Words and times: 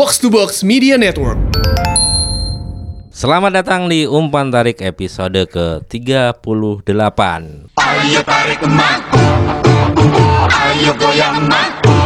Box 0.00 0.16
to 0.16 0.32
Box 0.32 0.64
Media 0.64 0.96
Network. 0.96 1.36
Selamat 3.12 3.52
datang 3.52 3.84
di 3.84 4.08
Umpan 4.08 4.48
Tarik 4.48 4.80
episode 4.80 5.44
ke-38 5.44 7.20
Ayo 7.76 8.20
tarik 8.24 8.64
emak. 8.64 9.00
Ayo 10.56 10.96
goyang 10.96 11.44
emak 11.44 11.99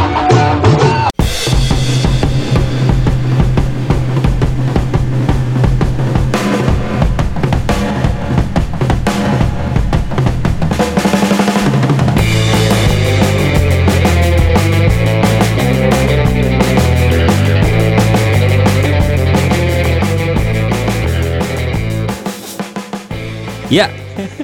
Ya, 23.65 23.89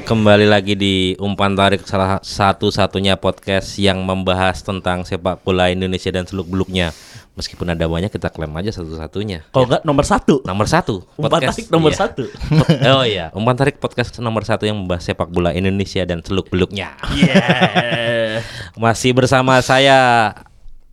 kembali 0.09 0.49
lagi 0.49 0.73
di 0.73 1.13
Umpan 1.21 1.53
Tarik 1.53 1.85
salah 1.85 2.17
satu-satunya 2.25 3.21
podcast 3.21 3.77
yang 3.77 4.01
membahas 4.01 4.65
tentang 4.65 5.05
sepak 5.05 5.45
bola 5.45 5.69
Indonesia 5.69 6.09
dan 6.09 6.25
seluk-beluknya. 6.25 6.89
Meskipun 7.37 7.69
ada 7.69 7.85
banyak 7.85 8.09
kita 8.09 8.33
klaim 8.33 8.49
aja 8.57 8.73
satu-satunya. 8.73 9.45
Kalau 9.53 9.69
enggak 9.69 9.85
nomor 9.85 10.09
satu. 10.09 10.41
Nomor 10.41 10.65
satu 10.65 11.05
Umpan 11.21 11.53
tarik 11.53 11.69
nomor 11.69 11.93
iya. 11.93 11.99
satu. 12.01 12.23
Oh 12.97 13.05
iya, 13.05 13.25
Umpan 13.37 13.61
Tarik 13.61 13.77
podcast 13.77 14.17
nomor 14.17 14.41
satu 14.41 14.65
yang 14.65 14.81
membahas 14.81 15.05
sepak 15.05 15.29
bola 15.29 15.53
Indonesia 15.53 16.01
dan 16.01 16.25
seluk-beluknya. 16.25 16.97
Yeah. 17.13 18.41
Masih 18.81 19.13
bersama 19.13 19.61
saya 19.61 20.33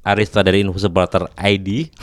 Arista 0.05 0.41
dari 0.41 0.65
Info 0.65 0.81
Supporter 0.81 1.29
ID 1.37 1.93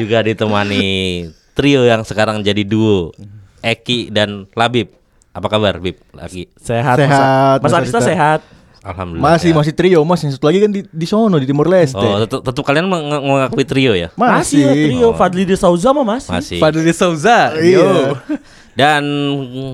Juga 0.00 0.24
ditemani 0.24 1.28
trio 1.54 1.82
yang 1.82 2.02
sekarang 2.02 2.42
jadi 2.42 2.60
duo 2.60 3.14
Eki 3.60 4.10
dan 4.10 4.44
Labib 4.52 4.92
Apa 5.30 5.48
kabar 5.48 5.78
Bib? 5.78 5.98
Lagi 6.10 6.46
Sehat 6.54 6.94
Sehat, 6.94 7.58
Mas, 7.58 7.64
Mas 7.64 7.74
Arista 7.74 7.98
sehat 7.98 8.44
Alhamdulillah 8.84 9.24
Masih 9.32 9.50
ya. 9.50 9.56
masih 9.56 9.72
trio 9.72 10.04
mas 10.04 10.20
yang 10.20 10.30
satu 10.30 10.44
lagi 10.44 10.60
kan 10.60 10.68
di, 10.68 10.84
di 10.84 11.06
sono 11.08 11.40
di 11.40 11.48
Timur 11.48 11.64
Leste. 11.64 11.96
Oh 11.96 12.20
tetap, 12.20 12.44
tetap 12.44 12.62
kalian 12.62 12.84
meng- 12.84 13.08
mengakui 13.24 13.64
trio 13.64 13.96
ya? 13.96 14.12
Masih 14.12 14.60
lah 14.60 14.76
trio 14.76 15.08
Fadli 15.16 15.42
de 15.42 15.56
Souza 15.56 15.88
mah 15.90 16.04
masih 16.04 16.28
Masih 16.28 16.58
Fadli 16.60 16.92
Souza. 16.92 17.56
Iya. 17.56 18.20
Dan 18.74 19.02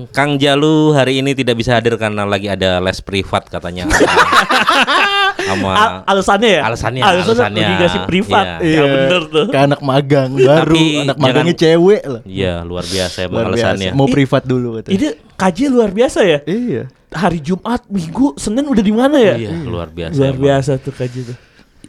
Kang 0.09 0.37
Jalu 0.37 0.93
hari 0.93 1.19
ini 1.19 1.33
tidak 1.33 1.59
bisa 1.59 1.75
hadir 1.75 1.97
karena 1.97 2.23
lagi 2.23 2.47
ada 2.47 2.77
les 2.77 3.01
privat 3.01 3.49
katanya 3.49 3.89
Sama 5.53 5.71
Al- 5.71 5.93
alasannya 6.07 6.49
ya? 6.49 6.61
Alasannya, 6.63 7.01
Alasannya 7.01 7.25
alasannya. 7.25 7.63
obligasi 7.63 7.97
privat 8.03 8.45
Iya. 8.59 8.73
Ya 8.73 8.83
bener 8.87 9.21
tuh 9.25 9.45
Kayak 9.47 9.65
anak 9.67 9.81
magang 9.81 10.29
baru, 10.33 10.49
Tapi 10.67 10.81
anak 11.01 11.17
magangnya 11.17 11.53
jangan- 11.53 11.63
cewek 11.67 12.01
lah. 12.05 12.21
Iya 12.23 12.53
luar 12.61 12.85
biasa 12.85 13.17
emang 13.21 13.33
Luar 13.33 13.45
biasa. 13.47 13.65
alasannya 13.67 13.89
Mau 13.93 14.07
privat 14.07 14.43
dulu 14.43 14.67
katanya. 14.75 14.93
Ini 14.93 15.07
KJ 15.33 15.57
luar 15.67 15.89
biasa 15.89 16.19
ya 16.21 16.39
Iya. 16.43 16.83
Hari 17.11 17.39
Jumat, 17.39 17.81
Minggu, 17.85 18.33
Senin 18.35 18.63
udah 18.63 18.79
di 18.81 18.93
mana 18.93 19.17
ya? 19.17 19.35
Iya 19.35 19.51
luar 19.61 19.87
biasa 19.89 20.15
Luar 20.15 20.31
emang. 20.31 20.41
biasa 20.41 20.71
tuh 20.77 20.91
KJ 20.91 21.15
tuh 21.25 21.37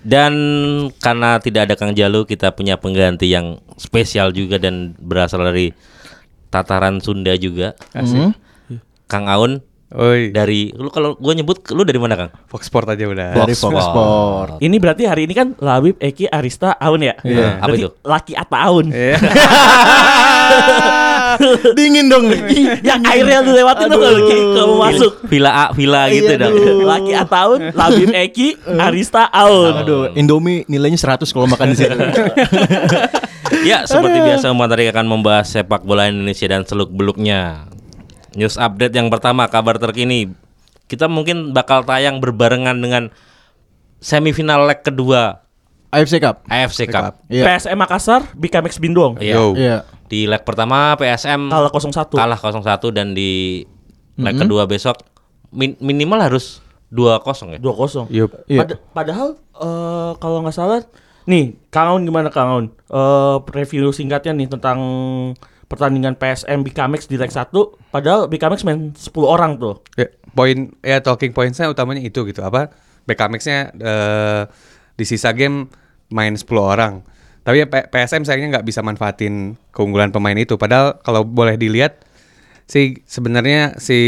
Dan 0.03 0.33
karena 0.99 1.39
tidak 1.39 1.71
ada 1.71 1.75
Kang 1.75 1.93
Jalu, 1.93 2.25
kita 2.25 2.51
punya 2.51 2.75
pengganti 2.75 3.29
yang 3.29 3.63
spesial 3.77 4.31
juga 4.31 4.59
dan 4.59 4.99
berasal 4.99 5.45
dari 5.45 5.71
tataran 6.49 6.99
Sunda 6.99 7.33
juga. 7.35 7.79
Hmm. 7.93 8.35
Kang 9.05 9.25
Aun 9.27 9.63
Oi, 9.93 10.33
dari 10.33 10.73
lu 10.73 10.89
kalau 10.89 11.21
gue 11.21 11.33
nyebut 11.37 11.61
lu 11.77 11.85
dari 11.85 12.01
mana 12.01 12.17
Kang? 12.17 12.33
Fox 12.49 12.73
Sport 12.73 12.97
aja 12.97 13.05
udah. 13.05 13.45
Dari 13.45 13.53
Fox 13.53 13.77
Sport. 13.77 14.57
Ini 14.65 14.77
berarti 14.81 15.05
hari 15.05 15.29
ini 15.29 15.37
kan 15.37 15.53
Labib, 15.61 16.01
Eki, 16.01 16.33
Arista, 16.33 16.73
Aun 16.81 17.05
ya? 17.05 17.13
Iya. 17.21 17.61
Apa 17.61 17.77
Berarti 17.77 17.83
itu? 17.85 17.91
Laki 18.01 18.33
atau 18.33 18.57
Aun 18.57 18.89
Iya. 18.89 19.21
Dingin 21.77 22.09
dong 22.09 22.29
nih. 22.29 22.41
Yang 22.81 23.01
airnya 23.05 23.39
lu 23.45 23.53
lewatin 23.53 23.87
tuh 23.89 24.01
kalau 24.01 24.21
kayak 24.25 24.45
kamu 24.57 24.75
masuk 24.81 25.13
Villa 25.29 25.51
A, 25.53 25.65
villa 25.77 26.09
gitu 26.09 26.33
Iya, 26.33 26.41
dong. 26.41 26.53
aduh. 26.57 26.77
Laki 26.89 27.13
Ataun, 27.13 27.61
Labib 27.73 28.09
Eki, 28.13 28.49
Arista 28.81 29.29
Aun. 29.29 29.73
Aduh, 29.77 30.03
Indomie 30.17 30.65
nilainya 30.69 30.97
100 30.97 31.29
kalau 31.29 31.49
makan 31.49 31.73
di 31.73 31.77
situ. 31.77 31.97
ya, 33.69 33.85
seperti 33.85 34.19
biasa 34.21 34.49
Umat 34.49 34.73
Tarik 34.73 34.93
akan 34.93 35.07
membahas 35.09 35.49
sepak 35.49 35.85
bola 35.85 36.09
Indonesia 36.09 36.49
dan 36.49 36.65
seluk-beluknya. 36.65 37.72
News 38.35 38.57
update 38.57 38.93
yang 38.93 39.09
pertama, 39.09 39.47
kabar 39.47 39.77
terkini. 39.77 40.33
Kita 40.87 41.07
mungkin 41.07 41.53
bakal 41.53 41.83
tayang 41.83 42.19
berbarengan 42.19 42.77
dengan 42.77 43.09
semifinal 43.99 44.67
leg 44.67 44.83
kedua 44.83 45.45
AFC 45.89 46.19
Cup. 46.19 46.43
AFC 46.49 46.89
Cup. 46.89 47.21
Iya. 47.29 47.45
PSM 47.45 47.77
Makassar, 47.77 48.25
Bikamex 48.33 48.81
Bindong. 48.81 49.21
Iya. 49.21 49.35
Yo. 49.37 49.53
Iya. 49.53 49.77
Di 50.09 50.25
leg 50.25 50.41
pertama 50.43 50.97
PSM 50.97 51.49
Kalah 51.49 51.69
0-1. 51.69 52.13
kalah 52.13 52.39
0-1 52.39 52.93
dan 52.93 53.13
di 53.13 53.65
leg 54.17 54.37
kedua 54.37 54.65
besok 54.65 55.01
min- 55.51 55.77
minimal 55.79 56.21
harus 56.21 56.61
2-0 56.89 57.21
ya. 57.53 57.59
2-0. 57.61 58.09
Yup. 58.09 58.31
Iya. 58.47 58.61
Pada- 58.65 58.81
padahal 58.93 59.29
eh, 59.55 60.11
kalau 60.17 60.41
nggak 60.41 60.53
salah 60.53 60.81
nih, 61.23 61.57
Kang 61.69 61.89
Aun 61.89 62.03
gimana 62.03 62.29
Kang 62.29 62.49
Aun? 62.51 62.67
Eh, 62.69 63.37
review 63.53 63.93
singkatnya 63.93 64.33
nih 64.35 64.49
tentang 64.49 64.79
pertandingan 65.73 66.13
PSM 66.15 66.61
Bikamex 66.61 67.09
di 67.09 67.17
leg 67.17 67.33
1 67.33 67.49
padahal 67.89 68.29
Bikamex 68.29 68.61
main 68.63 68.93
10 68.93 69.09
orang 69.25 69.57
tuh. 69.57 69.81
Ya, 69.97 70.13
poin 70.37 70.77
ya 70.85 71.01
talking 71.01 71.33
pointsnya 71.33 71.73
utamanya 71.73 72.05
itu 72.05 72.29
gitu 72.29 72.45
apa 72.45 72.69
BKMX-nya 73.09 73.59
eh, 73.75 74.43
di 74.95 75.05
sisa 75.09 75.33
game 75.33 75.73
main 76.13 76.37
10 76.37 76.45
orang. 76.61 77.01
Tapi 77.43 77.59
ya 77.59 77.67
PSM 77.67 78.23
sayangnya 78.23 78.61
nggak 78.61 78.67
bisa 78.69 78.85
manfaatin 78.85 79.59
keunggulan 79.75 80.15
pemain 80.15 80.37
itu. 80.37 80.55
Padahal 80.55 81.01
kalau 81.03 81.27
boleh 81.27 81.59
dilihat 81.59 82.05
sih 82.71 83.03
sebenarnya 83.03 83.75
si 83.83 83.99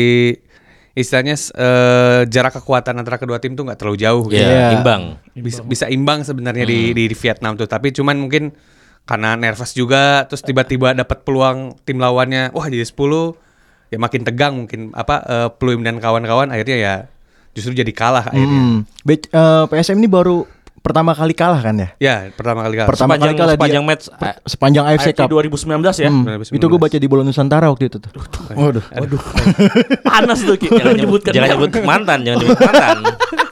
istilahnya 0.95 1.35
eh, 1.35 2.21
jarak 2.31 2.63
kekuatan 2.63 3.03
antara 3.03 3.19
kedua 3.19 3.43
tim 3.43 3.59
tuh 3.59 3.67
nggak 3.67 3.83
terlalu 3.83 3.99
jauh 3.99 4.23
gitu. 4.31 4.39
Ya, 4.39 4.71
Iya. 4.71 4.79
imbang. 4.79 5.03
bisa 5.35 5.67
bisa 5.67 5.87
imbang 5.91 6.23
sebenarnya 6.23 6.63
di, 6.63 6.95
di 6.95 7.11
di 7.11 7.17
Vietnam 7.19 7.59
tuh 7.59 7.67
tapi 7.67 7.91
cuman 7.91 8.15
mungkin 8.15 8.55
karena 9.05 9.35
nervous 9.35 9.71
juga 9.71 10.25
terus 10.25 10.41
tiba-tiba 10.41 10.93
dapat 10.93 11.21
peluang 11.23 11.77
tim 11.83 11.97
lawannya 11.97 12.51
wah 12.51 12.65
jadi 12.65 12.83
10 12.83 12.97
ya 13.89 13.99
makin 13.99 14.23
tegang 14.23 14.55
mungkin 14.57 14.91
apa 14.91 15.17
eh, 15.23 15.49
Pluim 15.53 15.81
dan 15.81 15.97
kawan-kawan 15.97 16.49
akhirnya 16.49 16.77
ya 16.77 16.95
justru 17.53 17.73
jadi 17.73 17.91
kalah 17.91 18.27
akhirnya 18.27 18.61
Hmm. 18.75 18.79
Be- 19.01 19.21
eh, 19.23 19.65
PSM 19.67 19.97
ini 19.97 20.09
baru 20.09 20.49
pertama 20.81 21.13
kali 21.13 21.33
kalah 21.33 21.61
kan 21.61 21.73
ya? 21.75 21.89
ya 21.97 22.15
pertama 22.31 22.61
kali 22.61 22.77
kalah 22.77 22.89
Pertama 22.91 23.13
Sepanjang 23.15 23.25
kali 23.27 23.39
kalah 23.39 23.55
sepanjang 23.55 23.83
dia. 23.83 23.91
match 23.91 24.05
Per- 24.11 24.39
sepanjang 24.45 24.85
AFC 24.85 25.09
Cup. 25.15 25.29
2019 25.31 25.65
ya. 25.97 26.09
Hmm, 26.09 26.25
2019. 26.27 26.53
itu 26.53 26.67
gue 26.67 26.81
baca 26.81 26.97
di 26.99 27.07
Bola 27.07 27.23
Nusantara 27.23 27.67
waktu 27.69 27.85
itu 27.87 27.97
tuh. 27.99 28.11
Waduh. 28.51 28.85
aduh 28.91 29.21
Panas 30.03 30.41
tuh 30.41 30.57
Ki. 30.57 30.69
Jangan 30.69 30.93
nyebut, 30.93 31.25
menyebutkan. 31.25 31.33
jangan 31.33 31.49
nyebut 31.55 31.71
mantan, 31.85 32.19
jangan 32.21 32.37
nyebut 32.39 32.59
mantan. 32.59 32.97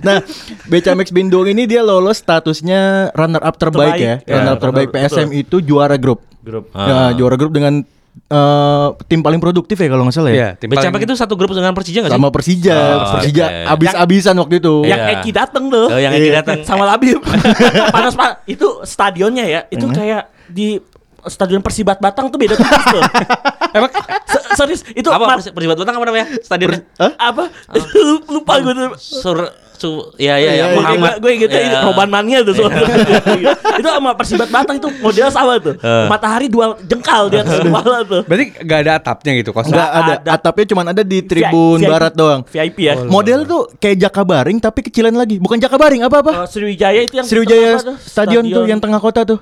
Nah, 0.00 0.22
Becamex 0.64 1.08
Bindong 1.08 1.48
ini 1.48 1.64
dia 1.64 1.80
lolos 1.80 2.18
statusnya 2.18 3.10
runner 3.12 3.40
up 3.40 3.54
terbaik, 3.54 3.94
Terbaik. 3.94 4.00
ya. 4.00 4.14
Ya, 4.24 4.34
runner 4.36 4.52
up 4.52 4.60
terbaik 4.60 4.88
betul. 4.88 5.02
PSM 5.10 5.28
itu 5.32 5.56
juara 5.60 5.94
grup. 5.94 6.22
Grup. 6.38 6.70
Ya, 6.70 7.12
juara 7.12 7.34
grup 7.34 7.50
dengan 7.50 7.82
eh, 8.20 8.88
tim 9.06 9.20
paling 9.20 9.38
produktif 9.38 9.74
ya 9.74 9.86
kalau 9.86 10.02
nggak 10.02 10.12
salah 10.12 10.28
ya. 10.28 10.36
ya 10.36 10.48
tim 10.56 10.66
paling- 10.68 10.90
itu 11.00 11.14
satu 11.14 11.34
grup 11.34 11.50
dengan 11.50 11.70
Persija 11.70 11.98
nggak 12.00 12.10
sih? 12.10 12.18
Sama 12.18 12.28
Persija, 12.28 12.74
Oh, 12.74 13.14
Persija 13.14 13.44
oke. 13.46 13.62
abis-abisan 13.72 14.34
waktu 14.36 14.54
itu. 14.58 14.74
Yang 14.82 15.00
Iya. 15.00 15.12
Eki 15.14 15.30
dateng 15.30 15.64
tuh. 15.68 15.86
Oh, 15.86 15.98
yang 15.98 16.12
Eki 16.12 16.30
datang. 16.34 16.56
sama 16.62 16.84
Labib. 16.84 17.22
Panas 17.94 18.14
pak. 18.14 18.42
Itu 18.44 18.82
stadionnya 18.82 19.44
ya. 19.44 19.60
Itu 19.66 19.86
Hmm. 19.86 19.94
kayak 19.94 20.22
di 20.46 20.82
Stadion 21.20 21.60
Persibat 21.60 21.98
Batang 21.98 22.26
tuh 22.28 22.38
beda 22.38 22.54
tipis 22.54 22.84
tuh. 22.88 23.02
emang 23.76 23.90
Se- 24.24 24.46
Serius 24.56 24.80
itu 24.88 25.06
apa 25.06 25.38
Persibat 25.38 25.76
Batang 25.76 25.94
apa 25.94 26.04
namanya? 26.04 26.26
Stadionnya? 26.40 26.80
apa? 27.14 27.52
Lupa 28.34 28.58
gue 28.58 28.72
tuh. 28.72 28.88
Sur 28.98 29.38
su 29.78 29.90
ya 30.16 30.34
ya 30.34 30.50
ya 30.50 30.50
Iya, 30.50 30.64
iya, 30.64 30.66
Muhammad. 30.74 31.12
gue 31.18 31.32
gitu 31.38 31.54
Ya. 31.54 31.62
itu 31.64 31.76
Roban 31.80 32.08
Mania 32.08 32.38
tuh 32.42 32.52
soalnya. 32.52 32.82
itu 33.78 33.88
sama 33.88 34.10
Persibat 34.12 34.48
Batang 34.48 34.76
itu 34.76 34.88
modelnya 34.98 35.30
sama 35.30 35.54
tuh. 35.56 35.78
Matahari 36.06 36.46
dua 36.46 36.74
jengkal 36.82 37.28
di 37.28 37.38
atas 37.38 37.62
kepala 37.62 38.02
tuh. 38.02 38.22
berarti 38.24 38.44
nggak 38.58 38.78
ada 38.80 38.92
atapnya 38.96 39.32
gitu 39.36 39.50
kosong 39.50 39.70
Enggak 39.70 39.88
ada. 39.88 40.12
ada. 40.18 40.30
Atapnya 40.34 40.64
cuma 40.66 40.82
ada 40.82 41.02
di 41.02 41.18
tribun 41.20 41.78
VIP. 41.78 41.86
barat 41.88 42.12
doang. 42.12 42.40
VIP 42.44 42.78
ya. 42.82 42.94
Model 43.00 43.40
tuh 43.44 43.62
kayak 43.76 43.96
Jakabaring 44.00 44.58
tapi 44.58 44.82
kecilan 44.82 45.14
lagi. 45.14 45.38
Bukan 45.38 45.56
Jakabaring, 45.56 46.02
apa-apa? 46.02 46.42
Eh, 46.42 46.48
Sriwijaya 46.48 47.00
itu 47.00 47.14
yang 47.14 47.26
Sriwijaya 47.26 47.68
apa 47.72 47.82
tuh? 47.84 47.96
stadion, 48.00 48.42
tuh 48.44 48.64
yang 48.64 48.78
tengah 48.78 48.98
kota 48.98 49.22
tuh. 49.24 49.38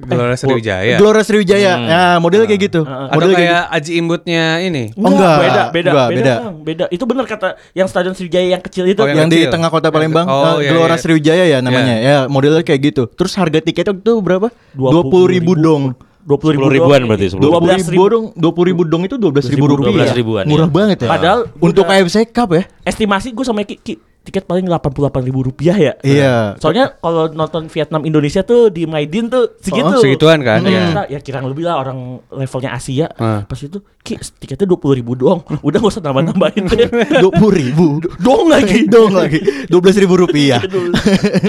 Gelora 0.00 0.32
Sriwijaya 0.32 0.96
Gelora 0.96 1.20
Sriwijaya. 1.20 1.72
Nah, 1.76 2.16
modelnya 2.24 2.48
kayak 2.48 2.62
gitu. 2.72 2.80
atau 2.88 3.12
Modelnya 3.12 3.36
kayak 3.36 3.62
Aji 3.68 3.92
Imbutnya 4.00 4.44
ini 4.64 4.84
Oh, 4.96 5.12
enggak. 5.12 5.36
beda, 5.36 5.62
beda, 5.68 5.90
Enggak, 5.92 6.08
beda, 6.08 6.16
beda. 6.16 6.34
Bang, 6.40 6.56
beda. 6.64 6.84
Itu 6.88 7.04
benar 7.04 7.24
kata 7.28 7.48
yang 7.76 7.84
stadion 7.84 8.16
Sriwijaya 8.16 8.56
yang 8.56 8.62
kecil 8.64 8.88
itu. 8.88 9.00
Oh, 9.00 9.06
yang, 9.06 9.28
yang 9.28 9.28
di 9.28 9.44
kecil. 9.44 9.52
tengah 9.52 9.68
kota 9.68 9.92
Palembang, 9.92 10.24
Oh, 10.24 10.56
eh, 10.56 10.64
iya, 10.64 10.70
Gelora 10.72 10.96
iya. 10.96 11.02
Sriwijaya 11.04 11.44
ya 11.44 11.58
namanya. 11.60 11.94
Ya, 12.00 12.16
modelnya 12.32 12.64
kayak 12.64 12.80
gitu. 12.80 13.02
Terus 13.12 13.36
harga 13.36 13.60
tiketnya 13.60 13.92
itu 13.92 14.14
berapa? 14.24 14.48
Dua 14.72 15.04
puluh 15.04 15.28
ribu 15.28 15.52
dong. 15.52 15.92
dua 16.20 16.36
puluh 16.36 16.52
ribu 16.52 16.68
ribuan 16.68 17.00
berarti, 17.08 17.32
sepuluh 17.32 17.40
Dua 17.40 17.50
dua 17.50 17.60
puluh 17.60 17.72
belas 17.72 17.88
ribu 17.88 18.04
dong, 18.06 18.24
dua 18.36 18.52
puluh 18.52 18.66
ribu 18.68 18.82
dong 18.84 19.02
itu 19.08 19.16
dua 19.16 19.30
belas 19.32 19.46
ribu 19.48 19.64
rupiah. 19.72 20.04
12 20.12 20.20
ribuan, 20.20 20.44
Murah 20.44 20.68
iya. 20.68 20.76
banget 20.76 20.96
ya. 21.00 21.08
Padahal 21.08 21.40
untuk 21.58 21.84
AFC 21.88 22.16
Cup 22.28 22.48
ya. 22.52 22.62
Estimasi 22.84 23.32
gue 23.32 23.40
sama 23.40 23.64
Ki, 23.64 23.80
Ki, 23.80 23.96
tiket 24.30 24.46
paling 24.46 24.70
delapan 24.70 24.94
puluh 24.94 25.10
delapan 25.10 25.22
ribu 25.26 25.40
rupiah 25.42 25.74
ya. 25.74 25.92
Iya. 26.06 26.54
Soalnya 26.62 26.94
kalau 27.02 27.26
nonton 27.34 27.66
Vietnam 27.66 28.06
Indonesia 28.06 28.46
tuh 28.46 28.70
di 28.70 28.86
Maidin 28.86 29.26
tuh 29.26 29.58
segitu. 29.58 29.90
Oh, 29.90 29.98
segituan 29.98 30.38
kan, 30.46 30.62
iya. 30.62 30.86
kita 30.86 31.02
ya 31.10 31.18
kirang 31.18 31.50
lebih 31.50 31.66
lah 31.66 31.82
orang 31.82 32.22
levelnya 32.30 32.70
Asia. 32.78 33.10
Ah. 33.18 33.42
Pas 33.42 33.58
itu 33.58 33.82
Ki 34.00 34.16
tiketnya 34.16 34.70
dua 34.70 34.78
puluh 34.78 34.96
ribu 35.02 35.18
doang. 35.18 35.42
Udah 35.66 35.82
gak 35.82 35.90
usah 35.90 36.02
nambah 36.06 36.30
nambahin. 36.30 36.64
Dua 37.26 37.32
puluh 37.34 37.58
ribu. 37.58 38.00
Dong 38.22 38.46
lagi. 38.48 38.86
Dong 38.86 39.12
lagi. 39.12 39.42
Dua 39.66 39.80
belas 39.82 39.98
ribu 39.98 40.14
rupiah. 40.14 40.62
Aduh, 40.62 40.94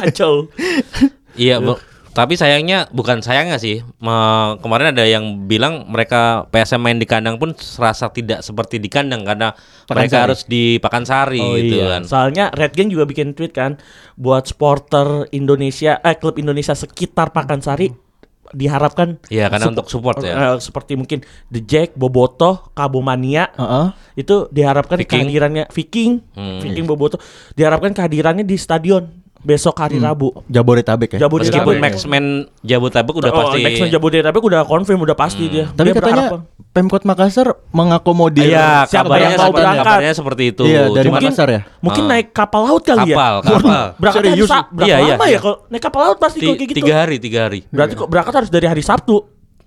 Kacau. 0.01 0.49
Iya. 1.37 1.61
Tapi 2.11 2.35
sayangnya 2.35 2.85
bukan 2.89 3.19
sayangnya 3.19 3.55
sih. 3.55 3.79
Me- 3.97 4.59
kemarin 4.59 4.91
ada 4.91 5.01
yang 5.01 5.47
bilang 5.47 5.87
mereka 5.87 6.43
PSM 6.47 6.77
main 6.77 6.95
di 6.95 7.05
kandang 7.05 7.35
pun 7.35 7.51
serasa 7.53 8.07
tidak 8.07 8.41
seperti 8.41 8.77
di 8.77 8.87
kandang 8.87 9.23
karena 9.23 9.55
mereka 9.87 10.27
harus 10.27 10.43
di 10.43 10.75
Pakansari 10.77 11.39
Oh 11.39 11.55
gitu 11.55 11.79
iya. 11.79 11.87
kan. 11.89 12.01
Soalnya 12.03 12.45
Red 12.49 12.73
Gang 12.73 12.87
juga 12.87 13.05
bikin 13.05 13.31
tweet 13.31 13.51
kan 13.51 13.79
buat 14.13 14.43
supporter 14.43 15.31
Indonesia 15.31 15.97
eh 15.97 16.13
klub 16.13 16.35
Indonesia 16.35 16.73
sekitar 16.73 17.31
Pakansari 17.31 17.95
diharapkan 18.51 19.15
Iya, 19.27 19.47
karena 19.47 19.63
sup- 19.63 19.71
untuk 19.71 19.87
support 19.87 20.19
ya. 20.19 20.35
eh, 20.35 20.59
seperti 20.59 20.99
mungkin 20.99 21.23
The 21.47 21.63
Jack, 21.63 21.95
Boboto, 21.95 22.75
Kabomania 22.75 23.47
Heeh. 23.49 23.87
itu 24.17 24.51
diharapkan 24.51 24.99
Viking. 24.99 25.07
kehadirannya 25.23 25.63
Viking, 25.69 26.19
Hmm. 26.35 26.59
Viking 26.59 26.83
Boboto 26.83 27.15
diharapkan 27.55 27.95
kehadirannya 27.95 28.43
di 28.43 28.59
stadion 28.59 29.20
besok 29.41 29.75
hari 29.75 29.97
Rabu. 29.97 30.31
Jabodetabek 30.47 31.17
ya. 31.17 31.19
Jabodetabek. 31.19 31.57
Meskipun 31.57 31.75
Maxman 31.77 32.25
Jabodetabek 32.61 33.13
udah 33.15 33.29
Oh, 33.29 33.37
pasti. 33.41 33.59
Maxman 33.59 33.89
Jabodetabek 33.89 34.43
udah 34.43 34.61
confirm 34.63 34.99
udah 35.01 35.13
pasti 35.13 35.43
dia. 35.47 35.65
Tapi 35.67 35.87
Dia 35.87 35.95
katanya 35.95 36.15
berharapan. 36.29 36.41
Pemkot 36.71 37.03
Makassar 37.03 37.47
mengakomodir 37.75 38.47
Iya, 38.47 38.87
Siapa 38.87 39.11
kabarnya 39.11 39.27
yang 39.27 39.41
mau 39.41 39.51
berangkat? 39.51 39.85
kabarnya 39.85 40.13
seperti 40.13 40.43
itu. 40.47 40.63
Iya, 40.63 40.81
dari 40.87 41.07
Cuman- 41.07 41.19
Makassar 41.19 41.47
ya? 41.49 41.61
Mungkin 41.79 42.03
Ah. 42.03 42.09
naik 42.09 42.27
kapal 42.31 42.61
laut 42.63 42.81
kali 42.81 43.01
ya. 43.03 43.05
Kapal, 43.11 43.35
kapal. 43.41 43.85
Berangkat 43.97 44.21
hari 44.21 44.29
Serius? 44.31 44.49
Berapa 44.49 44.85
Iya, 44.85 44.95
iya, 44.97 45.13
lama 45.13 45.25
iya. 45.25 45.31
ya 45.31 45.39
kalau 45.41 45.57
naik 45.67 45.83
kapal 45.83 46.01
laut 46.01 46.17
pasti 46.17 46.37
Ti- 46.37 46.45
kalau 46.45 46.55
kayak 46.55 46.69
gitu. 46.69 46.79
tiga 46.79 46.93
hari, 46.95 47.15
tiga 47.17 47.39
hari. 47.43 47.59
Berarti 47.67 47.93
kok 47.93 48.07
berangkat 48.07 48.33
harus 48.35 48.49
dari 48.49 48.65
hari 48.65 48.81
Sabtu. 48.81 49.17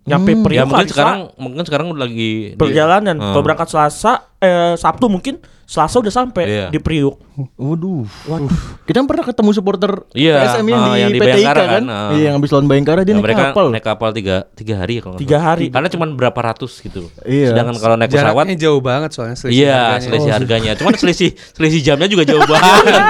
Nyampe 0.04 0.36
Priok 0.38 0.52
Ya 0.54 0.64
mungkin 0.64 0.84
sekarang 0.86 1.18
mungkin 1.34 1.64
sekarang 1.64 1.86
udah 1.88 2.00
lagi 2.02 2.14
di- 2.14 2.56
perjalanan. 2.56 3.16
Hmm. 3.16 3.32
Kalau 3.32 3.42
berangkat 3.42 3.68
Selasa 3.68 4.12
eh 4.44 4.74
Sabtu 4.76 5.08
mungkin 5.08 5.36
Selasa 5.64 5.96
udah 5.96 6.12
sampai 6.12 6.44
Iya. 6.44 6.66
di 6.68 6.76
Priuk. 6.76 7.16
Waduh. 7.56 8.04
Waduh. 8.28 8.52
Kita 8.84 9.00
pernah 9.00 9.24
ketemu 9.24 9.50
supporter 9.50 10.04
Iya, 10.12 10.60
PSM 10.60 10.66
yang 10.68 10.76
ah, 10.76 10.84
di 10.86 11.00
yang 11.00 11.08
di 11.08 11.18
PTIK 11.18 11.24
Bayangkara 11.32 11.56
kan? 11.56 11.72
kan, 11.72 11.84
ah. 11.88 12.08
Iya, 12.12 12.22
yang 12.22 12.34
habis 12.36 12.50
lawan 12.52 12.66
Bayangkara 12.68 13.00
dia 13.00 13.08
Ya, 13.08 13.14
naik 13.14 13.24
mereka 13.24 13.44
kapal. 13.48 13.64
naik 13.72 13.80
kapal 13.82 14.10
tiga, 14.12 14.36
tiga 14.52 14.74
hari 14.76 14.92
ya 14.92 15.00
kalau 15.00 15.12
nggak 15.16 15.22
Tiga 15.24 15.32
salah. 15.34 15.48
hari. 15.50 15.66
Karena 15.72 15.88
cuma 15.88 16.04
berapa 16.12 16.40
ratus 16.44 16.72
gitu. 16.78 17.00
Iya. 17.24 17.48
Sedangkan 17.48 17.76
kalau 17.80 17.96
naik 17.96 18.10
pesawat 18.12 18.28
Jaraknya 18.36 18.56
jauh 18.60 18.80
banget 18.84 19.10
soalnya 19.10 19.36
selisih 19.40 19.56
Iya, 19.58 19.72
harganya. 19.72 20.04
selisih 20.04 20.28
Oh. 20.28 20.36
harganya. 20.36 20.72
Cuman 20.78 20.94
selisih 20.94 21.30
selisih 21.50 21.80
jamnya 21.82 22.08
juga 22.08 22.24
jauh 22.24 22.44
banget. 22.52 23.02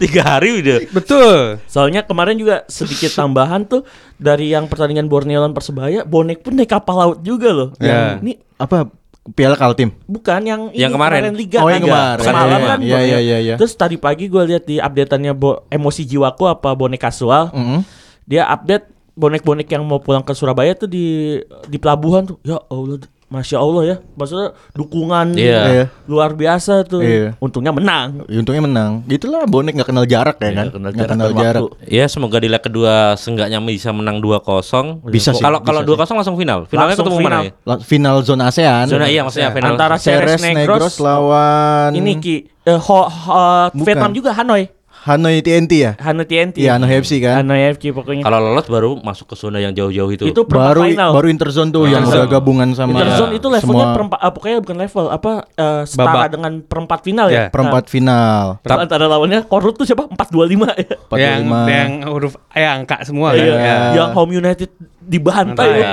Tiga 0.00 0.22
hari 0.26 0.48
udah. 0.58 0.78
Betul. 0.90 1.36
Soalnya 1.66 2.00
kemarin 2.02 2.34
juga 2.34 2.64
sedikit 2.66 3.12
tambahan 3.12 3.62
tuh 3.62 3.84
dari 4.16 4.48
yang 4.48 4.64
pertandingan 4.64 5.06
Borneo 5.06 5.38
lawan 5.38 5.52
Persebaya, 5.52 6.02
bonek 6.02 6.40
pun 6.40 6.56
naik 6.56 6.72
kapal 6.72 6.96
laut 6.96 7.18
juga 7.20 7.52
loh. 7.52 7.68
Ya. 7.76 8.16
Yang 8.16 8.24
ini 8.24 8.32
Apa 8.58 8.90
Piala 9.30 9.54
Kaltim? 9.54 9.92
bukan 10.04 10.40
yang 10.40 10.60
Yang 10.70 10.88
ini 10.88 10.94
kemarin. 10.94 11.20
Liga 11.32 11.58
Oh, 11.58 11.68
yang 11.68 11.82
kemarin. 11.82 12.22
Semalam 12.22 12.48
Iya, 12.54 12.66
kan 12.66 12.78
iya, 12.80 12.98
iya, 13.00 13.18
iya, 13.18 13.38
iya. 13.38 13.54
Terus 13.56 13.72
tadi 13.72 13.96
pagi 13.96 14.26
gue 14.26 14.42
lihat 14.46 14.64
di 14.64 14.76
updateannya 14.76 15.32
bo- 15.32 15.64
emosi 15.66 16.02
jiwaku 16.04 16.46
apa 16.46 16.72
bonek 16.72 17.02
kasual. 17.02 17.50
Mm-mm. 17.50 17.80
Dia 18.24 18.46
update 18.46 18.86
bonek-bonek 19.12 19.66
yang 19.66 19.82
mau 19.82 19.98
pulang 19.98 20.22
ke 20.22 20.30
Surabaya 20.30 20.72
tuh 20.72 20.86
di 20.86 21.36
di 21.66 21.76
pelabuhan 21.76 22.24
tuh. 22.24 22.38
Ya 22.42 22.62
Allah, 22.62 23.02
masya 23.28 23.56
Allah 23.56 23.82
ya. 23.84 23.96
Maksudnya 24.12 24.48
dukungan 24.72 25.26
Iya. 25.32 25.60
Iya. 25.66 25.84
luar 26.04 26.32
biasa 26.32 26.80
tuh. 26.82 27.00
Iya. 27.00 27.36
Untungnya 27.38 27.70
menang. 27.70 28.24
Ya, 28.24 28.40
Untungnya 28.40 28.62
menang. 28.62 28.90
Gitulah 29.04 29.44
bonek 29.44 29.72
nggak 29.74 29.88
kenal 29.88 30.04
jarak 30.04 30.36
ya 30.36 30.44
Iya, 30.44 30.52
kan? 30.54 30.66
kenal 30.70 30.90
Nggak 30.90 30.96
jarak 30.98 31.12
kenal 31.12 31.30
jarak. 31.34 31.62
waktu. 31.62 31.86
Ya 31.86 32.04
semoga 32.06 32.36
di 32.36 32.48
leg 32.48 32.60
kedua 32.60 32.94
seenggaknya 33.14 33.60
bisa 33.60 33.90
menang 33.90 34.18
2-0. 34.18 35.04
Bisa 35.04 35.30
sih, 35.30 35.40
Kalau 35.40 35.60
kalau 35.60 35.80
sih. 35.80 35.88
2-0 35.90 36.16
langsung 36.16 36.36
final. 36.36 36.64
Finalnya 36.64 36.88
Langsung 36.90 37.06
ketemu 37.06 37.18
mana 37.18 37.28
final. 37.30 37.42
ya? 37.44 37.52
La- 37.64 37.80
Final 37.80 38.16
zona 38.22 38.44
ASEAN. 38.46 38.84
Zona 38.86 39.06
iya 39.06 39.20
maksudnya 39.20 39.52
final. 39.52 39.72
Antara 39.72 39.96
Ceres 39.96 40.40
Negros, 40.40 40.56
Negros 40.56 40.94
lawan 40.98 41.90
Ini 41.92 42.12
Ki 42.18 42.36
eh, 42.64 42.76
ho- 42.76 43.08
ho-. 43.08 43.68
Vietnam 43.76 44.10
juga 44.10 44.32
Hanoi. 44.32 44.72
Hanoi 45.06 45.38
TNT 45.38 45.72
ya? 45.78 45.92
Hanoi 46.02 46.26
TNT. 46.26 46.56
Iya, 46.58 46.74
Hanoi 46.74 46.98
FC 46.98 47.22
kan? 47.22 47.44
Hanoi 47.44 47.76
FC 47.76 47.94
pokoknya. 47.94 48.26
Kalau 48.26 48.38
lolos 48.42 48.66
baru 48.66 48.90
masuk 48.98 49.30
ke 49.30 49.34
zona 49.38 49.62
yang 49.62 49.70
jauh-jauh 49.70 50.10
itu. 50.10 50.24
itu 50.26 50.40
Baru 50.42 50.82
final. 50.82 51.14
baru 51.14 51.26
Interzone 51.30 51.70
tuh 51.70 51.86
yang 51.86 52.02
Interzone. 52.02 52.26
udah 52.26 52.28
gabungan 52.28 52.68
sama 52.74 52.90
Interzone 52.98 53.32
itu 53.38 53.46
levelnya 53.46 53.62
semua 53.62 53.94
perempat 53.94 54.18
ah, 54.18 54.30
pokoknya 54.34 54.58
bukan 54.58 54.76
level 54.82 55.04
apa 55.08 55.32
eh, 55.54 55.82
setara 55.86 56.08
Babak. 56.10 56.28
dengan 56.34 56.52
perempat 56.66 56.98
final 57.06 57.26
ya. 57.30 57.36
Ya, 57.38 57.44
perempat 57.54 57.84
final. 57.86 58.44
Nah, 58.58 58.62
terus 58.66 58.78
antara 58.82 59.04
lawannya 59.06 59.40
Korut 59.46 59.74
tuh 59.78 59.86
siapa? 59.86 60.10
425 60.10 60.66
ya. 60.74 60.96
45. 61.06 61.14
Yang 61.14 61.40
yang 61.68 61.90
huruf 62.10 62.32
eh 62.52 62.66
angka 62.66 62.96
semua 63.06 63.36
kan. 63.36 63.44
Iya. 63.44 63.54
Ya. 63.54 63.76
Yang 63.94 64.08
Home 64.18 64.32
United 64.34 64.70
dibantai. 64.98 65.54
Bantai. 65.54 65.70
ya. 65.78 65.88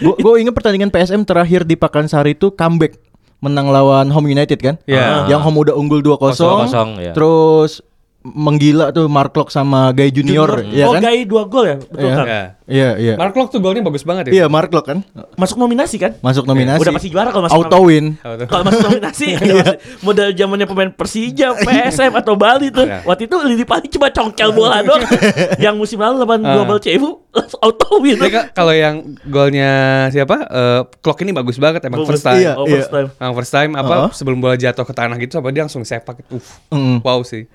Ya. 0.00 0.14
Gue 0.16 0.34
inget 0.40 0.56
pertandingan 0.56 0.88
PSM 0.88 1.28
terakhir 1.28 1.68
di 1.68 1.76
Pakansari 1.76 2.32
itu 2.32 2.48
comeback 2.56 2.96
menang 3.40 3.72
lawan 3.72 4.08
Home 4.12 4.28
United 4.28 4.60
kan? 4.60 4.76
Iya. 4.84 5.28
Yang 5.28 5.40
Home 5.48 5.58
udah 5.60 5.74
unggul 5.76 6.00
2-0. 6.00 6.36
2-0, 6.36 7.00
ya. 7.00 7.12
Terus 7.16 7.80
menggila 8.22 8.92
tuh 8.92 9.08
Mark 9.08 9.32
Lok 9.32 9.48
sama 9.48 9.90
Gay 9.90 10.12
Junior, 10.12 10.60
ya 10.68 10.84
oh, 10.84 10.92
kan? 10.92 11.00
Gai 11.02 11.24
dua 11.24 11.48
gol 11.48 11.64
ya? 11.64 11.76
Betul 11.80 12.04
Iya. 12.04 12.12
kan? 12.12 12.26
Ya. 12.28 12.42
Iya, 12.70 12.88
iya. 13.00 13.14
Mark 13.16 13.32
Lok 13.32 13.48
tuh 13.48 13.58
golnya 13.58 13.80
bagus 13.80 14.04
banget 14.04 14.28
ya. 14.28 14.32
Iya, 14.32 14.46
Mark 14.46 14.68
Lok 14.68 14.84
kan? 14.84 14.98
Masuk 15.34 15.56
nominasi 15.56 15.96
kan? 15.96 16.12
Masuk 16.20 16.44
nominasi. 16.44 16.84
Udah 16.84 16.92
pasti 16.92 17.08
juara 17.08 17.32
kalau 17.32 17.48
masuk 17.48 17.56
Auto 17.56 17.78
win. 17.82 18.20
Kalau 18.20 18.62
masuk 18.62 18.80
nominasi 18.86 19.40
modal 20.06 20.30
zamannya 20.30 20.68
pemain 20.68 20.92
Persija, 20.92 21.56
PSM 21.66 22.12
atau 22.14 22.36
Bali 22.36 22.68
tuh. 22.68 22.84
Iya. 22.84 23.02
Waktu 23.02 23.24
itu 23.24 23.36
Lili 23.40 23.64
Pali 23.64 23.88
cuma 23.88 24.12
congkel 24.12 24.52
bola 24.52 24.84
doang. 24.84 25.00
yang 25.64 25.74
musim 25.74 25.96
lalu 25.96 26.20
lawan 26.20 26.40
Ah. 26.40 26.56
Global 26.56 26.76
CFU 26.76 27.24
langsung 27.30 27.60
auto 27.60 28.00
win. 28.00 28.20
Kalau 28.52 28.72
yang 28.72 29.00
golnya 29.24 29.70
siapa? 30.08 30.36
Eh 30.44 30.80
Clock 31.00 31.20
ini 31.20 31.32
bagus 31.32 31.56
banget 31.56 31.82
emang 31.84 32.04
first 32.04 32.22
time. 32.22 32.36
Iya, 32.38 32.52
Oh, 32.54 32.66
first 32.66 32.90
time. 32.90 33.08
Emang 33.16 33.34
first 33.34 33.52
time 33.52 33.72
apa 33.74 33.94
Uh-huh. 33.96 34.10
sebelum 34.12 34.38
bola 34.38 34.54
jatuh 34.54 34.84
ke 34.84 34.92
tanah 34.92 35.16
gitu 35.16 35.36
apa 35.36 35.48
dia 35.48 35.64
langsung 35.64 35.82
sepak 35.82 36.20
itu. 36.20 36.36
Uff, 36.36 36.60
Mm. 36.68 37.00
Wow 37.00 37.24
sih. 37.24 37.48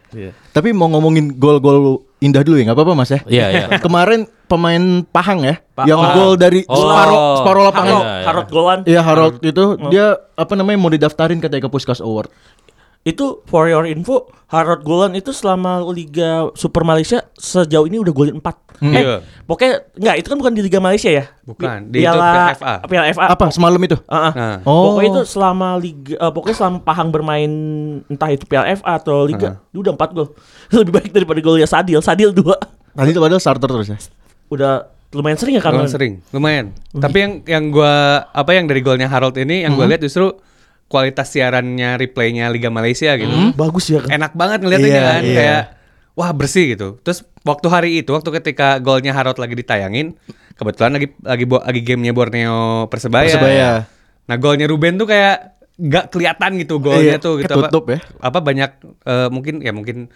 Tapi 0.56 0.72
mau 0.72 0.88
ngomongin 0.88 1.36
gol-gol 1.36 2.00
indah 2.18 2.40
dulu 2.40 2.56
ya, 2.56 2.72
nggak 2.72 2.78
apa-apa 2.80 2.94
Mas 2.96 3.12
ya? 3.12 3.20
Iya, 3.28 3.46
iya. 3.52 3.66
Kemarin 3.84 4.24
pemain 4.48 5.04
Pahang 5.04 5.44
ya, 5.44 5.60
Pa- 5.76 5.84
yang 5.84 6.00
gol 6.16 6.40
dari 6.40 6.64
Oh. 6.66 6.80
separuh 6.80 7.20
separuh 7.44 7.64
lapangan. 7.66 7.92
Iya, 7.92 8.00
iya. 8.00 8.24
Harot 8.24 8.48
Golan. 8.48 8.80
Iya 8.88 9.02
Harold 9.04 9.36
itu 9.44 9.64
dia 9.92 10.06
apa 10.34 10.54
namanya 10.56 10.78
mau 10.80 10.88
didaftarin 10.88 11.44
katanya 11.44 11.68
ke 11.68 11.70
Puskas 11.70 12.00
Award. 12.00 12.32
Itu 13.06 13.46
for 13.46 13.70
your 13.70 13.86
info, 13.86 14.26
Harot 14.50 14.82
Golan 14.82 15.14
itu 15.14 15.30
selama 15.30 15.78
Liga 15.86 16.50
Super 16.58 16.82
Malaysia 16.82 17.22
sejauh 17.38 17.86
ini 17.86 18.02
udah 18.02 18.10
golin 18.10 18.42
4. 18.42 18.66
Hmm. 18.76 18.92
Eh, 18.92 18.98
Iya. 18.98 19.18
pokoknya 19.46 19.74
enggak 19.94 20.16
itu 20.18 20.28
kan 20.28 20.38
bukan 20.42 20.54
di 20.58 20.62
Liga 20.66 20.80
Malaysia 20.82 21.08
ya? 21.08 21.30
Bukan, 21.46 21.94
di 21.94 22.02
itu 22.02 22.10
Piala 22.10 22.34
PFA. 22.52 22.74
Piala 22.90 23.06
FA. 23.14 23.26
Apa 23.30 23.46
semalam 23.54 23.78
itu? 23.78 23.94
Ah, 24.10 24.18
ah. 24.18 24.34
Nah, 24.34 24.58
Oh. 24.66 24.90
Pokoknya 24.92 25.10
itu 25.16 25.24
selama 25.30 25.78
liga 25.78 26.18
eh, 26.18 26.32
pokoknya 26.34 26.58
selama 26.58 26.78
Pahang 26.82 27.10
bermain 27.14 27.52
entah 28.10 28.30
itu 28.34 28.50
Piala 28.50 28.74
FA 28.74 28.98
atau 28.98 29.22
liga, 29.24 29.62
dia 29.62 29.80
udah 29.80 29.94
4 29.94 30.10
gol. 30.12 30.28
Lebih 30.74 30.94
baik 30.98 31.10
daripada 31.14 31.40
golnya 31.40 31.70
Sadil. 31.70 32.02
Sadil 32.02 32.34
2. 32.34 32.42
Tadi 32.98 33.10
itu 33.14 33.22
padahal 33.22 33.38
starter 33.38 33.70
terus 33.70 33.88
ya. 33.88 33.98
Udah 34.50 34.74
lumayan 35.14 35.38
sering 35.38 35.56
ya 35.56 35.64
kan? 35.64 35.78
lumayan 35.78 35.94
sering, 35.94 36.14
lumayan. 36.34 36.66
Tapi 36.90 37.18
yang 37.22 37.32
yang 37.46 37.64
gua 37.70 37.94
apa 38.34 38.52
yang 38.52 38.66
dari 38.66 38.82
golnya 38.82 39.06
Harold 39.06 39.38
ini 39.38 39.62
yang 39.62 39.78
gua 39.78 39.86
lihat 39.86 40.02
justru 40.02 40.36
kualitas 40.96 41.28
siarannya 41.28 42.00
replaynya 42.00 42.48
Liga 42.48 42.72
Malaysia 42.72 43.12
gitu. 43.14 43.52
Bagus 43.54 43.86
ya 43.86 44.00
kan. 44.00 44.16
Enak 44.16 44.32
banget 44.32 44.60
ngeliatnya 44.62 44.88
Iya, 44.90 45.04
kan 45.04 45.22
iya. 45.22 45.36
kayak 45.36 45.64
wah 46.14 46.32
bersih 46.32 46.72
gitu. 46.72 46.96
Terus 47.02 47.22
waktu 47.44 47.68
hari 47.68 47.90
itu 48.00 48.10
waktu 48.10 48.32
ketika 48.34 48.80
golnya 48.80 49.12
Harold 49.12 49.36
lagi 49.36 49.54
ditayangin, 49.54 50.16
kebetulan 50.54 50.96
lagi 50.96 51.12
lagi 51.20 51.44
lagi 51.46 51.82
gamenya 51.84 52.12
Borneo 52.12 52.58
Persebaya. 52.88 53.28
Persebaya. 53.28 53.70
Nah 54.26 54.36
golnya 54.38 54.66
Ruben 54.66 54.96
tuh 54.96 55.06
kayak 55.06 55.60
gak 55.76 56.08
kelihatan 56.08 56.56
gitu 56.56 56.80
golnya 56.80 57.20
Iya, 57.20 57.20
tuh 57.20 57.36
gitu 57.38 57.52
ketutup 57.52 57.84
ya. 57.86 58.00
apa 58.18 58.40
banyak 58.40 58.72
eh, 59.04 59.28
mungkin 59.28 59.60
ya 59.60 59.70
mungkin 59.70 60.08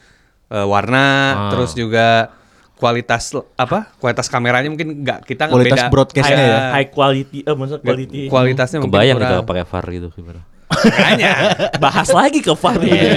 eh, 0.48 0.63
warna 0.65 1.03
Ah. 1.29 1.36
terus 1.51 1.75
juga 1.75 2.31
kualitas 2.74 3.27
apa 3.53 3.91
kualitas 4.00 4.25
kameranya 4.25 4.71
mungkin 4.71 5.03
nggak 5.03 5.27
kita 5.27 5.45
nggak 5.45 5.51
Kualitas 5.51 5.75
beda 5.77 5.91
broadcastnya 5.91 6.39
ya. 6.39 6.59
High 6.71 6.89
quality 6.89 7.39
eh 7.43 7.51
maksudnya 7.51 7.75
nggak- 7.77 7.91
quality. 7.91 8.21
kualitasnya 8.31 8.77
mungkin 8.79 8.95
Kebayang 8.95 9.17
kita 9.19 9.36
pakai 9.43 9.63
VAR 9.67 9.86
gitu 9.91 10.07
gimana. 10.15 10.41
Makanya. 10.81 11.31
Bahas 11.77 12.09
lagi 12.09 12.39
ke 12.39 12.51
VAR. 12.51 12.79
Iya. 12.79 13.09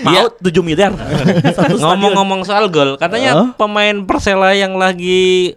Mau 0.00 0.26
7 0.34 0.60
miliar. 0.60 0.92
Satu 1.50 1.76
stadion. 1.76 1.80
Ngomong-ngomong 1.80 2.40
soal 2.42 2.68
gol, 2.68 2.96
katanya 2.96 3.30
Hah? 3.34 3.48
pemain 3.54 3.96
Persela 4.02 4.52
yang 4.52 4.74
lagi 4.74 5.54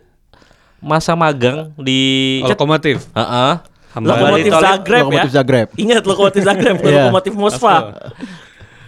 masa 0.78 1.14
magang 1.14 1.74
di 1.76 2.38
lokomotif 2.44 3.10
Heeh. 3.12 3.54
Hambali 3.90 4.14
Lokomotif 4.14 4.52
Tolib- 4.52 4.64
Zagreb 4.64 4.94
ya. 4.94 5.02
Lokomotif 5.02 5.32
Zagreb. 5.32 5.68
Ingat 5.76 6.04
Lokomotif 6.04 6.42
Zagreb, 6.44 6.76
Iya. 6.80 6.92
Lokomotif 7.04 7.34
Moskva. 7.34 7.76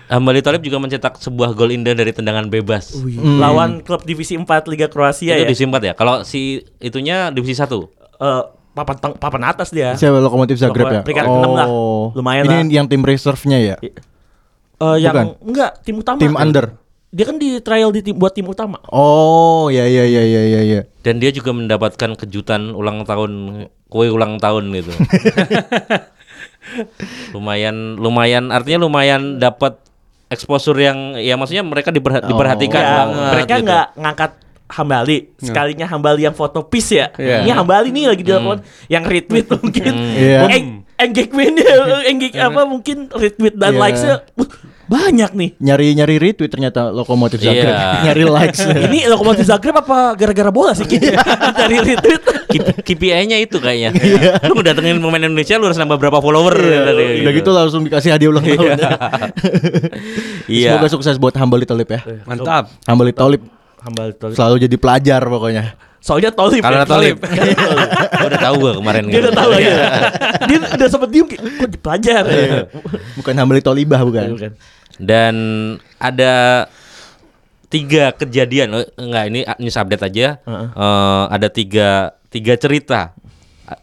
Hambali 0.05 0.41
Tolib 0.41 0.61
juga 0.61 0.77
mencetak 0.77 1.17
sebuah 1.17 1.53
gol 1.53 1.69
indah 1.71 1.93
dari 1.93 2.09
tendangan 2.09 2.45
bebas. 2.45 2.93
Lawan 3.15 3.81
klub 3.81 4.01
divisi 4.03 4.33
4 4.33 4.45
Liga 4.65 4.85
Kroasia 4.85 5.33
itu 5.35 5.45
ya. 5.45 5.49
disimpan 5.49 5.81
ya. 5.83 5.93
Kalau 5.93 6.21
si 6.21 6.61
itunya 6.77 7.29
divisi 7.29 7.53
1. 7.53 7.89
Eh, 8.19 8.43
papan 8.79 8.95
teng- 8.97 9.17
papan 9.17 9.43
atas 9.45 9.69
dia. 9.69 9.91
Siapa 9.93 10.17
Lokomotif 10.17 10.55
Zagreb 10.55 10.87
ya? 10.89 11.01
Peringkat 11.01 11.25
enam 11.25 11.51
lah. 11.51 11.67
Lumayan 12.11 12.43
Ini 12.43 12.55
lah. 12.55 12.63
yang 12.73 12.85
tim 12.85 13.01
reserve-nya 13.01 13.59
ya. 13.59 13.75
Eh, 13.77 14.97
yang 14.97 15.11
Bukan. 15.11 15.27
enggak 15.43 15.71
tim 15.81 15.95
utama. 15.97 16.17
Tim 16.17 16.33
under. 16.33 16.65
Dia 17.09 17.25
kan 17.25 17.35
di 17.35 17.57
trial 17.57 17.89
di 17.89 17.99
tim 17.99 18.15
buat 18.15 18.31
tim 18.31 18.45
utama. 18.45 18.79
Oh, 18.87 19.67
ya 19.67 19.83
ya 19.83 20.05
ya 20.05 20.21
ya 20.21 20.41
ya 20.47 20.61
ya. 20.63 20.81
Dan 20.99 21.17
dia 21.17 21.29
juga 21.29 21.51
mendapatkan 21.51 22.15
kejutan 22.15 22.71
ulang 22.71 23.01
tahun 23.01 23.31
kue 23.85 24.07
ulang 24.07 24.37
tahun 24.37 24.69
gitu. 24.71 24.93
lumayan 27.31 27.97
lumayan 27.97 28.49
artinya 28.49 28.79
lumayan 28.79 29.37
dapat 29.37 29.81
exposure 30.29 30.77
yang 30.77 31.17
ya 31.17 31.33
maksudnya 31.33 31.65
mereka 31.65 31.89
diperha- 31.89 32.21
diperhatikan 32.21 32.77
Ya, 32.79 32.93
banget 32.95 33.17
mereka 33.33 33.53
gitu. 33.55 33.65
nggak 33.65 33.85
ngangkat 33.97 34.31
Hambali 34.69 35.33
sekalinya 35.35 35.85
Hambali 35.85 36.21
yang 36.21 36.31
foto 36.31 36.61
piece 36.63 36.93
ya 36.93 37.09
Iya. 37.11 37.41
ini 37.41 37.51
Hambali 37.51 37.89
nih 37.89 38.05
lagi 38.07 38.21
dilakukan 38.21 38.61
yang 38.85 39.01
retweet 39.01 39.49
mungkin 39.57 39.93
Iya. 40.13 40.39
Eng- 40.47 40.85
engagementnya 40.95 41.73
engage 42.05 42.37
apa 42.47 42.61
mungkin 42.63 43.09
retweet 43.09 43.55
dan 43.55 43.73
Iya. 43.73 43.81
likesnya 43.81 44.15
banyak 44.85 45.31
nih 45.31 45.49
Nyari-nyari 45.57 46.15
retweet 46.17 46.49
ternyata 46.49 46.89
lokomotif 46.89 47.37
Iya. 47.39 47.49
Zagreb. 47.51 47.75
Nyari 48.03 48.23
likes. 48.25 48.59
ini 48.65 48.99
lokomotif 49.05 49.45
Zagreb 49.45 49.75
apa 49.75 50.13
gara-gara 50.13 50.49
bola 50.49 50.73
sih 50.73 50.85
Ki? 50.85 50.97
dari 51.51 51.77
retweet 51.79 52.21
KPI-nya 52.79 53.37
itu 53.37 53.57
kayaknya. 53.57 53.93
lu 54.43 54.57
datengin 54.59 54.97
pemain 54.97 55.21
Indonesia 55.21 55.53
lu 55.55 55.69
harus 55.69 55.77
nambah 55.77 55.97
berapa 55.97 56.17
follower 56.17 56.57
dari 56.57 57.21
Udah 57.21 57.31
gitu 57.31 57.49
langsung 57.51 57.81
dikasih 57.83 58.09
hadiah 58.09 58.33
ulang 58.33 58.41
tahun. 58.41 58.81
Iya. 60.49 60.73
Semoga 60.73 60.89
sukses 60.89 61.15
buat 61.15 61.33
Hambali 61.35 61.65
Tolip 61.65 61.85
ya. 61.87 62.01
Mantap. 62.25 62.73
Hambali 62.83 63.13
Tolip 63.13 63.45
Hambali 63.79 64.13
Tolip 64.15 64.35
selalu 64.35 64.55
jadi 64.67 64.75
pelajar 64.75 65.21
pokoknya. 65.23 65.75
soalnya 65.99 66.31
Tolip 66.31 66.63
Kalau 66.63 66.79
ya. 66.79 66.87
Tolip. 66.87 67.15
Gua 67.19 68.27
udah 68.31 68.39
tahu 68.39 68.55
gua 68.59 68.73
kemarin. 68.79 69.03
dia 69.11 69.19
udah 69.19 69.35
tahu 69.35 69.51
ya 69.59 69.75
dia 70.47 70.57
udah 70.63 70.87
sempet 70.87 71.09
diem 71.11 71.27
kayak, 71.27 71.41
kok 71.43 71.69
dipelajar 71.75 72.23
Bukan 73.19 73.33
Hambali 73.35 73.59
Tolibah 73.59 74.01
bukan. 74.07 74.27
Bukan. 74.35 74.51
Dan 74.99 75.35
ada 75.99 76.67
tiga 77.69 78.15
kejadian, 78.15 78.73
eh, 78.79 78.87
enggak 78.97 79.23
ini 79.29 79.39
news 79.61 79.77
update 79.77 80.03
aja. 80.07 80.39
Heeh. 80.43 80.67
Eh, 80.71 81.23
ada 81.29 81.47
tiga 81.51 81.89
tiga 82.31 82.53
cerita 82.55 83.11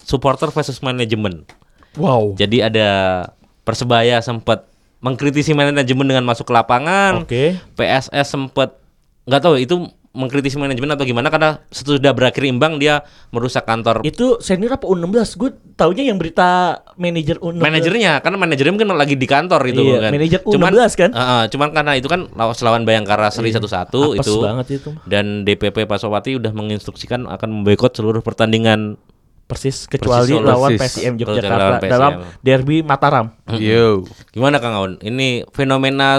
supporter 0.02 0.50
versus 0.50 0.80
manajemen. 0.80 1.44
wow 1.96 2.32
Jadi 2.34 2.64
ada 2.64 2.88
persebaya 3.62 4.18
sempat 4.24 4.64
mengkritisi 5.04 5.52
manajemen 5.52 6.08
dengan 6.08 6.24
masuk 6.24 6.48
ke 6.48 6.54
lapangan. 6.56 7.22
oke 7.22 7.60
PSS 7.76 8.26
sempat 8.26 8.74
nggak 9.26 9.40
tahu 9.40 9.54
itu 9.56 9.76
mengkritisi 10.10 10.56
manajemen 10.56 10.88
atau 10.88 11.04
gimana 11.04 11.28
karena 11.28 11.60
sesudah 11.68 12.08
berakhir 12.10 12.48
imbang 12.48 12.80
dia 12.80 13.04
merusak 13.28 13.62
kantor 13.62 14.00
itu 14.00 14.40
senior 14.40 14.72
apa 14.72 14.88
U16 14.88 15.12
gue 15.36 15.50
taunya 15.76 16.08
yang 16.08 16.16
berita 16.16 16.72
manajer 16.96 17.36
U16 17.36 17.60
manajernya 17.60 18.12
karena 18.18 18.38
manajernya 18.38 18.72
mungkin 18.72 18.88
lagi 18.96 19.12
di 19.12 19.28
kantor 19.28 19.60
itu 19.66 19.82
Iya, 19.84 19.98
kan. 20.00 20.10
manajer 20.10 20.40
Cuman 20.40 20.72
U16 20.72 20.92
kan? 20.96 21.10
Heeh, 21.12 21.42
cuman 21.50 21.68
karena 21.70 21.92
itu 21.94 22.08
kan 22.08 22.20
lawan 22.32 22.56
lawan 22.56 22.82
Bayangkara 22.82 23.28
seri 23.28 23.52
Iya. 23.52 23.60
satu-satu 23.60 24.16
Apes 24.16 24.24
itu. 24.24 24.34
banget 24.40 24.66
itu. 24.74 24.90
Dan 25.04 25.44
DPP 25.44 25.84
Pasopati 25.84 26.32
udah 26.32 26.48
menginstruksikan 26.50 27.28
akan 27.28 27.48
memboikot 27.52 27.92
seluruh 27.92 28.24
pertandingan 28.24 28.96
persis 29.44 29.84
kecuali 29.84 30.32
Persis, 30.32 30.42
lawan 30.42 30.70
persis. 30.72 30.96
PSM 30.96 31.12
Yogyakarta 31.20 31.60
lawan 31.60 31.76
PSM. 31.78 31.92
dalam 31.92 32.12
derby 32.40 32.76
Mataram. 32.80 33.26
Yo. 33.52 34.08
Gimana 34.32 34.58
Kang 34.58 34.74
Aun? 34.74 34.92
Ini 34.98 35.44
fenomena 35.52 36.16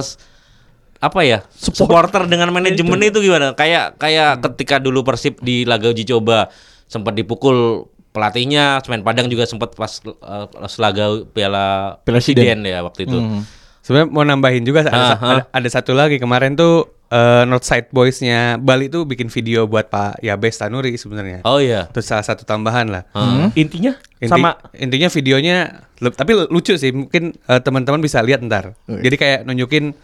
apa 0.98 1.20
ya? 1.22 1.46
Support- 1.54 1.78
Supporter 2.12 2.24
dengan 2.26 2.50
manajemen 2.50 2.98
itu 3.02 3.22
gimana? 3.22 3.54
Kayak 3.54 3.98
kayak 3.98 4.42
ketika 4.44 4.82
dulu 4.82 5.02
Persib 5.02 5.38
di 5.40 5.64
laga 5.64 5.90
uji 5.90 6.04
coba 6.04 6.50
sempat 6.88 7.14
dipukul 7.14 7.86
pelatihnya, 8.10 8.82
Semen 8.82 9.06
Padang 9.06 9.30
juga 9.30 9.46
sempat 9.46 9.78
pas 9.78 10.02
uh, 10.02 10.50
laga 10.82 11.22
Piala 11.30 11.98
Presiden. 12.02 12.42
Presiden 12.42 12.60
ya 12.66 12.82
waktu 12.82 13.06
itu. 13.06 13.18
Hmm. 13.18 13.46
Sebenarnya 13.86 14.08
mau 14.10 14.26
nambahin 14.26 14.68
juga 14.68 14.84
ada, 14.84 14.92
Aha. 14.92 15.16
ada, 15.16 15.42
ada 15.48 15.70
satu 15.72 15.96
lagi 15.96 16.20
kemarin 16.20 16.60
tuh 16.60 16.92
eh, 17.08 17.48
Northside 17.48 17.88
Boys-nya 17.88 18.60
Bali 18.60 18.92
tuh 18.92 19.08
bikin 19.08 19.32
video 19.32 19.64
buat 19.64 19.88
Pak 19.88 20.20
Yabes 20.20 20.60
Tanuri 20.60 21.00
sebenarnya. 21.00 21.40
Oh 21.48 21.64
iya. 21.64 21.88
Itu 21.88 22.04
salah 22.04 22.26
satu 22.26 22.44
tambahan 22.44 22.92
lah. 22.92 23.08
Heeh. 23.16 23.56
Intinya 23.56 23.96
Inti- 24.20 24.28
sama 24.28 24.60
intinya 24.76 25.08
videonya 25.08 25.88
tapi 26.04 26.32
lu- 26.36 26.52
lucu 26.52 26.76
sih 26.76 26.92
mungkin 26.92 27.32
eh, 27.38 27.62
teman-teman 27.64 28.02
bisa 28.02 28.20
lihat 28.20 28.42
ntar 28.44 28.74
jadi 28.90 29.16
kayak 29.16 29.40
nunjukin 29.46 29.96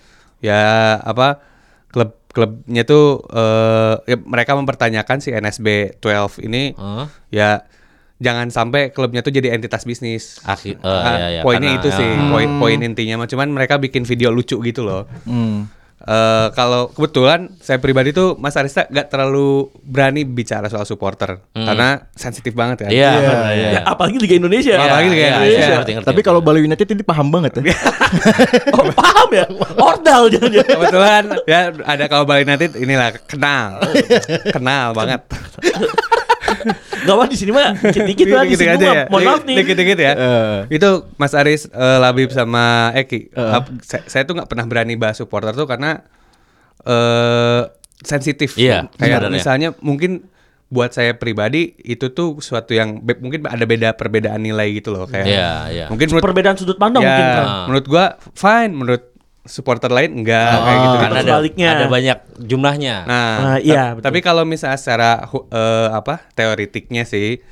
ya 0.43 0.61
apa 0.99 1.39
klub 1.87 2.11
klubnya 2.27 2.83
tuh 2.83 3.23
eh 3.29 3.95
ya 4.05 4.17
mereka 4.19 4.53
mempertanyakan 4.53 5.17
si 5.17 5.31
NSB 5.31 5.67
12 5.97 6.43
ini 6.43 6.73
Heeh. 6.73 7.05
ya 7.31 7.49
jangan 8.19 8.49
sampai 8.49 8.89
klubnya 8.89 9.19
tuh 9.19 9.29
jadi 9.29 9.51
entitas 9.51 9.83
bisnis 9.83 10.39
Akhir- 10.43 10.77
eh, 10.77 10.85
Ah, 10.85 11.15
iya, 11.17 11.27
iya, 11.29 11.41
poinnya 11.41 11.71
karena- 11.71 11.79
itu 11.79 11.89
sih 11.91 12.09
ya. 12.09 12.27
poin 12.27 12.49
poin 12.57 12.79
intinya 12.79 13.15
mah 13.17 13.27
cuman 13.27 13.47
mereka 13.49 13.77
bikin 13.77 14.03
video 14.03 14.29
lucu 14.29 14.59
gitu 14.59 14.81
loh 14.81 15.05
Hmm. 15.23 15.67
Eh 16.03 16.47
kalau 16.51 16.91
kebetulan 16.91 17.47
saya 17.63 17.79
pribadi 17.79 18.11
tuh 18.11 18.35
Mas 18.35 18.59
Arista 18.59 18.83
gak 18.91 19.07
terlalu 19.07 19.71
berani 19.87 20.27
bicara 20.27 20.67
soal 20.67 20.83
supporter 20.83 21.39
karena 21.55 22.11
sensitif 22.11 22.51
banget 22.51 22.83
kan. 22.83 22.91
Iya, 22.91 23.07
Iya, 23.07 23.19
benar, 23.23 23.43
iya. 23.55 23.69
ya, 23.71 23.81
apalagi 23.87 24.17
Liga 24.19 24.35
Indonesia. 24.35 24.75
Apalagi 24.75 25.07
Liga 25.07 25.23
iya, 25.23 25.31
Indonesia. 25.31 25.63
iya, 25.63 25.75
ngerti, 25.79 25.91
ngerti. 25.95 26.07
Tapi 26.11 26.21
kalau 26.21 26.39
Bali 26.43 26.59
United 26.59 26.87
ini 26.91 27.03
paham 27.07 27.31
banget 27.31 27.51
ya. 27.63 27.71
Oh, 28.75 28.85
paham 28.91 29.29
ya? 29.31 29.45
Ordal 29.79 30.27
jangan 30.29 30.51
Kebetulan 30.53 31.23
ya 31.47 31.71
ada 31.87 32.03
kalau 32.11 32.27
Bali 32.27 32.43
United 32.43 32.75
inilah 32.75 33.15
kenal. 33.23 33.79
kenal 34.55 34.91
banget. 34.91 35.23
Gak 37.03 37.13
apa 37.13 37.25
di 37.25 37.35
sini 37.35 37.51
mah 37.51 37.75
dikit-dikit 37.75 38.25
lah 38.27 38.43
di 38.43 38.55
sini 38.55 38.75
ya. 38.77 39.05
Mohon 39.07 39.23
maaf 39.25 39.41
nih. 39.43 39.55
Dikit-dikit 39.59 39.97
ya. 39.97 40.11
Eh. 40.13 40.59
Itu 40.73 40.89
Mas 41.15 41.31
Aris 41.31 41.65
eh, 41.65 41.97
Labib 41.97 42.29
sama 42.29 42.91
Eki. 42.93 43.29
Eh. 43.29 43.51
Ap- 43.51 43.71
saya, 43.79 44.03
saya 44.05 44.23
tuh 44.23 44.33
nggak 44.33 44.47
pernah 44.47 44.65
berani 44.65 44.93
bahas 44.93 45.15
supporter 45.15 45.51
tuh 45.51 45.65
karena 45.65 46.01
eh 46.83 47.61
sensitif. 48.03 48.59
Iya, 48.59 48.91
Kayak 48.93 49.23
sebenarnya. 49.23 49.31
misalnya 49.31 49.69
mungkin 49.79 50.27
buat 50.67 50.89
saya 50.89 51.13
pribadi 51.13 51.77
itu 51.79 52.09
tuh 52.09 52.41
suatu 52.41 52.73
yang 52.73 52.97
be- 52.99 53.15
mungkin 53.15 53.45
ada 53.45 53.61
beda 53.61 53.93
perbedaan 53.93 54.41
nilai 54.41 54.73
gitu 54.73 54.89
loh 54.89 55.05
kayak. 55.05 55.27
Iya, 55.29 55.51
iya. 55.69 55.85
Mungkin 55.87 56.09
menurut 56.09 56.25
Perbedaan 56.25 56.57
sudut 56.57 56.75
pandang 56.75 56.99
ya, 56.99 57.07
mungkin 57.07 57.27
kan. 57.29 57.45
menurut 57.69 57.85
gua 57.85 58.05
fine, 58.33 58.73
menurut 58.73 59.03
supporter 59.43 59.87
lain 59.87 60.23
enggak 60.23 60.55
kayak 60.57 60.79
gitu. 60.79 60.97
karena 60.97 61.17
ada, 61.17 61.27
Sebaliknya. 61.29 61.69
ada 61.69 61.85
banyak 61.87 62.17
jumlahnya. 62.41 62.95
Nah, 63.03 63.31
Nah, 63.35 63.57
iya, 63.59 63.91
betul. 63.91 64.03
tapi 64.07 64.19
kalau 64.19 64.43
misalnya 64.43 64.79
secara 64.79 65.11
eh, 65.27 65.87
apa 65.91 66.23
teoritiknya 66.31 67.03
sih 67.03 67.43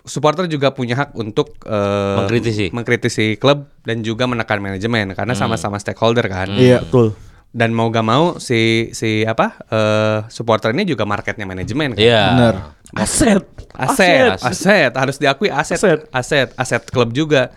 supporter 0.00 0.44
juga 0.46 0.68
punya 0.70 0.98
hak 0.98 1.10
untuk 1.14 1.54
eh, 1.64 2.16
Mengkritisi. 2.18 2.66
mengkritisi 2.70 3.26
klub 3.34 3.70
dan 3.82 4.00
juga 4.00 4.26
menekan 4.26 4.58
manajemen 4.58 5.14
karena 5.14 5.32
sama-sama 5.32 5.78
stakeholder 5.78 6.26
kan. 6.26 6.50
Iya. 6.52 6.82
Betul. 6.82 7.14
Dan 7.54 7.70
mau 7.70 7.86
gak 7.86 8.02
mau 8.02 8.24
si 8.36 8.90
si 8.90 9.22
apa 9.22 9.54
eh, 9.64 10.18
supporter 10.28 10.74
ini 10.74 10.84
juga 10.84 11.06
marketnya 11.06 11.46
manajemen 11.46 11.94
kan. 11.94 12.02
Iya. 12.02 12.22
Benar. 12.28 12.54
Aset. 12.94 13.42
Aset, 13.72 14.38
aset, 14.38 14.92
harus 14.92 15.18
diakui 15.18 15.46
aset, 15.46 15.74
Aset. 15.76 16.00
aset, 16.10 16.48
aset, 16.54 16.82
klub 16.86 17.10
juga. 17.10 17.50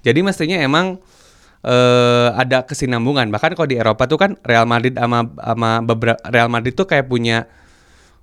Jadi 0.00 0.18
mestinya 0.18 0.58
emang 0.58 0.98
eh 1.60 2.28
ada 2.32 2.64
kesinambungan. 2.64 3.28
Bahkan 3.28 3.52
kalau 3.52 3.68
di 3.68 3.76
Eropa 3.76 4.04
tuh 4.04 4.16
kan 4.16 4.36
Real 4.40 4.64
Madrid 4.64 4.96
sama 4.96 5.28
sama 5.36 5.70
beberapa 5.80 6.20
Real 6.26 6.48
Madrid 6.48 6.72
tuh 6.72 6.84
kayak 6.84 7.04
punya 7.04 7.44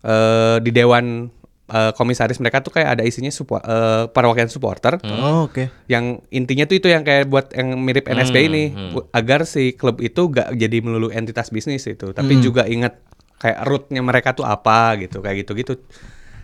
eh 0.02 0.58
di 0.60 0.72
dewan 0.72 1.30
eh, 1.68 1.92
komisaris 1.94 2.40
mereka 2.40 2.64
tuh 2.64 2.72
kayak 2.72 2.96
ada 2.96 3.04
isinya 3.04 3.28
support, 3.28 3.60
eh, 3.62 4.08
perwakilan 4.08 4.48
supporter. 4.48 4.98
Oh, 5.04 5.46
oke. 5.46 5.68
yang 5.86 6.24
intinya 6.30 6.64
tuh 6.64 6.78
itu 6.78 6.88
yang 6.88 7.04
kayak 7.04 7.28
buat 7.28 7.52
yang 7.52 7.76
mirip 7.78 8.08
NSB 8.08 8.36
Hmm, 8.36 8.48
ini 8.48 8.64
bu- 8.90 9.08
agar 9.12 9.44
si 9.44 9.72
klub 9.72 10.00
itu 10.00 10.28
gak 10.28 10.52
jadi 10.54 10.78
melulu 10.80 11.12
entitas 11.12 11.50
bisnis 11.50 11.84
itu. 11.84 12.12
Tapi 12.12 12.34
juga 12.40 12.64
ingat 12.66 13.00
kayak 13.38 13.64
rootnya 13.64 14.02
mereka 14.02 14.34
tuh 14.34 14.44
apa 14.44 14.98
gitu 14.98 15.22
kayak 15.22 15.46
gitu 15.46 15.54
gitu 15.54 15.74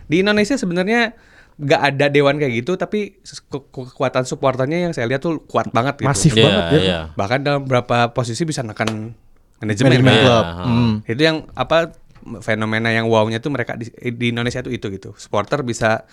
di 0.04 0.22
Indonesia 0.22 0.54
sebenarnya 0.54 1.16
gak 1.56 1.80
ada 1.88 2.06
dewan 2.08 2.34
kayak 2.34 2.54
gitu 2.56 2.74
tapi 2.74 3.18
ke- 3.22 3.66
kekuatan 3.68 4.22
supporternya 4.22 4.78
yang 4.80 4.92
saya 4.92 5.06
lihat 5.06 5.20
tuh 5.20 5.38
kuat 5.40 5.70
banget 5.70 5.98
gitu 5.98 6.08
Masif 6.08 6.32
Iya, 6.32 6.42
banget 6.42 6.64
ya. 6.64 6.80
iya. 6.80 6.98
bahkan 7.12 7.40
dalam 7.40 7.62
beberapa 7.62 8.10
posisi 8.10 8.42
bisa 8.42 8.60
nekan 8.60 9.14
manajemen, 9.56 9.86
Manajemen 9.94 10.12
kan. 10.12 10.20
klub. 10.20 10.44
Iya. 10.44 10.64
Hmm. 10.64 10.94
itu 11.04 11.22
yang 11.22 11.36
apa 11.52 11.94
fenomena 12.40 12.88
yang 12.88 13.06
wownya 13.06 13.38
tuh 13.38 13.48
mereka 13.48 13.74
di, 13.74 13.86
di 13.92 14.26
Indonesia 14.28 14.60
tuh 14.60 14.70
itu 14.70 14.88
gitu 14.88 15.12
supporter 15.14 15.60
bisa 15.60 16.08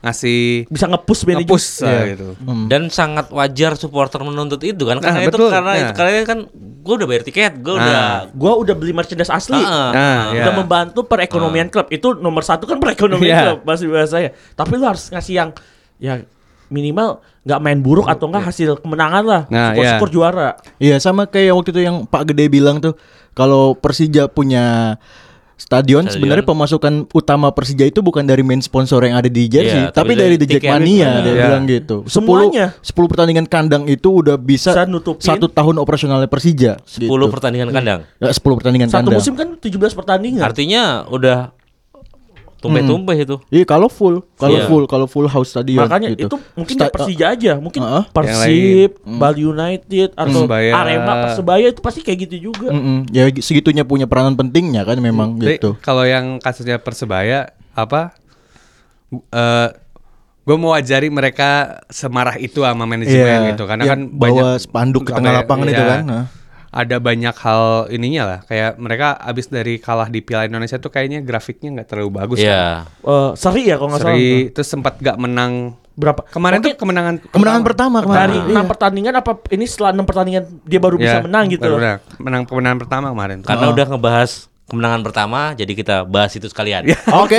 ngasih 0.00 0.64
Bisa 0.66 0.84
nge-push 0.86 1.22
manajemen. 1.22 1.44
nge-push 1.44 1.68
lah 1.80 1.92
Iya. 1.92 2.04
gitu 2.10 2.26
Dan 2.66 2.82
sangat 2.88 3.26
wajar 3.28 3.72
supporter 3.74 4.20
menuntut 4.20 4.60
itu 4.60 4.82
kan 4.82 4.96
karena 4.96 5.16
Nah, 5.16 5.24
itu 5.24 5.36
betul. 5.36 5.48
karena 5.50 5.70
Nah. 5.70 5.80
itu 5.80 5.92
karena 5.92 6.10
kan 6.24 6.38
gue 6.80 6.94
udah 6.96 7.06
bayar 7.06 7.22
tiket, 7.22 7.52
gue 7.56 7.70
Nah. 7.70 7.78
udah 7.78 8.00
Gua 8.32 8.52
udah 8.56 8.72
beli 8.72 8.90
merchandise 8.90 9.28
asli. 9.28 9.56
Ah, 9.56 9.92
Nah, 9.92 10.20
iya. 10.32 10.42
Udah 10.42 10.52
membantu 10.56 11.04
perekonomian 11.04 11.68
klub. 11.68 11.86
Itu 11.88 12.14
nomor 12.14 12.40
satu 12.40 12.64
kan 12.64 12.80
perekonomian 12.80 13.28
Iya. 13.30 13.42
klub 13.46 13.58
bahasa 13.62 13.84
bahasanya. 13.84 14.30
Tapi 14.52 14.72
lu 14.74 14.84
harus 14.84 15.04
ngasih 15.06 15.34
yang 15.36 15.50
ya 15.96 16.24
minimal 16.66 17.18
nggak 17.42 17.60
main 17.60 17.78
buruk 17.78 18.06
atau 18.06 18.24
enggak 18.26 18.46
hasil 18.46 18.78
kemenangan 18.78 19.24
lah. 19.24 19.42
Nah, 19.46 19.74
Syukur-syukur 19.74 20.08
iya. 20.08 20.14
juara. 20.14 20.48
Iya 20.78 20.96
sama 20.96 21.26
kayak 21.26 21.52
waktu 21.52 21.70
itu 21.70 21.82
yang 21.82 21.96
Pak 22.04 22.32
Gede 22.32 22.48
bilang 22.48 22.78
tuh 22.78 22.94
kalau 23.32 23.74
Persija 23.74 24.26
punya 24.26 24.96
stadion, 25.60 26.08
Stadion. 26.08 26.08
sebenarnya 26.08 26.42
pemasukan 26.42 26.92
utama 27.12 27.52
Persija 27.52 27.84
itu 27.84 28.00
bukan 28.00 28.24
dari 28.24 28.40
main 28.40 28.58
sponsor 28.58 29.04
yang 29.04 29.14
ada 29.14 29.28
di 29.28 29.44
jersey, 29.44 29.76
Iya, 29.76 29.92
tapi 29.92 30.10
tapi 30.10 30.12
dari 30.16 30.34
dari 30.34 30.36
The. 30.40 30.46
Jackmania 30.56 31.08
dia 31.20 31.30
Iya. 31.30 31.44
bilang 31.44 31.62
gitu. 31.68 31.96
10 32.02 32.16
Semuanya. 32.16 32.66
10 32.80 33.06
pertandingan 33.06 33.44
kandang 33.44 33.84
itu 33.84 34.08
udah 34.10 34.34
bisa 34.34 34.72
satu 35.20 35.46
tahun 35.46 35.76
operasionalnya 35.76 36.26
Persija. 36.26 36.80
10 36.82 37.04
gitu. 37.04 37.28
pertandingan 37.28 37.68
kandang. 37.70 38.00
Ya, 38.16 38.32
10 38.32 38.56
pertandingan 38.56 38.88
Satu 38.88 39.04
kandang. 39.04 39.20
musim 39.20 39.34
kan 39.36 39.48
17 39.54 39.92
pertandingan. 39.92 40.40
Artinya 40.40 41.04
udah 41.06 41.52
tumpeh-tumpeh 42.60 43.16
itu. 43.16 43.36
Iya, 43.48 43.64
kalau 43.64 43.88
full, 43.88 44.20
kalau 44.36 44.58
Iya. 44.60 44.68
full, 44.68 44.84
kalau 44.84 45.06
full 45.08 45.26
house 45.26 45.50
stadion 45.50 45.80
Makanya 45.80 46.12
gitu. 46.12 46.28
itu 46.28 46.36
mungkin 46.54 46.74
Sta- 46.76 46.80
nggak 46.86 46.92
Persija 46.92 47.26
aja, 47.32 47.52
mungkin 47.56 47.80
Heeh. 47.80 48.04
Persib, 48.12 48.90
Bali 49.02 49.42
United 49.42 50.08
atau 50.12 50.44
Persebaya. 50.44 50.72
Arema 50.76 51.12
Persebaya 51.24 51.66
itu 51.68 51.80
pasti 51.80 52.00
kayak 52.04 52.18
gitu 52.28 52.52
juga. 52.52 52.68
Mm-mm. 52.68 53.08
Ya 53.10 53.32
segitunya 53.40 53.82
punya 53.82 54.04
peranan 54.04 54.36
pentingnya 54.36 54.84
kan 54.84 55.00
memang 55.00 55.40
gitu. 55.40 55.80
Kalau 55.80 56.04
yang 56.04 56.36
kasusnya 56.38 56.76
Persebaya 56.76 57.50
apa? 57.72 58.12
eh 59.10 59.68
gue 60.40 60.56
mau 60.56 60.72
ajari 60.72 61.10
mereka 61.10 61.78
semarah 61.86 62.34
itu 62.38 62.62
sama 62.62 62.82
manajemen 62.82 63.38
Iya, 63.44 63.50
gitu 63.54 63.64
karena 63.66 63.82
yang 63.86 63.90
kan 63.90 64.00
bawa 64.10 64.18
banyak 64.22 64.46
spanduk 64.58 65.02
ke 65.06 65.12
tengah 65.12 65.32
ya, 65.32 65.38
lapangan 65.44 65.66
itu 65.66 65.78
iya. 65.78 65.90
kan, 65.90 66.00
nah. 66.02 66.24
Ada 66.70 66.96
banyak 66.96 67.34
hal 67.34 67.62
ininya 67.88 68.22
lah 68.24 68.38
kayak 68.42 68.76
mereka 68.76 69.18
abis 69.18 69.46
dari 69.46 69.76
kalah 69.76 70.06
di 70.06 70.20
Piala 70.20 70.46
Indonesia 70.46 70.76
tuh 70.76 70.86
kayaknya 70.86 71.18
grafiknya 71.18 71.68
nggak 71.72 71.88
terlalu 71.88 72.10
bagus. 72.14 72.38
kan. 72.38 72.46
Iya. 72.46 72.66
Eh, 73.02 73.30
seri 73.34 73.62
ya 73.64 73.74
kalau 73.74 73.90
nggak 73.90 74.00
salah. 74.00 74.14
Seri 74.14 74.30
terus 74.50 74.68
sempat 74.68 74.94
gak 74.96 75.16
menang 75.16 75.74
Berapa? 75.92 76.24
kemarin 76.24 76.58
Oke, 76.58 76.70
tuh 76.70 76.78
kemenangan 76.78 77.14
Kemenangan 77.28 77.62
pertama 77.62 77.96
dari 78.00 78.06
kemarin. 78.06 78.40
enam 78.48 78.62
Iya. 78.62 78.70
pertandingan 78.70 79.14
apa 79.16 79.30
ini 79.50 79.64
setelah 79.66 79.90
enam 79.90 80.04
pertandingan 80.04 80.44
dia 80.62 80.78
baru 80.78 80.96
bisa 80.96 81.18
Iya, 81.18 81.22
menang 81.22 81.44
gitu 81.48 81.60
baru 81.60 81.76
menang. 81.76 81.98
menang 82.16 82.42
kemenangan 82.44 82.78
pertama 82.78 83.06
kemarin 83.10 83.36
tuh. 83.42 83.48
Karena 83.50 83.66
udah 83.68 83.86
ngebahas 83.86 84.30
kemenangan 84.70 85.02
pertama, 85.02 85.52
jadi 85.52 85.68
kita 85.68 85.96
bahas 86.04 86.30
itu 86.32 86.46
sekalian. 86.46 86.86
Oke. 87.22 87.34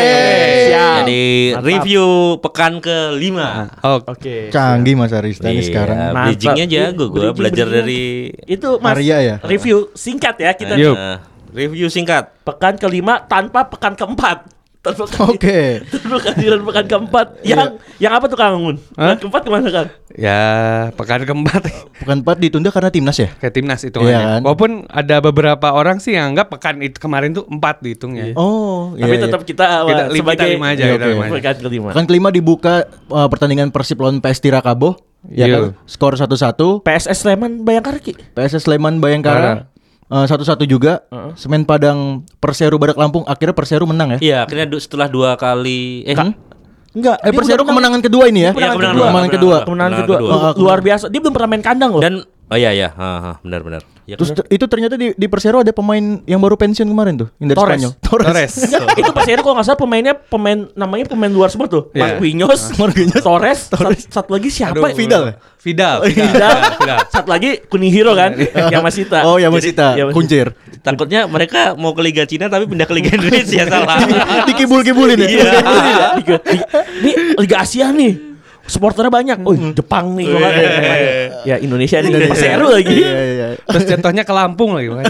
siap. 0.68 0.96
Jadi 1.02 1.24
Mantap. 1.52 1.64
review 1.66 2.06
pekan 2.38 2.74
ke-5. 2.78 3.38
Oh, 3.82 3.98
Oke. 4.06 4.52
Canggih 4.52 4.94
Mas 4.94 5.10
Arista 5.10 5.48
Iya, 5.48 5.56
nih 5.56 5.64
sekarang. 5.64 5.98
Bridgingnya 6.14 6.66
jago 6.68 7.08
gue 7.08 7.20
Bridging- 7.24 7.38
belajar 7.40 7.68
dari 7.72 8.04
Itu 8.46 8.78
Mas 8.78 8.94
Arya 8.94 9.18
ya? 9.18 9.36
review 9.42 9.90
singkat 9.94 10.36
ya 10.36 10.52
kita. 10.52 10.76
Nah, 10.76 11.24
review 11.50 11.88
singkat. 11.88 12.36
pekan 12.42 12.76
kelima 12.76 13.24
tanpa 13.24 13.66
pekan 13.66 13.96
keempat. 13.96 14.44
Tanpa 14.82 15.06
kehadiran- 15.06 15.30
Oke. 15.32 15.60
tanpa 15.86 16.18
kehadiran 16.20 16.60
pekan 16.66 16.86
keempat. 16.88 17.28
Yang 17.42 17.78
yang 17.98 18.14
apa 18.14 18.26
tuh 18.26 18.34
Kang 18.34 18.58
Ungun? 18.58 18.82
Pekan 18.92 19.18
keempat 19.20 19.42
ke 19.42 19.50
mana 19.50 19.70
Kang? 19.70 19.90
ya 20.12 20.42
pekan 20.92 21.24
keempat 21.24 21.62
Pekan 22.02 22.20
4 22.20 22.44
ditunda 22.44 22.68
karena 22.68 22.90
timnas 22.90 23.16
ya? 23.16 23.30
kayak 23.32 23.54
timnas 23.54 23.80
itu 23.80 23.96
Iya 24.02 24.20
kan? 24.20 24.40
Walaupun 24.44 24.90
ada 24.90 25.22
beberapa 25.22 25.68
orang 25.70 25.98
sih 25.98 26.12
yang 26.12 26.34
anggap 26.34 26.50
pekan 26.50 26.82
itu 26.82 26.98
kemarin 26.98 27.32
tuh 27.32 27.46
empat 27.46 27.80
dihitungnya. 27.80 28.34
Oh, 28.34 28.92
Tapi 28.94 29.06
iya, 29.08 29.16
iya. 29.16 29.24
tetap 29.24 29.42
kita, 29.44 29.64
uh, 29.64 29.82
Kita- 29.86 30.08
kita 30.10 30.18
sebagai 30.18 30.48
lima 30.52 30.68
aja, 30.68 30.84
Iya, 30.84 30.92
kita 30.92 31.00
oke. 31.00 31.14
lima 31.14 31.24
aja. 31.24 31.32
pekan 31.32 31.56
kelima. 31.62 31.90
Pekan 31.94 32.06
kelima 32.06 32.30
dibuka 32.30 32.74
uh, 33.08 33.28
pertandingan 33.28 33.70
Persib 33.70 33.98
lawan 33.98 34.18
PS 34.18 34.42
Tirakabo. 34.42 34.98
Ya 35.24 35.46
Iya. 35.46 35.56
kan? 35.70 35.78
Skor 35.86 36.18
1-1. 36.18 36.82
PSS 36.82 37.22
Sleman 37.22 37.62
Bayangkara 37.62 38.02
Ki. 38.02 38.18
PSS 38.34 38.66
Sleman 38.66 38.98
Bayangkara 38.98 39.70
uh, 40.12 40.26
satu-satu 40.28 40.68
juga. 40.68 41.08
Semen 41.34 41.64
Padang 41.64 42.28
Perseru 42.38 42.76
Badak 42.76 43.00
Lampung 43.00 43.24
akhirnya 43.24 43.56
Perseru 43.56 43.88
menang 43.88 44.14
ya. 44.14 44.20
Iya, 44.20 44.38
akhirnya 44.44 44.68
setelah 44.78 45.08
dua 45.08 45.34
kali 45.36 46.04
eh 46.04 46.16
Enggak, 46.92 47.24
Eh 47.24 47.32
Perseru 47.32 47.64
kemenangan 47.64 48.04
kedua 48.04 48.28
ini 48.28 48.44
ya? 48.44 48.52
Iya, 48.52 48.76
Kemenangan 48.76 48.76
kemenangan 48.76 48.92
kedua. 48.92 49.08
Kemenangan 49.08 49.30
kedua. 49.32 49.58
Kemenangan 49.64 49.64
Kemenangan 49.64 50.02
kedua. 50.04 50.18
kedua. 50.20 50.50
Lu- 50.52 50.60
Luar 50.60 50.80
biasa. 50.84 51.06
Dia 51.08 51.20
belum 51.24 51.34
pernah 51.34 51.50
main 51.50 51.64
kandang 51.64 51.92
loh. 51.96 52.02
dan 52.04 52.14
oh 52.28 52.58
iya 52.60 52.72
ya, 52.76 52.90
ha, 52.92 53.10
ha, 53.18 53.32
benar 53.40 53.64
benar. 53.64 53.82
Ya, 54.02 54.18
Terus 54.18 54.34
ter- 54.34 54.50
itu 54.50 54.66
ternyata 54.66 54.98
di, 54.98 55.14
di 55.14 55.28
Persero 55.30 55.62
ada 55.62 55.70
pemain 55.70 56.02
yang 56.26 56.42
baru 56.42 56.58
pensiun 56.58 56.90
kemarin 56.90 57.22
tuh, 57.22 57.30
yang 57.38 57.54
dari 57.54 57.58
Torres. 57.62 57.78
Spanyol. 57.78 57.92
Torres. 58.10 58.26
Torres. 58.28 58.54
Enggak, 58.58 58.82
itu 59.06 59.12
Persero 59.14 59.40
kalau 59.42 59.56
nggak 59.56 59.68
salah 59.70 59.80
pemainnya 59.80 60.14
pemain 60.18 60.60
namanya 60.74 61.06
pemain 61.06 61.30
luar 61.30 61.48
semua 61.48 61.70
tuh. 61.70 61.94
Iya. 61.94 62.18
Marquinhos, 62.18 62.62
Torres, 63.22 63.60
sat- 63.70 64.10
satu 64.10 64.30
lagi 64.34 64.50
siapa? 64.50 64.74
Aduh, 64.74 64.98
Vidal 64.98 65.22
ya? 65.24 65.34
Vidal. 65.62 65.96
Vidal, 66.02 66.26
Vidal. 66.34 66.54
Vidal. 66.76 66.98
satu 67.08 67.30
lagi 67.30 67.50
kuning 67.70 67.94
hero 67.94 68.18
kan, 68.18 68.34
yang 68.74 68.82
Masita. 68.82 69.22
Oh, 69.24 69.38
ya 69.38 69.48
Jadi- 69.48 69.56
Masita, 69.70 69.88
Yamasita. 69.94 70.16
kuncir. 70.18 70.48
takutnya 70.82 71.30
mereka 71.30 71.78
mau 71.78 71.94
ke 71.94 72.02
Liga 72.02 72.26
Cina 72.26 72.50
tapi 72.50 72.66
pindah 72.66 72.90
ke 72.90 72.94
Liga 72.98 73.14
Indonesia 73.14 73.70
salah. 73.70 74.02
Dikibul-kibulin 74.50 75.22
ya. 75.22 75.30
Iya. 75.30 75.52
Ini 77.00 77.12
Liga 77.38 77.62
Asia 77.62 77.94
nih. 77.94 78.31
Supporternya 78.72 79.12
banyak. 79.12 79.38
Oh, 79.44 79.52
Jepang 79.52 80.16
nih 80.16 80.32
gua 80.32 80.48
kan. 80.48 80.64
Ya 81.44 81.56
Indonesia 81.60 82.00
nih 82.00 82.12
Persero 82.24 82.72
lagi. 82.72 82.96
Iya, 82.96 83.12
iya, 83.12 83.24
iya. 83.28 83.48
Terus 83.60 83.84
jatuhnya 83.86 84.24
ke 84.24 84.32
Lampung 84.32 84.72
lagi. 84.72 84.88
Kali 84.88 85.04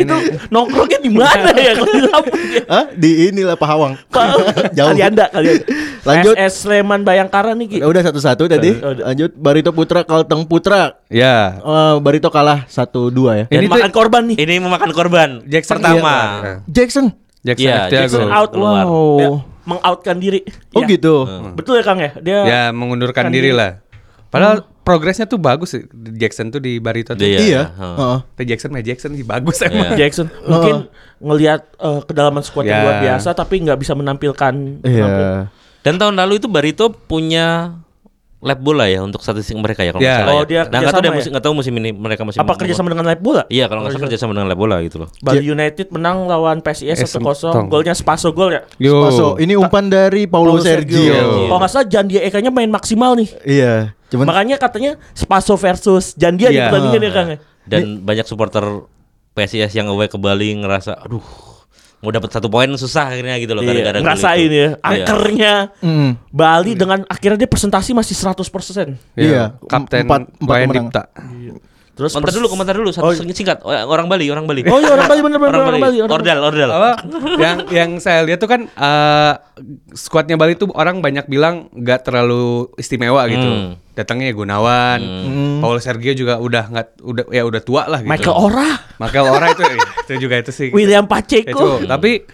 Itu 0.04 0.12
ini. 0.12 0.36
nongkrongnya 0.52 0.98
di 1.00 1.10
mana 1.10 1.50
ya 1.56 1.72
kalau 1.72 1.90
di 1.90 2.02
Lampung 2.04 2.40
ya? 2.46 2.62
Hah? 2.68 2.84
Di 2.92 3.10
inilah 3.26 3.56
Pahawang. 3.56 3.96
Jauh. 4.76 4.92
Kalianda, 4.92 5.32
Kalianda. 5.32 5.64
Lanjut. 6.08 6.34
SS 6.34 6.54
Sleman 6.62 7.00
Bayangkara 7.00 7.52
nih 7.52 7.66
Ki. 7.66 7.78
Ya 7.80 7.88
udah 7.88 8.02
satu-satu 8.02 8.44
tadi. 8.44 8.76
Udah. 8.76 9.08
Lanjut 9.08 9.30
Barito 9.34 9.72
Putra 9.72 10.04
Kalteng 10.04 10.44
Putra. 10.44 11.00
Ya. 11.08 11.56
Eh, 11.58 11.94
Barito 11.98 12.28
kalah 12.28 12.68
1-2 12.68 12.92
ya. 13.34 13.44
Dan 13.48 13.64
Ini 13.64 13.68
makan 13.68 13.90
korban 13.90 14.22
nih. 14.28 14.36
Ini 14.36 14.54
memakan 14.60 14.90
korban. 14.92 15.28
Jackson 15.44 15.80
pertama. 15.80 16.14
iya. 16.38 16.52
Jackson. 16.68 17.06
Jackson 17.40 17.64
Iya. 17.66 17.78
Thiago. 17.88 18.20
Jackson 18.20 18.28
out. 18.28 18.50
Wow. 18.52 19.49
Mengoutkan 19.70 20.16
diri. 20.16 20.42
Oh 20.72 20.82
Ya. 20.82 20.86
gitu. 20.90 21.14
Betul 21.54 21.78
ya 21.78 21.84
Kang 21.84 21.98
ya? 21.98 22.10
Dia 22.16 22.38
Ya 22.42 22.62
mengundurkan 22.70 23.26
Kan 23.26 23.30
diri 23.30 23.48
diri. 23.48 23.56
lah. 23.56 23.78
Padahal 24.26 24.62
progresnya 24.80 25.24
tuh 25.24 25.36
bagus 25.36 25.72
sih 25.72 25.82
Jackson 26.12 26.48
tuh 26.48 26.58
di 26.58 26.78
Barito 26.78 27.12
tuh. 27.12 27.22
Iya. 27.22 27.38
Iya. 27.40 27.62
Heeh. 27.72 27.96
Heeh. 27.96 28.18
Tapi 28.28 28.44
Jackson 28.44 28.70
mah 28.70 28.80
Jackson 28.80 29.10
sih 29.12 29.22
bagus 29.22 29.56
emang. 29.60 29.90
Iya. 29.90 29.98
Jackson 30.00 30.26
mungkin 30.44 30.74
ngelihat 31.18 31.60
eh, 31.76 32.00
kedalaman 32.04 32.40
skuad 32.40 32.64
yang 32.64 32.74
Ya. 32.74 32.84
luar 32.84 32.96
biasa 33.00 33.28
tapi 33.32 33.54
nggak 33.60 33.78
bisa 33.78 33.92
menampilkan 33.92 34.52
Iya. 34.82 34.98
menampil- 35.00 35.46
Dan 35.80 35.94
tahun 35.96 36.14
lalu 36.14 36.32
itu 36.36 36.46
Barito 36.46 36.90
punya 36.90 37.72
lab 38.40 38.56
bola 38.56 38.88
ya 38.88 39.00
untuk 39.00 39.20
statistik 39.20 39.52
mereka 39.54 39.84
ya 39.84 39.92
kalau 39.92 40.00
Ya. 40.00 40.08
nggak 40.10 40.20
salah 40.22 40.32
Oh, 40.32 40.40
ya. 40.40 40.44
dia 40.44 40.60
Nah, 40.62 40.78
nggak 40.80 40.90
tahu 40.90 41.04
ya? 41.04 41.12
musim 41.12 41.32
tahu 41.34 41.54
musim 41.54 41.74
ini 41.76 41.90
mereka 41.92 42.22
musim 42.24 42.40
apa 42.40 42.52
kerjasama 42.56 42.88
dengan 42.88 43.04
Live 43.04 43.20
Bola? 43.20 43.42
Iya, 43.46 43.64
kalau 43.66 43.80
nggak 43.80 43.92
salah 43.92 44.04
kerjasama 44.08 44.30
dengan 44.32 44.48
lab 44.48 44.56
bola 44.56 44.76
gitu 44.80 44.96
loh. 44.96 45.08
Bali 45.20 45.44
United 45.44 45.86
menang 45.90 46.24
lawan 46.24 46.58
PSIS 46.58 46.96
Eh, 46.96 47.04
1-0. 47.06 47.52
tong. 47.52 47.68
Golnya 47.68 47.92
Spaso 47.92 48.32
gol 48.32 48.56
ya. 48.56 48.64
Yo. 48.76 49.04
Spaso. 49.04 49.36
Ini 49.36 49.54
umpan 49.54 49.86
dari 49.86 50.24
Paulo, 50.24 50.56
Paulo 50.56 50.64
Sergio. 50.64 51.12
Kalau 51.46 51.60
nggak 51.60 51.68
salah 51.68 51.86
Jandia 51.86 52.20
Eka-nya 52.22 52.48
main 52.48 52.68
maksimal 52.68 53.12
nih. 53.12 53.28
Iya. 53.44 53.92
Cuman 54.08 54.24
Makanya 54.26 54.56
katanya 54.56 54.96
Spaso 55.12 55.54
versus 55.54 56.16
Jandia 56.16 56.48
di 56.48 56.56
Iya. 56.56 56.66
pertandingan 56.66 57.00
ya 57.02 57.12
Kang. 57.12 57.28
ya? 57.28 57.38
Dan 57.62 57.80
banyak 58.00 58.24
supporter 58.24 58.64
PSIS 59.30 59.70
yang 59.70 59.86
away 59.86 60.08
ke 60.08 60.16
Bali 60.16 60.56
ngerasa 60.56 60.96
aduh 60.98 61.22
mau 62.00 62.08
dapat 62.08 62.30
satu 62.30 62.48
poin 62.48 62.64
susah 62.72 63.12
akhirnya 63.12 63.36
gitu 63.36 63.52
loh 63.52 63.60
Iya, 63.60 63.70
gara-gara 63.70 63.92
gol 63.94 64.04
ngerasain 64.06 64.40
itu. 64.42 64.56
ya. 64.56 64.68
Iya. 64.68 64.74
Angkernya 64.82 65.54
Mm, 65.78 66.10
Bali 66.30 66.72
dengan 66.72 66.98
akhirnya 67.04 67.38
dia 67.38 67.46
presentasi 67.46 67.90
masih 67.92 68.14
100%. 68.14 68.96
Iya. 69.14 69.60
Kapten 69.62 70.04
Empat- 70.04 70.28
empat. 70.34 70.58
Dipta. 70.66 71.02
Terus 72.00 72.16
Komentar 72.16 72.32
dulu, 72.32 72.46
komentar 72.48 72.74
dulu 72.80 72.90
satu 72.96 73.12
singkat. 73.36 73.60
Oh, 73.60 73.76
orang 73.76 74.08
Bali, 74.08 74.24
orang 74.32 74.48
Bali. 74.48 74.64
Oh 74.64 74.80
iya 74.80 74.96
orang 74.96 75.04
Bali 75.04 75.20
bener 75.20 75.36
bener 75.36 75.52
orang, 75.52 75.60
orang 75.60 75.76
Bali. 75.76 75.84
Bali. 75.84 75.98
orang 76.00 76.14
Ordal, 76.16 76.38
ordal. 76.40 76.68
apa 76.72 76.90
yang 77.44 77.56
yang 77.68 77.90
saya 78.00 78.24
lihat 78.24 78.40
tuh 78.40 78.48
kan 78.48 78.64
eh 78.72 79.32
skuadnya 79.92 80.40
Bali 80.40 80.56
tuh 80.56 80.72
orang 80.72 81.04
banyak 81.04 81.28
bilang 81.28 81.68
nggak 81.76 82.08
terlalu 82.08 82.72
istimewa 82.80 83.28
gitu. 83.28 83.44
Hmm. 83.44 83.76
Datangnya 83.92 84.32
ya 84.32 84.34
Gunawan, 84.34 85.00
Paul 85.60 85.76
Sergio 85.76 86.16
juga 86.16 86.40
udah 86.40 86.72
nggak 86.72 86.86
udah 87.04 87.24
ya 87.36 87.44
udah 87.44 87.60
tua 87.60 87.84
lah 87.84 88.00
gitu. 88.00 88.08
Michael 88.16 88.36
Ora, 88.48 88.70
Michael 88.96 89.26
Ora 89.28 89.46
itu 89.52 89.62
itu 90.08 90.12
juga 90.24 90.34
itu 90.40 90.50
sih. 90.56 90.72
William 90.72 91.04
itu. 91.04 91.12
Pacheco. 91.12 91.84
Tapi 91.84 92.24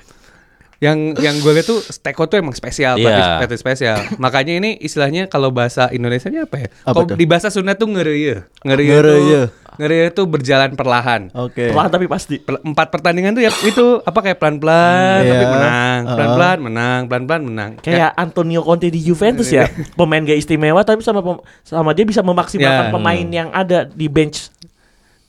yang 0.78 1.16
yang 1.16 1.34
gue 1.36 1.52
lihat 1.52 1.64
tuh 1.64 1.80
Steko 1.80 2.24
tuh 2.24 2.36
emang 2.36 2.52
spesial, 2.52 2.94
Iya. 2.94 3.04
pelatih, 3.06 3.24
pelatih 3.40 3.58
spesial. 3.58 3.96
Makanya 4.16 4.52
ini 4.54 4.70
istilahnya 4.76 5.24
kalau 5.24 5.48
bahasa 5.48 5.88
Indonesianya 5.88 6.44
apa 6.44 6.56
ya? 6.58 6.68
Apa 6.84 7.02
Kalau 7.02 7.16
di 7.16 7.24
bahasa 7.24 7.48
Sunda 7.48 7.72
tuh. 7.72 7.88
Ngereye 7.88 8.44
Ngereye. 8.60 8.98
tuh 8.98 9.48
ngereye 9.76 10.08
tuh 10.08 10.24
berjalan 10.24 10.72
perlahan. 10.72 11.28
Oke. 11.32 11.68
Perlahan 11.68 11.90
tapi 11.90 12.06
pasti. 12.06 12.40
Empat 12.40 12.88
pertandingan 12.88 13.32
tuh 13.32 13.40
ya 13.40 13.52
itu 13.62 14.00
apa 14.00 14.18
kayak 14.18 14.36
pelan-pelan 14.36 15.20
Hmm, 15.20 15.28
tapi 15.28 15.36
iya. 15.38 15.52
menang, 15.52 15.98
pelan-pelan 16.08 16.58
menang, 16.58 17.00
pelan-pelan 17.04 17.42
menang. 17.44 17.70
Kayak 17.78 18.10
Antonio 18.14 18.60
Conte 18.60 18.88
di 18.88 18.98
Juventus 18.98 19.48
ya, 19.48 19.68
pemain 19.98 20.18
gak 20.18 20.32
istimewa 20.34 20.80
tapi 20.80 21.00
sama 21.00 21.20
pem- 21.20 21.44
sama 21.60 21.92
dia 21.92 22.04
bisa 22.04 22.20
memaksimalkan 22.20 22.88
Ya. 22.88 22.92
pemain 22.92 23.26
yang 23.26 23.48
ada 23.50 23.84
di 23.84 24.08
bench. 24.08 24.48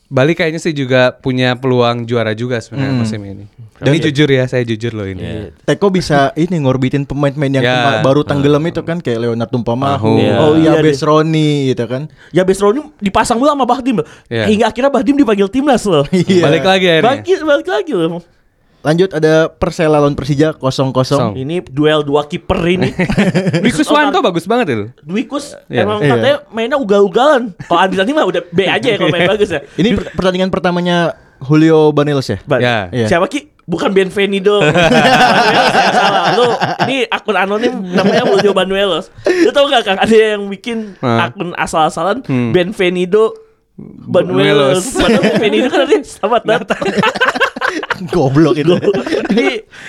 Bali 0.08 0.34
kayaknya 0.34 0.58
sih 0.58 0.72
juga 0.72 1.12
punya 1.14 1.54
peluang 1.54 2.04
juara 2.04 2.32
juga 2.32 2.58
sebenarnya 2.58 2.90
Hmm. 2.90 3.02
musim 3.02 3.20
ini. 3.22 3.44
ini 3.78 3.98
jujur 4.00 4.26
ya, 4.26 4.48
saya 4.48 4.64
jujur 4.64 4.90
loh 4.92 5.04
ini. 5.04 5.20
Iya. 5.20 5.44
Teko 5.64 5.88
bisa 5.88 6.32
ini 6.34 6.58
ngorbitin 6.58 7.04
pemain-pemain 7.04 7.54
yang 7.54 7.62
Ya. 7.62 7.76
kema- 7.76 8.02
baru 8.02 8.22
tenggelam 8.24 8.64
itu 8.64 8.82
kan 8.82 8.98
kayak 8.98 9.20
Leonard 9.22 9.48
Tumpamahu, 9.48 10.08
Mahu. 10.10 10.14
Iya. 10.18 10.34
oh 10.38 10.52
iya 10.56 10.64
Iya 10.64 10.72
deh. 10.80 10.84
Besroni 10.88 11.50
gitu 11.68 11.84
kan. 11.86 12.02
Ya 12.32 12.42
Besroni 12.42 12.88
dipasang 12.98 13.36
dulu 13.36 13.48
sama 13.48 13.64
Bahdim 13.64 14.00
loh. 14.00 14.08
Iya. 14.26 14.48
Hingga 14.48 14.66
akhirnya 14.68 14.90
Bahdim 14.90 15.16
dipanggil 15.16 15.48
timnas 15.48 15.84
loh. 15.84 16.08
Iya. 16.10 16.42
Balik 16.42 16.64
lagi 16.64 16.86
akhirnya. 16.88 17.06
Balik, 17.14 17.42
balik 17.44 17.68
lagi 17.68 17.92
loh. 17.92 18.24
Lanjut 18.88 19.12
ada 19.12 19.52
Persela 19.52 20.00
lawan 20.00 20.16
Persija 20.16 20.56
0-0. 20.56 20.96
Kosong. 20.96 21.36
Ini 21.36 21.60
duel 21.62 22.02
dua 22.02 22.24
kiper 22.24 22.56
ini. 22.66 22.96
Dwi 23.62 23.68
Kuswanto 23.70 24.24
bagus 24.24 24.48
banget 24.48 24.72
itu. 24.72 24.86
Dwikus 25.04 25.60
Iya. 25.68 25.84
emang 25.84 26.00
Iya. 26.00 26.10
katanya 26.10 26.38
mainnya 26.50 26.78
ugal-ugalan. 26.78 27.52
Kalau 27.60 27.80
Andi 27.80 27.96
Tani 27.96 28.12
mah 28.12 28.24
udah 28.24 28.42
B 28.48 28.64
aja 28.64 28.88
ya 28.88 28.96
kalau 28.96 29.12
main 29.12 29.28
bagus 29.28 29.52
ya. 29.52 29.60
Ini 29.76 29.92
per- 29.92 30.16
pertandingan 30.16 30.48
pertamanya 30.48 30.98
Julio 31.38 31.92
Banelos 31.92 32.26
ya? 32.26 32.40
Ba- 32.42 32.58
Ya. 32.58 32.88
Iya. 32.90 33.08
Siapa 33.10 33.28
Ki? 33.28 33.52
bukan 33.68 33.92
Benvenido. 33.92 34.64
Salah. 34.64 36.32
Lu 36.40 36.48
ini 36.88 37.04
akun 37.06 37.36
anonim 37.36 37.74
namanya 37.86 38.24
Julio 38.26 38.56
Banuelos. 38.56 39.12
Lu 39.28 39.52
tau 39.52 39.68
gak 39.68 39.84
Kang 39.84 40.00
ada 40.00 40.16
yang 40.16 40.48
bikin 40.48 40.96
Hah? 40.98 41.28
akun 41.28 41.52
asal-asalan 41.54 42.24
Hmm. 42.24 42.56
Benvenido 42.56 43.36
Banuelos. 43.76 44.88
Banuelos. 44.88 44.96
Padahal 44.96 45.24
Benvenido 45.28 45.68
kan 45.68 45.84
artinya 45.84 46.02
selamat 46.02 46.42
datang. 46.48 46.84
Goblok 48.14 48.56
itu. 48.56 48.74
Jadi 49.28 49.48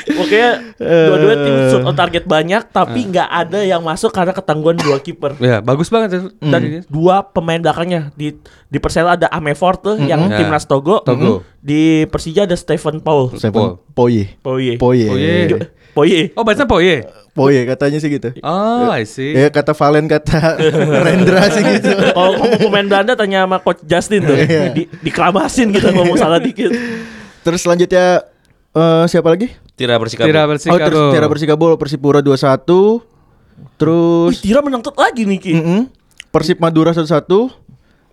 pokoknya 0.09 0.51
dua-dua 0.79 1.35
tim 1.37 1.55
shoot 1.69 1.83
on 1.83 1.95
target 1.95 2.25
banyak 2.25 2.63
tapi 2.69 3.05
nggak 3.07 3.29
ada 3.29 3.61
yang 3.61 3.81
masuk 3.81 4.11
karena 4.11 4.33
ketangguhan 4.33 4.77
dua 4.77 4.99
kiper. 4.99 5.37
Ya, 5.39 5.61
bagus 5.61 5.89
banget 5.89 6.17
tuh. 6.17 6.33
Dan 6.41 6.61
Ini. 6.63 6.79
dua 6.87 7.21
pemain 7.23 7.59
belakangnya 7.59 8.11
di 8.15 8.35
di 8.67 8.79
Persela 8.79 9.15
ada 9.15 9.29
Amefort 9.29 9.79
tuh 9.83 9.97
yang 9.99 10.27
Ya. 10.27 10.39
timnas 10.39 10.65
Togo. 10.65 11.01
Togo. 11.01 11.45
Di 11.59 12.07
Persija 12.07 12.45
ada 12.45 12.55
Stephen 12.55 12.99
Paul. 12.99 13.35
Seven 13.35 13.77
Poye. 13.93 14.37
Poye. 14.39 14.79
Poye. 14.79 15.07
Poye. 15.07 15.59
Poye. 15.93 16.21
Oh, 16.33 16.47
baca 16.47 16.65
Poye. 16.65 17.03
Poye 17.35 17.63
katanya 17.65 17.99
sih 17.99 18.09
gitu. 18.09 18.35
Oh, 18.41 18.89
I 18.89 19.03
see. 19.03 19.31
Ya 19.31 19.47
kata 19.49 19.71
Valen 19.71 20.07
kata 20.07 20.59
Rendra 21.07 21.47
sih 21.49 21.63
gitu. 21.63 21.91
Kalau 22.09 22.35
ngomong 22.35 22.61
pemain 22.61 22.87
Belanda 22.89 23.13
tanya 23.15 23.45
sama 23.45 23.59
coach 23.59 23.83
Justin 23.85 24.23
tuh. 24.23 24.35
Iya. 24.35 24.71
di, 24.71 24.87
dikeramasin 25.03 25.71
kita 25.71 25.91
ngomong 25.91 26.15
salah 26.15 26.39
dikit. 26.39 26.71
Terus 27.41 27.61
selanjutnya 27.61 28.27
eh, 28.71 29.05
siapa 29.07 29.29
lagi? 29.29 29.49
Tira 29.75 29.95
Persikabo. 29.95 30.27
Tira 30.27 30.43
Oh, 30.43 30.49
Persikabo. 30.49 30.79
terus 30.81 31.07
Tiara 31.11 31.29
Persikabo 31.29 31.67
Persipura 31.77 32.21
2-1. 32.21 33.03
Terus 33.77 34.33
Wih, 34.33 34.41
Tira 34.41 34.61
menang 34.61 34.83
lagi 34.89 35.23
nih 35.25 35.39
Ki. 35.39 35.53
mm-mm, 35.53 35.81
Persib 36.29 36.59
Madura 36.59 36.91
1-1. 36.91 37.27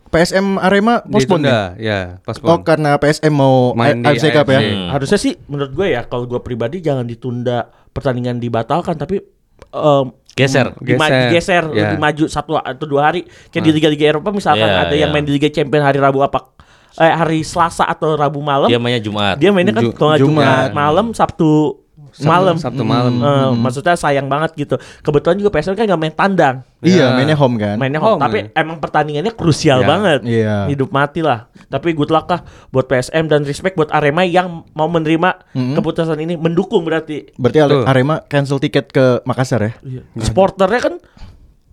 PSM 0.06 0.56
Arema 0.58 1.04
postpone 1.04 1.44
ya? 1.44 1.60
Ya, 1.76 2.00
Oh 2.16 2.32
postpone. 2.32 2.64
karena 2.64 2.96
PSM 2.96 3.30
mau 3.30 3.74
Main 3.74 4.00
di 4.00 4.08
AFC 4.08 4.32
Cup 4.32 4.48
ya. 4.48 4.62
Hmm. 4.62 4.88
Harusnya 4.90 5.18
sih 5.18 5.36
menurut 5.46 5.74
gue 5.74 5.88
ya 5.90 6.06
kalau 6.06 6.24
gue 6.24 6.40
pribadi 6.40 6.80
jangan 6.80 7.04
ditunda 7.04 7.68
pertandingan 7.92 8.38
dibatalkan 8.38 8.96
tapi 8.96 9.20
em, 9.68 10.06
Geser. 10.32 10.72
dima- 10.80 11.08
Geser. 11.08 11.20
digeser 11.26 11.64
Ya. 11.70 11.82
lebih 11.82 12.00
maju 12.00 12.26
satu 12.28 12.56
atau 12.56 12.86
dua 12.86 13.02
hari 13.06 13.24
kayak 13.50 13.64
di 13.66 13.72
liga-liga 13.74 14.06
Eropa 14.10 14.30
misalkan 14.30 14.64
Iya, 14.64 14.84
ada 14.84 14.94
yang 14.94 15.10
iya. 15.10 15.14
main 15.14 15.24
di 15.24 15.32
Liga 15.32 15.48
Champions 15.48 15.84
hari 15.84 15.96
Rabu 15.98 16.20
apa 16.22 16.55
eh, 16.98 17.12
hari 17.12 17.40
Selasa 17.42 17.84
atau 17.84 18.14
Rabu 18.14 18.40
malam 18.40 18.66
Dia 18.66 18.78
mainnya 18.78 19.00
Jumat. 19.00 19.36
dia 19.36 19.50
mainnya 19.50 19.72
kan 19.72 19.84
Ju- 19.84 19.94
Jumat. 19.94 20.18
Jumat 20.18 20.70
malam 20.72 21.12
Sabtu 21.12 21.82
Sabtu- 22.16 22.26
malam 22.26 22.56
Sabtu 22.56 22.84
malam. 22.84 23.12
Eh, 23.14 23.52
maksudnya 23.58 23.92
sayang 23.94 24.26
banget 24.26 24.56
gitu 24.56 24.76
kebetulan 25.02 25.36
juga 25.36 25.52
PSM 25.52 25.76
kan 25.76 25.84
nggak 25.86 26.00
main 26.00 26.16
tandang 26.16 26.56
Iya, 26.80 27.10
Ya. 27.10 27.18
mainnya 27.18 27.34
home 27.34 27.58
kan. 27.58 27.76
mainnya 27.76 27.98
home, 27.98 28.16
Home, 28.16 28.22
tapi 28.22 28.38
ya. 28.46 28.56
emang 28.56 28.78
pertandingannya 28.78 29.34
krusial 29.34 29.82
Ya. 29.82 29.88
banget 29.90 30.20
Iya. 30.24 30.56
hidup 30.70 30.90
mati 30.90 31.20
lah 31.20 31.52
tapi 31.66 31.92
good 31.92 32.08
luck 32.08 32.24
lah 32.26 32.40
buat 32.70 32.86
PSM 32.86 33.26
dan 33.26 33.42
respect 33.42 33.74
buat 33.74 33.90
Arema 33.90 34.24
yang 34.24 34.64
mau 34.72 34.88
menerima 34.88 35.44
Mhm. 35.52 35.76
keputusan 35.76 36.16
ini 36.18 36.38
mendukung 36.38 36.84
berarti 36.84 37.36
Berarti 37.36 37.60
Betul. 37.60 37.84
Arema 37.84 38.24
cancel 38.24 38.60
tiket 38.60 38.86
ke 38.88 39.20
Makassar 39.22 39.60
ya? 39.62 39.74
supporternya 40.16 40.80
kan 40.82 40.94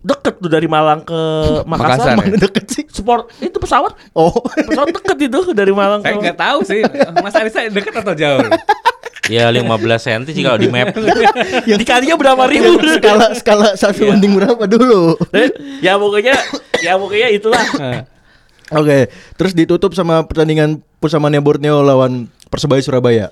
deket 0.02 0.34
tuh 0.36 0.50
dari 0.50 0.66
Malang 0.66 1.00
ke 1.00 1.20
Makassar, 1.62 2.12
Makassar, 2.12 2.14
Mana 2.18 2.34
ya? 2.34 2.40
deket 2.42 2.64
sih? 2.68 2.84
Sport 2.90 3.30
itu 3.38 3.54
pesawat 3.56 3.94
Oh. 4.12 4.34
pesawat 4.44 4.90
deket 4.90 5.18
itu 5.22 5.40
dari 5.54 5.70
Malang 5.70 6.02
Saya 6.02 6.18
nggak 6.18 6.38
tahu 6.38 6.58
sih, 6.66 6.82
Mas 7.22 7.34
Arisa 7.34 7.64
dekat 7.66 7.94
atau 7.94 8.12
jauh? 8.12 8.42
Ya 9.30 9.46
15 9.46 9.62
cm 9.78 10.22
sih 10.28 10.42
kalau 10.42 10.58
di 10.58 10.66
map. 10.66 10.90
dikalinya 11.78 12.18
berapa 12.18 12.42
ribu 12.50 12.74
skala 12.82 13.30
skala 13.38 13.68
satu 13.78 14.10
banding 14.10 14.34
berapa 14.34 14.66
dulu? 14.66 15.14
Eh, 15.30 15.46
ya 15.78 15.94
pokoknya 15.94 16.34
ya 16.82 16.98
pokoknya 16.98 17.28
itulah 17.30 17.62
Oke, 18.72 19.12
terus 19.36 19.52
ditutup 19.52 19.92
sama 19.92 20.24
pertandingan 20.24 20.80
Pusamania 20.96 21.38
Borneo 21.38 21.84
lawan 21.84 22.26
Persebaya 22.52 22.84
Surabaya. 22.84 23.26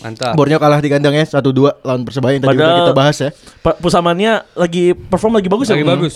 Mantap. 0.00 0.32
Borneo 0.32 0.56
kalah 0.56 0.80
di 0.80 0.88
kandangnya 0.88 1.28
1-2 1.28 1.84
lawan 1.84 2.02
Persebaya 2.02 2.32
yang 2.32 2.42
tadi 2.42 2.56
udah 2.56 2.64
Padahal- 2.64 2.80
kita 2.82 2.94
bahas 2.96 3.16
ya. 3.20 3.30
Pusamannya 3.76 4.32
lagi 4.56 4.96
perform 4.96 5.36
lagi 5.36 5.52
bagus 5.52 5.68
Lagi 5.68 5.84
ya? 5.84 5.92
bagus. 5.92 6.14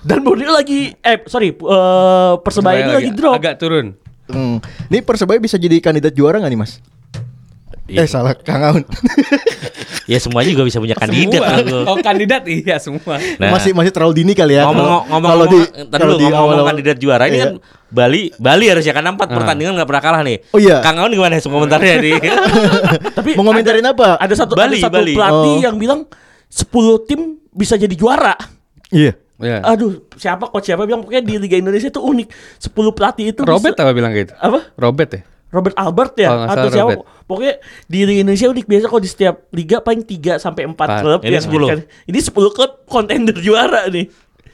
Dan 0.00 0.24
Borneo 0.24 0.48
lagi 0.48 0.96
eh 0.96 1.20
sorry 1.28 1.52
eh, 1.52 2.32
Persebaya 2.40 2.80
ini 2.80 2.92
lagi 2.96 3.10
drop. 3.12 3.36
Agak 3.36 3.60
turun. 3.60 3.92
Hmm. 4.24 4.64
Ini 4.88 5.04
Persebaya 5.04 5.36
bisa 5.36 5.54
jadi 5.54 5.76
kandidat 5.78 6.12
juara 6.12 6.40
nggak 6.40 6.48
nih 6.48 6.60
Mas? 6.60 6.80
Iya. 7.88 8.04
Eh 8.04 8.06
salah, 8.06 8.36
Kang 8.36 8.62
Aun. 8.62 8.84
Ya 10.08 10.16
semuanya 10.16 10.48
juga 10.48 10.64
bisa 10.64 10.80
punya 10.80 10.96
kandidat. 10.96 11.36
Semua. 11.36 11.60
aku. 11.60 11.76
Oh 11.84 11.96
kandidat 12.00 12.42
iya 12.44 12.80
semua. 12.80 13.20
Nah. 13.36 13.52
masih 13.52 13.76
masih 13.76 13.92
terlalu 13.92 14.16
dini 14.16 14.32
kali 14.32 14.56
ya. 14.56 14.64
ngomong 14.64 14.80
kalau- 14.80 15.04
ngomong 15.06 15.28
kalau 15.28 15.44
di 15.46 15.58
tadi 15.84 16.00
kalau 16.00 16.08
lu 16.08 16.16
di 16.16 16.24
ngomong, 16.24 16.40
awal-awal- 16.40 16.68
kandidat 16.70 16.96
juara 16.96 17.24
ini 17.24 17.34
Iya. 17.34 17.44
kan 17.44 17.52
Bali 17.90 18.22
Bali 18.34 18.64
harusnya 18.66 18.94
karena 18.94 19.10
empat 19.12 19.28
pertandingan 19.30 19.76
nggak 19.76 19.84
pernah 19.84 20.00
kalah 20.02 20.20
nih. 20.22 20.36
Oh 20.48 20.56
iya. 20.56 20.80
Kang 20.80 20.96
Aun 20.96 21.12
gimana 21.12 21.36
sih 21.36 21.44
komentarnya 21.46 21.94
nih? 21.98 22.14
Tapi 23.20 23.30
Mau 23.36 23.44
ngomentarin 23.44 23.84
apa? 23.84 24.16
ada 24.16 24.32
satu 24.32 24.56
Bali, 24.56 24.76
ada 24.76 24.88
satu 24.88 24.96
Bali. 24.96 25.12
pelatih 25.12 25.52
Oh. 25.54 25.60
yang 25.62 25.76
bilang 25.76 26.00
10 26.48 26.64
tim 27.04 27.20
bisa 27.50 27.76
jadi 27.76 27.92
juara. 27.92 28.32
Iya. 28.88 29.12
Ya. 29.38 29.60
Aduh, 29.62 30.08
siapa 30.14 30.48
coach 30.48 30.66
siapa 30.66 30.82
bilang 30.82 30.98
pokoknya 30.98 31.20
di 31.20 31.36
Liga 31.36 31.54
Indonesia 31.54 31.86
itu 31.86 32.00
unik. 32.00 32.28
10 32.58 32.90
pelatih 32.90 33.24
itu 33.28 33.40
Robert 33.44 33.70
bisa- 33.70 33.84
apa 33.84 33.92
bilang 33.92 34.10
gitu? 34.10 34.32
apa? 34.34 34.72
Robert 34.74 35.10
ya? 35.12 35.20
Robert 35.48 35.74
Albert 35.74 36.12
ya 36.14 36.28
nggak 36.28 36.48
atau 36.50 36.68
siapa? 36.68 36.90
Robert. 36.92 37.00
Pokoknya 37.24 37.54
di 37.84 37.98
Liga 38.02 38.20
Indonesia 38.22 38.48
unik 38.48 38.66
biasa 38.66 38.84
kalau 38.86 39.00
di 39.00 39.08
setiap 39.08 39.34
liga 39.50 39.76
paling 39.78 40.02
3 40.02 40.36
sampai 40.36 40.62
4 40.64 40.70
Empat. 40.70 40.88
klub 41.00 41.20
Ini 41.20 41.34
yang 41.34 41.44
10. 41.44 41.66
kan- 41.66 41.84
Ini 42.04 42.18
10 42.22 42.32
klub 42.50 42.70
kontender 42.84 43.36
juara 43.38 43.84
nih. 43.86 44.08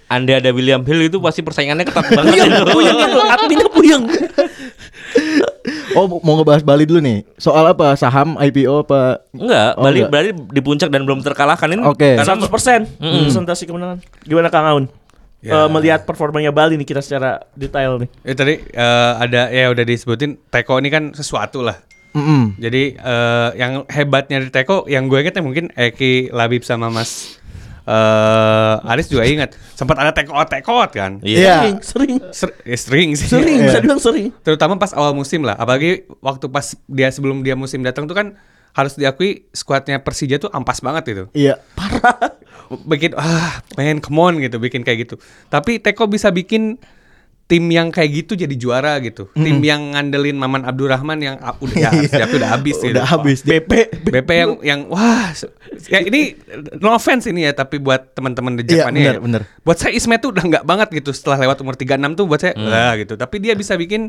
Anda 0.07 0.37
ada 0.37 0.51
William 0.51 0.81
Hill 0.81 1.09
itu 1.09 1.19
pasti 1.19 1.41
persaingannya 1.41 1.83
ketat 1.83 2.07
banget. 2.07 2.37
Puyeng, 2.37 2.53
puyeng 2.77 2.99
itu, 3.01 3.19
adminnya 3.25 3.69
puyeng. 3.69 4.03
Oh 5.95 6.07
mau 6.19 6.37
ngebahas 6.37 6.61
Bali 6.61 6.85
dulu 6.85 7.01
nih. 7.01 7.25
Soal 7.35 7.65
apa? 7.67 7.95
Saham, 7.95 8.37
IPO 8.37 8.85
apa? 8.85 9.25
Enggak, 9.31 9.71
Oh, 9.75 9.83
Bali 9.83 9.99
enggak. 9.99 10.11
berarti 10.11 10.31
di 10.53 10.61
puncak 10.61 10.89
dan 10.89 11.03
belum 11.03 11.21
terkalahkan 11.21 11.69
ini. 11.69 11.83
Oke. 11.83 12.15
Karena 12.15 12.37
100% 12.37 12.85
presentasi 13.01 13.65
kemenangan. 13.65 13.99
Gimana 14.21 14.49
Kang 14.49 14.67
Aun? 14.67 14.85
Ya. 15.45 15.53
Eh, 15.53 15.69
melihat 15.69 16.09
performanya 16.09 16.49
Bali 16.49 16.81
nih 16.81 16.89
kita 16.89 17.05
secara 17.05 17.45
detail 17.53 18.01
nih. 18.01 18.09
Ya 18.25 18.33
tadi 18.33 18.55
eh, 18.65 19.13
ada 19.21 19.53
ya 19.53 19.69
udah 19.69 19.85
disebutin 19.85 20.41
Teko 20.49 20.81
ini 20.81 20.89
kan 20.89 21.13
sesuatu 21.13 21.61
lah. 21.61 21.77
Mm-mm. 22.17 22.57
Jadi 22.57 22.97
eh, 22.97 23.49
yang 23.61 23.85
hebatnya 23.93 24.41
di 24.41 24.49
Teko 24.49 24.89
yang 24.89 25.05
gue 25.13 25.21
ingetnya 25.21 25.45
mungkin 25.45 25.69
Eki 25.77 26.33
Labib 26.33 26.65
sama 26.65 26.89
Mas 26.89 27.37
eh 27.85 28.89
Aris 28.89 29.13
juga 29.13 29.29
ingat 29.29 29.53
sempat 29.77 30.01
ada 30.01 30.17
tekot 30.17 30.49
tekot 30.49 30.89
kan. 30.97 31.21
Iya. 31.21 31.37
Iya. 31.37 31.53
Sering, 31.61 31.77
sering. 31.85 32.17
Ser- 32.33 32.59
ya, 32.65 32.77
sering 32.81 33.09
sih. 33.13 33.29
Sering, 33.29 33.59
bisa 33.69 33.79
bilang 33.85 34.01
sering. 34.01 34.33
Terutama 34.41 34.81
pas 34.81 34.97
awal 34.97 35.13
musim 35.13 35.45
lah. 35.45 35.61
Apalagi 35.61 36.09
waktu 36.25 36.49
pas 36.49 36.73
dia 36.89 37.13
sebelum 37.13 37.45
dia 37.45 37.53
musim 37.53 37.85
datang 37.85 38.09
tuh 38.09 38.17
kan 38.17 38.41
harus 38.73 38.97
diakui 38.97 39.45
skuadnya 39.53 40.01
Persija 40.01 40.41
tuh 40.41 40.49
ampas 40.57 40.81
banget 40.81 41.05
itu. 41.13 41.25
Iya. 41.37 41.61
Bikin 42.85 43.13
ah 43.15 43.61
main 43.75 43.99
come 43.99 44.19
on 44.19 44.35
gitu 44.39 44.57
bikin 44.57 44.81
kayak 44.81 45.05
gitu. 45.05 45.17
Tapi 45.47 45.79
Teko 45.79 46.07
bisa 46.07 46.29
bikin 46.29 46.77
tim 47.45 47.69
yang 47.69 47.93
kayak 47.93 48.25
gitu 48.25 48.33
jadi 48.35 48.57
juara 48.57 48.97
gitu. 48.99 49.29
Tim 49.33 49.61
yang 49.61 49.93
ngandelin 49.93 50.33
Maman 50.33 50.65
Abdurrahman 50.65 51.21
yang 51.21 51.37
ah, 51.45 51.53
udah 51.55 51.77
ya 51.77 51.91
sejak 52.09 52.33
udah 52.33 52.49
habis 52.51 52.81
gitu. 52.81 52.97
Udah 52.97 53.05
habis. 53.05 53.45
BP, 53.45 53.73
BP 54.01 54.29
yang 54.33 54.51
yang 54.65 54.81
wah 54.89 55.29
ya 55.85 56.01
ini 56.01 56.41
no 56.81 56.97
offense 56.97 57.29
ini 57.29 57.45
ya 57.45 57.53
tapi 57.53 57.77
buat 57.77 58.17
teman-teman 58.17 58.57
di 58.57 58.65
Iya, 58.65 58.89
Japan 58.89 58.93
ya. 58.97 59.21
benar. 59.21 59.43
buat 59.61 59.77
saya 59.77 59.93
Ismet 59.93 60.25
tuh 60.25 60.33
udah 60.33 60.41
nggak 60.41 60.65
banget 60.65 60.89
gitu. 60.97 61.13
Setelah 61.13 61.45
lewat 61.45 61.61
umur 61.61 61.77
36 61.77 62.17
tuh 62.17 62.25
buat 62.25 62.41
saya 62.41 62.57
lah 62.57 62.97
gitu. 62.97 63.15
Tapi 63.15 63.37
dia 63.39 63.53
bisa 63.53 63.77
bikin 63.77 64.09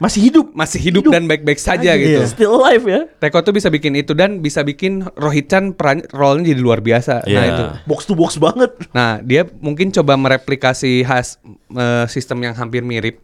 masih 0.00 0.20
hidup. 0.24 0.46
masih 0.50 0.80
hidup, 0.80 1.12
dan 1.12 1.28
baik-baik 1.28 1.60
saja 1.60 1.92
Iya. 1.92 2.00
gitu 2.00 2.20
Still 2.26 2.56
alive 2.56 2.84
ya. 2.88 3.00
Teko 3.20 3.44
tuh 3.44 3.52
bisa 3.52 3.68
bikin 3.68 3.92
itu 3.94 4.16
dan 4.16 4.40
bisa 4.40 4.64
bikin 4.64 5.04
Rohit-chan 5.12 5.76
peran 5.76 6.00
role-nya 6.08 6.50
jadi 6.50 6.60
luar 6.60 6.80
biasa. 6.80 7.20
Nah 7.22 7.44
Iya. 7.44 7.52
itu. 7.52 7.64
Box 7.84 8.08
to 8.08 8.16
box 8.16 8.40
banget. 8.40 8.72
Nah, 8.90 9.20
dia 9.20 9.44
mungkin 9.60 9.92
coba 9.92 10.16
mereplikasi 10.16 11.04
khas 11.04 11.36
eh, 11.70 12.08
sistem 12.08 12.40
yang 12.42 12.56
hampir 12.56 12.80
mirip 12.80 13.20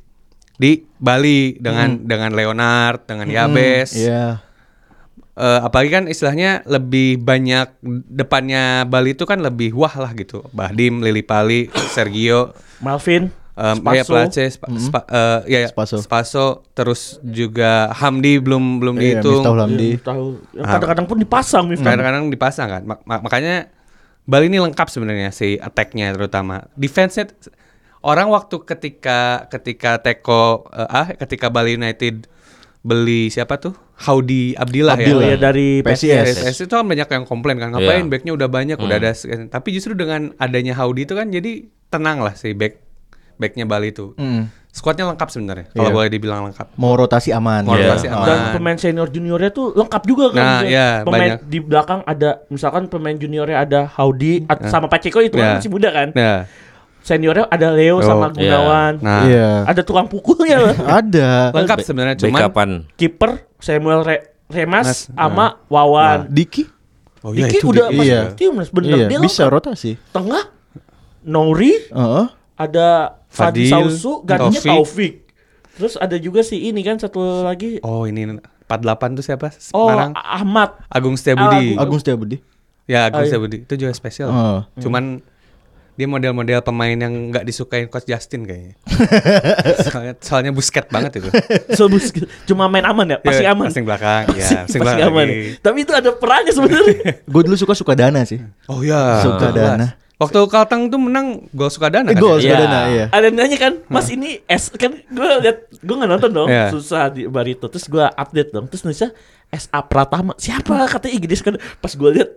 di 0.56 0.84
Bali 0.96 1.56
dengan 1.56 1.96
dengan 1.98 2.30
Leonard, 2.30 3.08
dengan 3.08 3.26
Yabes. 3.26 3.96
Iya. 3.96 4.44
Eh, 5.36 5.60
apalagi 5.60 5.92
kan 5.92 6.04
istilahnya 6.08 6.64
lebih 6.64 7.20
banyak 7.20 7.76
depannya 8.08 8.84
Bali 8.84 9.12
itu 9.12 9.24
kan 9.24 9.36
lebih 9.36 9.72
wah 9.72 9.92
lah 9.92 10.12
gitu. 10.12 10.40
Bahdim, 10.52 11.04
Lili 11.04 11.20
Pali, 11.20 11.68
Sergio, 11.92 12.56
Malvin, 12.80 13.28
um, 13.56 13.76
Spaso. 13.80 13.96
ya 13.96 14.02
Place, 14.04 14.44
Spa, 14.52 14.66
Spa- 14.76 15.06
eh, 15.08 15.38
ya, 15.48 15.58
ya, 15.64 15.68
Spaso. 15.68 15.96
Spaso, 15.98 16.46
terus 16.70 17.18
juga 17.22 17.88
Hamdi 17.90 18.38
belum 18.38 18.78
belum 18.78 18.94
Iya, 18.96 19.18
dihitung. 19.18 19.40
Miftahul 19.40 19.60
Hamdi. 19.60 19.90
Iya, 19.96 20.62
Kadang-kadang 20.62 21.06
pun 21.06 21.18
dipasang 21.18 21.64
Miftah. 21.66 21.90
Kadang-kadang 21.90 22.28
dipasang 22.28 22.68
kan. 22.70 22.82
Mak- 22.84 23.02
mak- 23.02 23.22
makanya 23.22 23.72
Bali 24.22 24.46
ini 24.46 24.58
lengkap 24.58 24.86
sebenarnya 24.86 25.30
si 25.30 25.54
attack-nya 25.56 26.10
terutama. 26.10 26.66
Defense-nya 26.74 27.30
orang 28.02 28.26
waktu 28.28 28.58
ketika 28.60 29.46
ketika 29.48 29.98
Teko 29.98 30.66
eh, 30.68 30.86
ah 30.86 31.06
ketika 31.16 31.46
Bali 31.46 31.74
United 31.74 32.26
beli 32.80 33.28
siapa 33.28 33.56
tuh? 33.56 33.74
Howdy 33.96 34.52
Abdillah, 34.54 34.92
Abdillah. 34.94 35.24
ya. 35.24 35.30
ya 35.32 35.38
dari 35.40 35.80
PSIS. 35.80 36.44
PSS 36.44 36.56
itu 36.60 36.74
kan 36.76 36.84
banyak 36.84 37.08
yang 37.08 37.24
komplain 37.24 37.56
kan 37.56 37.72
ngapain 37.72 38.04
Iya. 38.04 38.10
backnya 38.12 38.32
udah 38.34 38.44
banyak 38.46 38.76
udah 38.76 38.96
ada 39.00 39.10
tapi 39.48 39.68
justru 39.72 39.96
dengan 39.96 40.36
adanya 40.36 40.76
Howdy 40.76 41.02
itu 41.02 41.16
kan 41.16 41.32
jadi 41.32 41.64
tenang 41.88 42.20
lah 42.20 42.36
si 42.36 42.52
back 42.52 42.76
backnya 43.36 43.64
Bali 43.64 43.90
itu 43.90 44.12
Mm. 44.14 44.48
Squadnya 44.68 45.08
lengkap 45.08 45.28
sebenarnya. 45.28 45.66
Kalau 45.70 45.88
Iya. 45.88 45.96
boleh 45.96 46.10
dibilang 46.12 46.40
lengkap. 46.44 46.76
Mau 46.76 46.92
rotasi 46.92 47.32
aman. 47.32 47.64
Mau 47.64 47.72
Iya. 47.72 47.88
rotasi 47.88 48.06
Ah. 48.06 48.20
Dan 48.22 48.36
aman. 48.38 48.52
pemain 48.52 48.76
senior 48.76 49.08
juniornya 49.08 49.48
tuh 49.48 49.72
lengkap 49.72 50.02
juga 50.04 50.26
kan. 50.30 50.44
Nah, 50.44 50.60
iya, 50.62 50.88
pemain 51.00 51.20
banyak. 51.32 51.38
di 51.42 51.58
belakang 51.58 52.00
ada 52.02 52.44
misalkan 52.46 52.84
pemain 52.84 53.14
juniornya 53.14 53.56
ada 53.58 53.88
Howdy 53.88 54.44
at- 54.44 54.68
sama 54.68 54.84
Pacheco 54.86 55.18
itu 55.18 55.32
kan 55.32 55.48
Iya. 55.48 55.56
masih 55.56 55.70
muda 55.70 55.88
kan. 55.90 56.08
Nah, 56.12 56.44
Seniornya 57.00 57.46
ada 57.46 57.70
Leo 57.70 57.96
Oh, 57.96 58.02
sama 58.02 58.28
iya. 58.28 58.36
Gunawan. 58.36 58.92
nah 58.98 59.22
Iya. 59.24 59.48
Ada 59.64 59.80
tukang 59.80 60.06
pukulnya 60.06 60.58
loh. 60.60 60.74
Ada. 61.00 61.54
lengkap 61.54 61.78
sebenarnya 61.80 62.16
cuman. 62.18 62.70
Kiper 62.92 63.30
Samuel 63.56 64.02
Re- 64.02 64.26
Remas 64.46 64.84
Mas, 64.84 65.00
sama 65.08 65.56
Wawan. 65.66 66.28
Diki? 66.28 66.66
Oh 67.22 67.30
Diki 67.30 67.56
itu 67.56 67.66
udah 67.66 67.88
Diki. 67.88 67.96
masuk 67.96 68.04
Iya. 68.04 68.22
timnas 68.34 68.68
bener 68.68 68.90
Iya, 68.92 69.06
dia 69.08 69.18
bisa 69.18 69.42
lengkap. 69.42 69.54
rotasi. 69.56 69.90
Tengah 70.10 70.44
Nori 71.24 71.72
Heeh. 71.88 72.26
Ada 72.56 73.20
Fadi 73.28 73.68
Fadil, 73.68 73.92
Sausu 73.92 74.12
gantinya 74.22 74.58
Taufik. 74.58 74.72
Taufik. 74.72 75.14
Terus 75.76 75.94
ada 75.94 76.16
juga 76.16 76.40
si 76.40 76.56
ini 76.64 76.80
kan 76.80 76.96
satu 76.96 77.44
lagi 77.44 77.84
Oh 77.84 78.04
ini 78.04 78.24
48 78.64 78.72
tuh 79.12 79.22
siapa? 79.22 79.52
Oh 79.70 79.86
Semarang. 79.86 80.12
Ahmad 80.12 80.80
Agung 80.88 81.14
Setiabudi. 81.14 81.76
Agung. 81.76 81.78
Agung 81.78 81.98
Setiabudi. 82.00 82.36
Ya 82.84 83.04
Oh, 83.04 83.08
Agung 83.12 83.22
iya. 83.22 83.28
Setiabudi 83.28 83.56
itu 83.62 83.74
juga 83.76 83.92
spesial. 83.92 84.28
Oh. 84.28 84.60
Cuman 84.76 85.20
dia 85.92 86.04
model-model 86.04 86.60
pemain 86.60 86.92
yang 86.92 87.32
nggak 87.32 87.44
disukain 87.44 87.88
coach 87.88 88.04
Justin 88.04 88.44
kayaknya. 88.44 88.76
soalnya, 89.88 90.12
soalnya 90.20 90.52
busket 90.52 90.92
banget 90.92 91.24
itu. 91.24 91.32
So, 91.72 91.88
bus- 91.88 92.12
cuma 92.44 92.68
main 92.68 92.84
aman 92.84 93.16
ya, 93.16 93.18
pasti 93.18 93.40
Ya, 93.40 93.56
aman. 93.56 93.72
Passing 93.72 93.88
belakang, 93.88 94.28
ya, 94.36 94.68
Pasti 94.68 94.76
belakang 94.76 95.08
aman. 95.08 95.24
lagi. 95.24 95.56
Tapi 95.56 95.78
itu 95.80 95.92
ada 95.96 96.12
perannya 96.12 96.52
sebenarnya. 96.52 97.24
Gue 97.24 97.42
dulu 97.48 97.56
suka 97.56 97.72
Sukadana 97.72 98.28
sih. 98.28 98.44
Oh 98.68 98.84
ya. 98.84 99.24
Sukadana. 99.24 99.96
Waktu 100.16 100.38
Kalteng 100.48 100.88
tuh 100.88 100.96
menang 100.96 101.44
gol 101.50 101.68
Sukadana 101.68 102.08
Eh, 102.08 102.16
kan? 102.16 102.22
gol 102.22 102.36
ya? 102.36 102.40
Iya. 102.40 102.48
Sukadana, 102.48 102.80
iya. 102.88 103.04
ada 103.10 103.24
yang 103.26 103.36
nanya 103.36 103.58
kan, 103.58 103.72
Mas 103.86 104.08
ini 104.08 104.40
S 104.42 104.72
kan 104.72 104.96
gue 104.96 105.30
liat 105.38 105.58
gue 105.70 105.94
nggak 105.94 106.08
nonton 106.08 106.30
dong, 106.32 106.48
Iya. 106.48 106.72
susah 106.72 107.08
di 107.08 107.24
Barito. 107.26 107.68
Terus 107.68 107.84
gue 107.84 108.00
update 108.00 108.48
dong, 108.48 108.64
terus 108.64 108.80
nulisnya 108.80 109.12
SA 109.46 109.78
Pratama. 109.82 110.32
Siapa 110.34 110.72
katanya 110.86 111.12
IGD 111.14 111.32
Sukadana? 111.34 111.60
Pas 111.76 111.92
gue 111.92 112.10
liat, 112.10 112.30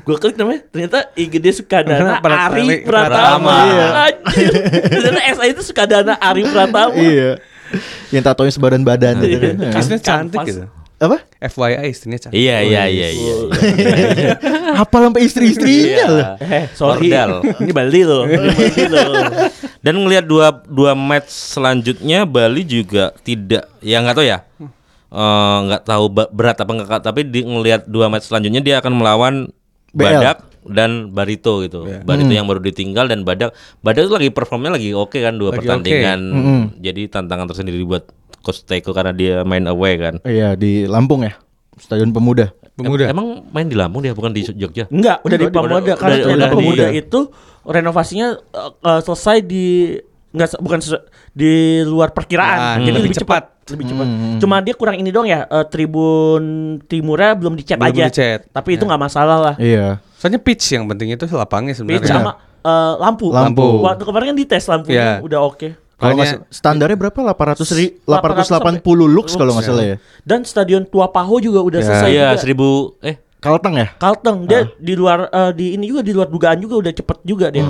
gue 0.00 0.16
klik 0.16 0.36
namanya, 0.36 0.62
ternyata 0.64 1.10
IGD 1.12 1.46
Sukadana 1.56 2.22
Prat- 2.22 2.42
Ari 2.48 2.66
Pratama. 2.80 3.10
Pratama. 3.10 3.54
Iya. 3.66 3.86
Anjir. 4.04 4.52
Ternyata 4.86 5.20
SA 5.32 5.44
itu 5.48 5.62
Sukadana 5.64 6.14
Ari 6.16 6.42
Pratama. 6.44 6.94
Iya. 6.94 7.30
Yang 8.08 8.22
tatonya 8.24 8.52
sebadan 8.52 8.82
badan 8.82 9.18
gitu 9.18 9.36
kan. 9.42 9.54
Iya. 9.58 9.70
Istrinya 9.74 10.00
cantik 10.00 10.38
gitu. 10.46 10.62
Apa? 10.94 11.26
FYI 11.42 11.90
istrinya 11.90 12.18
cantik. 12.22 12.38
Iya 12.38 12.62
iya 12.62 12.82
iya 12.86 13.08
iya. 13.10 13.34
Apa 14.86 14.96
sampai 15.02 15.26
istri-istrinya 15.26 16.04
loh. 16.06 16.24
Eh, 16.38 16.64
sorry. 16.72 17.10
Ordal. 17.10 17.42
Ini 17.60 17.72
Bali 17.74 18.00
loh. 18.06 18.22
Ini 18.30 18.48
Bali 18.54 18.84
loh. 18.88 19.12
Dan 19.82 19.94
ngelihat 20.00 20.24
dua 20.24 20.62
dua 20.64 20.94
match 20.94 21.28
selanjutnya 21.28 22.24
Bali 22.24 22.62
juga 22.62 23.10
tidak 23.26 23.66
ya 23.82 24.00
nggak 24.00 24.16
tahu 24.16 24.26
ya. 24.26 24.38
Eh, 25.14 25.58
nggak 25.66 25.82
tahu 25.82 26.04
ba- 26.10 26.30
berat 26.30 26.58
apa 26.62 26.70
enggak 26.72 27.02
tapi 27.02 27.26
di 27.26 27.42
ngelihat 27.42 27.90
dua 27.90 28.06
match 28.06 28.30
selanjutnya 28.30 28.62
dia 28.62 28.78
akan 28.78 28.92
melawan 28.94 29.34
BL. 29.90 29.98
Badak 29.98 30.38
dan 30.64 31.12
Barito 31.12 31.60
gitu. 31.60 31.84
Barito 32.02 32.32
yang 32.32 32.48
baru 32.48 32.58
ditinggal 32.58 33.12
dan 33.12 33.20
Badak 33.20 33.52
Badak 33.84 34.08
itu 34.08 34.14
lagi 34.16 34.30
performnya 34.32 34.72
lagi 34.78 34.96
oke 34.96 35.18
kan 35.20 35.36
dua 35.36 35.52
Lagi 35.52 35.58
pertandingan. 35.60 36.20
Jadi 36.80 37.10
tantangan 37.12 37.50
tersendiri 37.50 37.82
buat 37.84 38.08
Coach 38.44 38.62
Teko 38.62 38.92
karena 38.92 39.10
dia 39.10 39.40
main 39.42 39.64
away 39.64 39.96
kan. 39.96 40.14
Iya, 40.22 40.52
di 40.54 40.84
Lampung 40.84 41.24
ya. 41.24 41.32
Stadion 41.74 42.12
Pemuda. 42.12 42.52
Pemuda. 42.74 43.08
Emang 43.08 43.42
main 43.48 43.64
di 43.64 43.74
Lampung 43.74 43.98
dia 43.98 44.12
bukan 44.12 44.30
di 44.30 44.44
Jogja? 44.44 44.84
Enggak, 44.86 45.22
udah 45.22 45.36
di 45.36 45.46
Pemuda 45.48 45.74
udah- 45.80 45.96
karena 45.96 46.14
udah- 46.14 46.20
Stadion 46.20 46.36
udah 46.36 46.48
di- 46.48 46.54
Pemuda 46.54 46.86
itu 46.92 47.18
renovasinya 47.64 48.28
eh, 48.36 48.70
eh, 48.84 49.00
selesai 49.00 49.36
di 49.40 49.64
enggak 50.30 50.58
bukan 50.58 50.78
di 51.32 51.52
luar 51.82 52.10
perkiraan. 52.10 52.58
Ah, 52.58 52.74
Jadi 52.76 52.90
hmm. 52.90 52.98
lebih 52.98 53.10
cepat, 53.14 53.42
lebih 53.70 53.84
cepat. 53.86 54.06
Cuma 54.38 54.56
dia 54.58 54.74
kurang 54.74 54.98
ini 54.98 55.08
dong 55.08 55.24
ya, 55.24 55.46
eh, 55.46 55.66
tribun 55.66 56.42
timurnya 56.84 57.32
belum 57.32 57.54
dicat 57.54 57.78
Belum 57.78 57.94
aja. 57.94 58.04
dicat. 58.10 58.40
Tapi 58.50 58.68
itu 58.74 58.82
nggak 58.82 58.98
masalah 59.00 59.38
lah. 59.40 59.54
Iya. 59.56 60.02
Soalnya 60.18 60.38
pitch 60.38 60.74
yang 60.74 60.84
penting 60.84 61.10
itu 61.10 61.24
lapangnya 61.30 61.72
Pitch 61.72 61.80
sebenarnya. 61.80 62.10
sama 62.10 62.32
eh, 62.60 62.92
lampu. 62.98 63.28
Lampu. 63.30 63.82
Waktu 63.82 64.02
kemarin 64.02 64.26
kan 64.32 64.36
dites 64.36 64.64
lampunya 64.66 64.98
Iya. 64.98 65.14
udah 65.22 65.40
oke. 65.42 65.68
Kalau 66.04 66.16
Makanya- 66.20 66.40
standarnya 66.48 66.96
berapa? 66.98 67.18
800 67.24 67.64
Seri- 67.64 67.94
880 68.04 69.08
lux 69.08 69.32
kalau 69.32 69.56
nggak 69.56 69.64
salah 69.64 69.84
ya. 69.84 69.96
Dan 70.20 70.44
stadion 70.44 70.84
Tua 70.84 71.08
Paho 71.08 71.40
juga 71.40 71.60
udah 71.60 71.80
Ya. 71.80 71.86
selesai 71.86 72.10
Iya, 72.10 72.28
seribu 72.36 72.92
eh 73.00 73.16
Kalteng 73.40 73.76
ya? 73.76 73.92
Kalteng 73.96 74.44
dia 74.44 74.72
di 74.74 74.92
luar 74.92 75.28
eh, 75.28 75.52
di 75.52 75.76
ini 75.76 75.84
juga 75.84 76.00
di 76.00 76.12
luar 76.12 76.28
dugaan 76.28 76.56
juga 76.58 76.80
udah 76.80 76.92
cepet 76.92 77.18
juga 77.22 77.48
dia. 77.48 77.64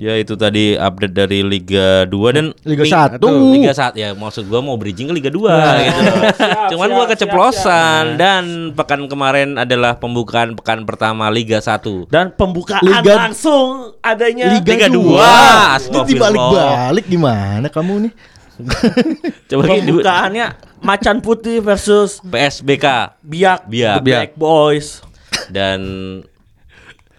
Ya 0.00 0.16
itu 0.16 0.34
tadi 0.34 0.72
update 0.74 1.12
dari 1.12 1.44
Liga 1.44 2.08
2 2.08 2.32
dan 2.32 2.46
Liga 2.64 2.82
Ling- 2.82 3.20
1. 3.20 3.54
Liga 3.54 3.72
1 3.76 3.92
ya 3.92 4.08
maksud 4.16 4.48
gua 4.48 4.64
mau 4.64 4.74
bridging 4.74 5.12
ke 5.12 5.14
Liga 5.14 5.30
2 5.30 5.44
gitu. 5.84 6.00
Cuman 6.74 6.88
gua 6.90 7.04
siap, 7.04 7.12
keceplosan 7.14 8.16
dan 8.16 8.72
pekan 8.72 9.04
kemarin 9.04 9.60
adalah 9.60 10.00
pembukaan 10.00 10.56
pekan 10.56 10.88
pertama 10.88 11.28
Liga 11.28 11.60
1. 11.60 12.08
Dan 12.08 12.32
pembukaan 12.32 12.80
Liga- 12.80 13.28
langsung 13.28 13.92
adanya 14.00 14.56
Liga 14.58 14.88
dua. 14.88 15.20
dua. 15.20 15.32
Itu 15.76 16.00
dibalik-balik 16.08 17.04
gimana 17.06 17.68
kamu 17.68 18.08
nih? 18.08 18.12
Coba 19.48 19.62
pembukaannya 19.66 20.46
Macan 20.80 21.20
Putih 21.20 21.60
versus 21.60 22.20
PSBK 22.22 23.16
Biak, 23.20 23.68
Biak. 23.68 23.96
The 24.00 24.02
Black 24.02 24.30
Boys. 24.34 25.04
dan 25.48 25.80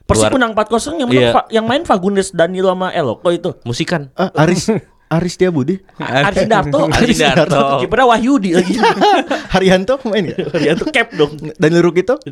Persib 0.04 0.28
Luar- 0.28 0.36
menang 0.36 0.52
4-0 0.54 0.98
yang 0.98 1.08
menang 1.08 1.24
Iya. 1.24 1.32
Fa- 1.32 1.50
yang 1.50 1.66
main 1.66 1.84
Fagundes 1.84 2.30
Danilo 2.30 2.70
sama 2.70 2.92
Eloko 2.92 3.30
itu. 3.30 3.56
musikan. 3.64 4.12
Ah, 4.14 4.30
Aris 4.38 4.68
Aris 5.08 5.38
Tiabudi. 5.38 5.78
Aris 5.96 6.44
Darto, 6.52 6.90
Aris 6.90 7.18
Darto. 7.18 7.80
Kipernya 7.80 8.06
Wahyudi 8.08 8.52
lagi. 8.52 8.74
Haryanto 9.54 10.02
main 10.04 10.28
nggak? 10.28 10.58
Dia 10.58 10.74
tuh 10.74 10.90
cap 10.90 11.08
dong. 11.14 11.32
Dan 11.54 11.70
Lurukito? 11.72 12.18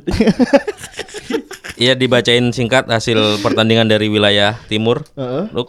Iya 1.75 1.97
dibacain 1.97 2.53
singkat 2.53 2.85
hasil 2.85 3.41
pertandingan 3.41 3.89
dari 3.89 4.05
wilayah 4.05 4.53
timur. 4.67 5.01
Heeh. 5.17 5.49
Lu 5.49 5.65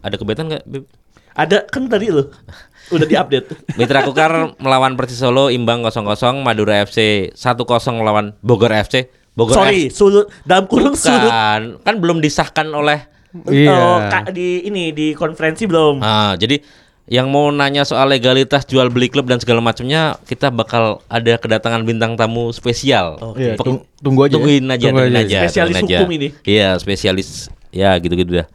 ada 0.00 0.16
kebetan 0.16 0.52
nggak? 0.52 0.64
Bib? 0.68 0.84
Ada 1.32 1.64
kan 1.64 1.88
tadi 1.88 2.12
loh. 2.12 2.28
Udah 2.90 3.06
diupdate. 3.06 3.56
Mitra 3.78 4.02
Kukar 4.02 4.52
melawan 4.58 4.98
Persis 4.98 5.16
Solo 5.16 5.48
imbang 5.48 5.80
0-0, 5.80 6.04
Madura 6.42 6.82
FC 6.82 7.30
1-0 7.32 7.56
melawan 7.94 8.36
Bogor 8.42 8.74
FC. 8.74 9.08
Bogor 9.32 9.54
Sorry, 9.54 9.88
sulut 9.88 10.26
dalam 10.42 10.66
kurung 10.66 10.94
sulut. 10.94 11.22
Bukan, 11.22 11.60
kan 11.80 11.94
belum 11.96 12.18
disahkan 12.18 12.66
oleh 12.68 13.06
Iya. 13.46 13.70
Oh, 13.70 13.98
ka- 14.04 14.26
di 14.28 14.66
ini 14.66 14.90
di 14.90 15.14
konferensi 15.14 15.62
belum. 15.62 16.02
Ah, 16.02 16.34
jadi 16.34 16.58
yang 17.06 17.26
mau 17.26 17.46
nanya 17.48 17.82
soal 17.82 18.06
legalitas 18.06 18.66
jual 18.66 18.86
beli 18.86 19.06
klub 19.06 19.22
dan 19.24 19.38
segala 19.38 19.58
macamnya, 19.58 20.18
kita 20.24 20.50
bakal 20.50 20.98
ada 21.06 21.34
kedatangan 21.36 21.82
bintang 21.82 22.14
tamu 22.14 22.50
spesial. 22.50 23.22
Iya, 23.36 23.54
Pek- 23.54 23.62
tung- 23.62 23.86
tunggu 23.96 24.20
aja 24.24 24.28
ya. 24.28 24.34
Tungguin 24.34 24.64
aja, 24.64 24.82
Tunggu 24.84 24.98
tungguin 25.00 25.14
aja. 25.16 25.26
aja. 25.26 25.38
Spesialis 25.40 25.74
tungguin 25.74 25.86
aja. 25.88 25.98
hukum 26.00 26.10
ini. 26.12 26.28
Iya, 26.42 26.68
spesialis. 26.76 27.28
Ya, 27.70 27.94
gitu-gitu 27.96 28.34
dah. 28.34 28.46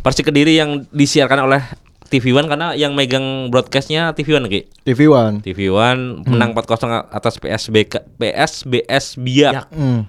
Persik 0.00 0.24
Kediri 0.24 0.56
yang 0.56 0.88
disiarkan 0.88 1.44
oleh 1.44 1.60
TV 2.08 2.32
One 2.32 2.48
karena 2.48 2.72
yang 2.72 2.96
megang 2.96 3.52
broadcastnya 3.52 4.16
TV 4.16 4.40
One 4.40 4.48
Ki. 4.48 4.64
TV 4.82 5.12
One. 5.12 5.44
TV 5.44 5.68
One 5.68 6.24
menang 6.24 6.56
4-0 6.56 7.12
atas 7.12 7.36
PSBK 7.36 8.08
PSBS 8.16 9.20
Biak. 9.20 9.68
Hmm. 9.70 10.08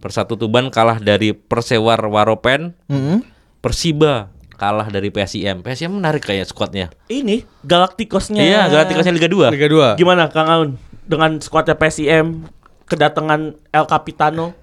Persatu 0.00 0.38
Tuban 0.38 0.70
kalah 0.70 1.02
dari 1.02 1.34
Persewar 1.34 2.00
Waropen. 2.06 2.72
Hmm. 2.86 3.26
Persiba 3.60 4.30
kalah 4.56 4.88
dari 4.88 5.10
PSIM. 5.10 5.66
PSIM 5.66 5.90
menarik 5.90 6.22
kayak 6.22 6.46
squadnya. 6.48 6.88
Ini 7.10 7.44
Galacticosnya. 7.66 8.40
Iya, 8.40 8.70
Galacticosnya 8.70 9.12
Liga 9.12 9.28
2. 9.28 9.50
Liga 9.56 9.96
2. 9.96 10.00
Gimana 10.00 10.30
Kang 10.30 10.48
Aun 10.48 10.68
dengan 11.04 11.42
skuadnya 11.42 11.74
PSIM 11.74 12.46
kedatangan 12.86 13.58
El 13.74 13.84
Capitano 13.90 14.54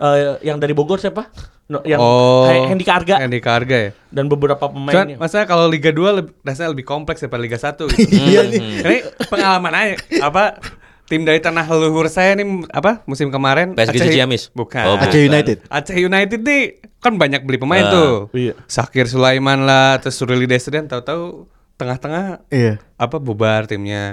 eh, 0.00 0.40
yang 0.40 0.56
dari 0.56 0.72
Bogor 0.72 0.96
siapa? 1.00 1.28
No, 1.64 1.80
yang 1.82 1.96
Oh. 1.96 2.44
He- 2.44 2.68
Hendy 2.68 2.84
Karga 2.84 3.16
Hendy 3.18 3.40
Karga 3.40 3.76
ya. 3.78 3.90
dan 4.08 4.28
beberapa 4.28 4.60
Cuman 4.62 4.92
pemainnya. 4.92 5.16
masalah 5.16 5.44
kalau 5.44 5.64
Liga 5.64 5.88
2 5.88 6.12
lebih, 6.14 6.32
rasanya 6.38 6.70
lebih 6.70 6.84
kompleks 6.84 7.18
daripada 7.18 7.40
Liga 7.40 7.56
1 7.56 7.88
gitu. 7.88 8.04
Iya 8.22 8.40
nih. 8.44 8.60
Ini 8.78 8.98
pengalaman 9.26 9.72
aja 9.72 9.94
apa 10.20 10.60
tim 11.04 11.20
dari 11.20 11.36
tanah 11.38 11.64
leluhur 11.66 12.04
saya 12.06 12.32
nih 12.34 12.44
apa 12.68 13.00
musim 13.04 13.28
kemarin 13.28 13.72
PSG 13.72 13.96
Aceh- 13.98 14.12
Ciamis? 14.14 14.42
Bukan. 14.50 14.84
Oh, 14.86 14.96
Aceh 14.98 15.20
United. 15.22 15.64
Aceh 15.66 15.96
United 15.96 16.40
nih 16.40 16.62
kan 16.98 17.16
banyak 17.16 17.40
beli 17.40 17.56
pemain 17.56 17.80
Ah, 17.82 17.92
tuh. 17.92 18.12
iya. 18.30 18.52
Sakir 18.64 19.04
Sulaiman 19.06 19.62
lah, 19.62 19.96
terus 19.98 20.14
Surili 20.14 20.44
Desrian 20.44 20.84
tahu-tahu 20.84 21.48
tengah-tengah 21.74 22.44
Iya. 22.48 22.76
apa 22.94 23.16
bubar 23.16 23.64
timnya. 23.64 24.12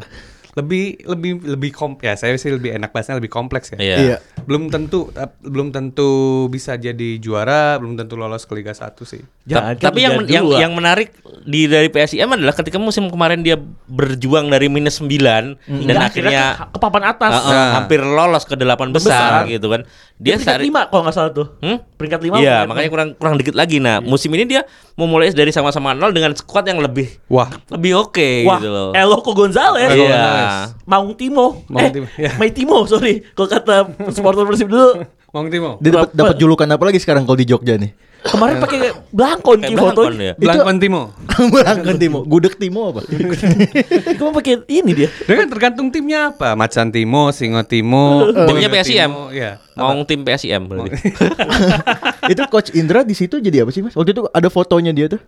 Lebih 0.51 0.83
lebih 1.05 1.31
lebih 1.47 1.71
kom 1.71 1.95
ya 1.95 2.13
saya 2.13 2.35
sih 2.35 2.49
lebih 2.49 2.75
enak 2.75 2.91
bahasanya 2.91 3.17
lebih 3.17 3.29
kompleks 3.29 3.71
ya. 3.71 3.77
Iya. 3.77 3.95
Iya. 3.97 4.17
Belum 4.41 4.67
tentu 4.67 5.07
tap- 5.09 5.39
belum 5.39 5.69
tentu 5.69 6.09
bisa 6.47 6.75
jadi 6.75 7.15
juara, 7.17 7.77
belum 7.77 7.95
tentu 7.95 8.15
lolos 8.15 8.43
ke 8.43 8.53
Liga 8.53 8.71
1 8.71 8.91
sih. 9.01 9.23
Ta- 9.47 9.73
tapi 9.73 10.03
yang 10.03 10.19
yang 10.25 10.45
yang 10.49 10.71
menarik 10.71 11.15
di 11.41 11.65
dari 11.65 11.87
PSIM 11.87 12.27
adalah 12.27 12.51
ketika 12.51 12.75
musim 12.75 13.07
kemarin 13.07 13.39
dia 13.39 13.55
berjuang 13.87 14.47
dari 14.47 14.67
minus 14.67 14.99
9 14.99 15.07
dan 15.17 15.55
Hingga 15.65 15.97
akhirnya 16.01 16.43
ke, 16.57 16.65
ke 16.69 16.79
papan 16.79 17.03
atas. 17.07 17.31
uh, 17.31 17.39
uh, 17.39 17.49
Nah. 17.51 17.71
hampir 17.77 17.99
lolos 17.99 18.43
ke 18.43 18.55
delapan 18.55 18.89
besar, 18.89 19.45
Besar. 19.45 19.49
gitu 19.49 19.67
kan. 19.67 19.81
Dia 20.17 20.35
peringkat 20.35 20.61
lima 20.61 20.81
kalau 20.85 21.01
nggak 21.03 21.15
salah 21.15 21.31
tuh. 21.31 21.47
Hmm? 21.59 21.81
Peringkat 21.95 22.21
lima. 22.21 22.37
Iya, 22.37 22.65
makanya 22.65 22.89
kurang 22.89 23.09
kurang 23.15 23.35
dikit 23.35 23.53
lagi. 23.53 23.77
Nah, 23.77 23.97
musim 23.99 24.29
ini 24.29 24.45
dia 24.45 24.61
memulai 24.93 25.31
dari 25.31 25.49
sama-sama 25.49 25.91
nol 25.91 26.11
dengan 26.11 26.29
skuad 26.31 26.61
yang 26.63 26.77
lebih 26.77 27.09
Wah, 27.25 27.49
lebih 27.69 27.97
oke 27.99 28.29
Wah, 28.43 28.57
gitu 28.57 28.69
loh. 28.69 28.91
Eloko 28.93 29.31
Gonzalez. 29.31 29.89
Iya. 29.89 30.27
Gonzalez. 30.41 30.88
Maung 30.89 31.13
Timo. 31.13 31.45
Maung 31.69 31.86
eh, 31.86 31.91
Timo, 31.93 32.08
ya. 32.17 32.32
Mai 32.41 32.49
Timo, 32.49 32.77
sorry. 32.89 33.21
Kalau 33.38 33.47
kata 33.49 33.75
supporter 34.10 34.43
Persib 34.49 34.67
dulu. 34.67 35.06
Mang 35.32 35.47
Timo. 35.47 35.80
Dia 35.80 36.04
dapat 36.12 36.36
julukan 36.36 36.67
apa 36.67 36.84
lagi 36.89 36.99
sekarang 36.99 37.23
kalau 37.23 37.39
di 37.39 37.47
Jogja 37.47 37.80
nih? 37.80 37.91
Kemarin 38.21 38.62
pakai 38.62 38.93
belangkon 39.10 39.65
Kayak 39.65 39.71
ki 39.73 39.75
foto. 39.82 40.01
belangkon 40.06 40.13
ya. 40.21 40.34
Blankon 40.38 40.77
Timo. 40.77 41.01
Melangkan 41.56 41.95
Timo, 41.97 42.19
gudeg 42.21 42.54
Timo 42.54 42.93
apa? 42.93 43.01
Kamu 44.19 44.30
pakai 44.30 44.62
ini 44.69 44.91
dia. 44.93 45.10
Dia 45.10 45.36
kan 45.41 45.49
tergantung 45.49 45.89
timnya 45.89 46.30
apa. 46.30 46.54
Macan 46.54 46.93
Timo, 46.93 47.34
Singo 47.34 47.65
Timo, 47.65 48.27
Timnya 48.51 48.69
PSIM. 48.69 49.12
Iya. 49.34 49.58
Mau 49.73 50.06
tim 50.06 50.21
PSIM 50.21 50.62
berarti. 50.69 50.93
itu 52.30 52.41
coach 52.54 52.69
Indra 52.77 53.01
di 53.01 53.17
situ 53.17 53.41
jadi 53.41 53.65
apa 53.65 53.73
sih 53.73 53.82
mas? 53.82 53.97
Waktu 53.97 54.13
itu 54.13 54.30
ada 54.30 54.47
fotonya 54.54 54.93
dia 54.93 55.10
tuh. 55.10 55.21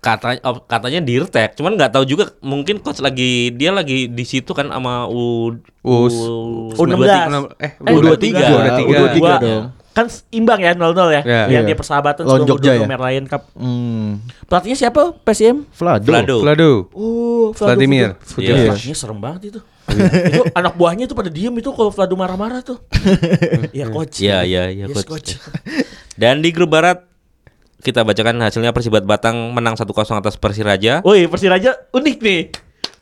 Katanya 0.00 0.40
oh, 0.42 0.64
katanya 0.64 1.00
dirtek, 1.00 1.54
cuman 1.54 1.76
nggak 1.76 1.92
tahu 1.92 2.04
juga 2.04 2.32
mungkin 2.40 2.80
coach 2.80 2.98
lagi 2.98 3.52
dia 3.52 3.68
lagi 3.68 4.08
di 4.08 4.24
situ 4.24 4.48
kan 4.50 4.66
sama 4.66 5.04
U 5.06 5.52
Us. 5.80 6.16
U16. 6.74 7.04
Eh, 7.60 7.76
Eh, 7.76 7.92
U23. 7.92 8.32
U23. 8.32 8.80
U23 8.80 9.16
Dua. 9.16 9.36
dong. 9.36 9.64
Kan 9.90 10.06
imbang 10.30 10.62
ya 10.62 10.72
0-0 10.72 11.10
ya. 11.10 11.20
Iya. 11.20 11.42
Yang 11.50 11.50
Iya. 11.50 11.68
dia 11.68 11.76
persahabatan 11.76 12.22
Lawan 12.22 12.46
sebelum 12.46 12.48
Jogja 12.48 12.72
ya? 12.72 12.86
Merlion 12.86 13.26
Cup. 13.26 13.42
Hmm. 13.52 14.22
Pelatihnya 14.46 14.78
siapa? 14.78 15.12
PSM? 15.18 15.66
Vlado. 15.68 16.06
Vlado. 16.06 16.36
Vlado. 16.40 16.70
Oh, 16.94 17.50
Vlado 17.52 17.74
Vladimir. 17.74 18.14
Vlado. 18.16 18.40
Iya. 18.40 18.54
Iya. 18.54 18.64
Pelatihnya 18.70 18.96
serem 18.96 19.18
banget 19.18 19.42
itu. 19.50 19.60
itu 19.90 20.42
anak 20.54 20.78
buahnya 20.78 21.04
itu 21.04 21.18
pada 21.18 21.26
diem 21.26 21.50
itu 21.50 21.74
kalau 21.74 21.90
Vlado 21.90 22.14
marah-marah 22.14 22.62
tuh. 22.62 22.78
Iya 23.76 23.90
coach. 23.90 24.22
Iya, 24.22 24.46
iya, 24.46 24.62
iya, 24.70 24.84
Yes, 24.86 25.02
coach. 25.02 25.34
Dan 26.14 26.38
di 26.38 26.54
grup 26.54 26.70
barat 26.70 27.09
kita 27.80 28.04
bacakan 28.04 28.40
hasilnya 28.40 28.70
Persibat 28.70 29.04
Batang 29.04 29.52
menang 29.52 29.74
1-0 29.74 29.88
atas 29.90 30.36
Persiraja. 30.36 31.00
Woi, 31.02 31.26
Persiraja 31.26 31.76
unik 31.90 32.16
nih. 32.20 32.40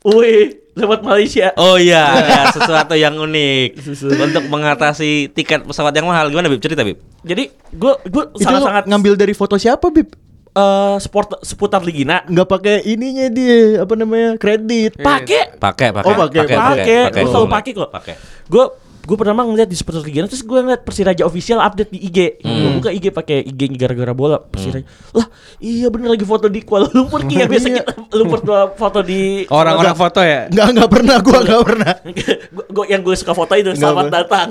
Woi, 0.07 0.55
lewat 0.79 1.03
Malaysia. 1.03 1.51
Oh 1.59 1.75
iya, 1.75 2.07
ada 2.07 2.55
sesuatu 2.55 2.95
yang 2.95 3.19
unik 3.19 3.83
untuk 4.31 4.45
mengatasi 4.47 5.35
tiket 5.35 5.67
pesawat 5.67 5.91
yang 5.91 6.07
mahal. 6.07 6.31
Gimana 6.31 6.47
Bib? 6.47 6.63
Cerita 6.63 6.87
Bib. 6.87 7.03
Jadi 7.27 7.51
gue 7.51 7.93
gue 8.07 8.25
Itu 8.31 8.47
sangat-sangat 8.47 8.87
ngambil 8.87 9.19
dari 9.19 9.35
foto 9.35 9.59
siapa 9.59 9.91
Bib? 9.91 10.15
eh 10.49 10.97
sport 10.99 11.39
seputar 11.43 11.83
Ligina. 11.83 12.25
Nggak 12.27 12.49
pakai 12.49 12.77
ininya 12.83 13.31
dia 13.31 13.83
apa 13.83 13.95
namanya 13.95 14.35
kredit. 14.41 14.99
Pakai 14.99 15.55
Pakai, 15.55 15.89
pakai. 15.95 16.09
Oh, 16.09 16.15
pakai, 16.19 16.43
pakai. 16.47 17.23
Gua 17.23 17.31
selalu 17.31 17.49
pakai 17.51 17.73
kok. 17.75 17.91
Pakai. 17.95 18.15
gue 18.49 18.65
gue 19.09 19.17
pernah 19.17 19.41
ngeliat 19.41 19.65
di 19.65 19.73
seputar 19.73 20.05
Ligina 20.05 20.29
terus 20.29 20.45
gue 20.45 20.59
ngeliat 20.61 20.85
Persiraja 20.85 21.25
official 21.25 21.65
update 21.65 21.89
di 21.89 21.99
IG. 22.13 22.45
Gue 22.45 22.71
buka 22.77 22.93
IG 22.93 23.09
pakai 23.09 23.41
IG 23.41 23.73
gara-gara 23.81 24.13
bola 24.13 24.37
Persiraja. 24.37 24.85
Lah, 25.17 25.33
iya 25.65 25.89
bener 25.89 26.13
lagi 26.13 26.29
foto 26.29 26.53
di 26.53 26.61
Kuala 26.61 26.93
Lumpur 26.93 27.25
Ki 27.25 27.41
ya 27.41 27.49
biasa 27.51 27.73
kita 27.73 27.93
Lumpur 28.13 28.45
tuh 28.45 28.77
foto 28.77 29.01
di 29.01 29.49
Orang-orang 29.49 29.97
foto 29.97 30.21
ya. 30.21 30.53
Nggak 30.53 30.67
nggak 30.77 30.91
pernah 30.93 31.17
gua 31.25 31.39
nggak 31.41 31.63
pernah. 31.65 31.93
gue 32.77 32.85
yang 32.93 33.01
gue 33.01 33.17
suka 33.17 33.33
foto 33.33 33.53
itu 33.57 33.73
selamat 33.73 34.13
datang. 34.13 34.49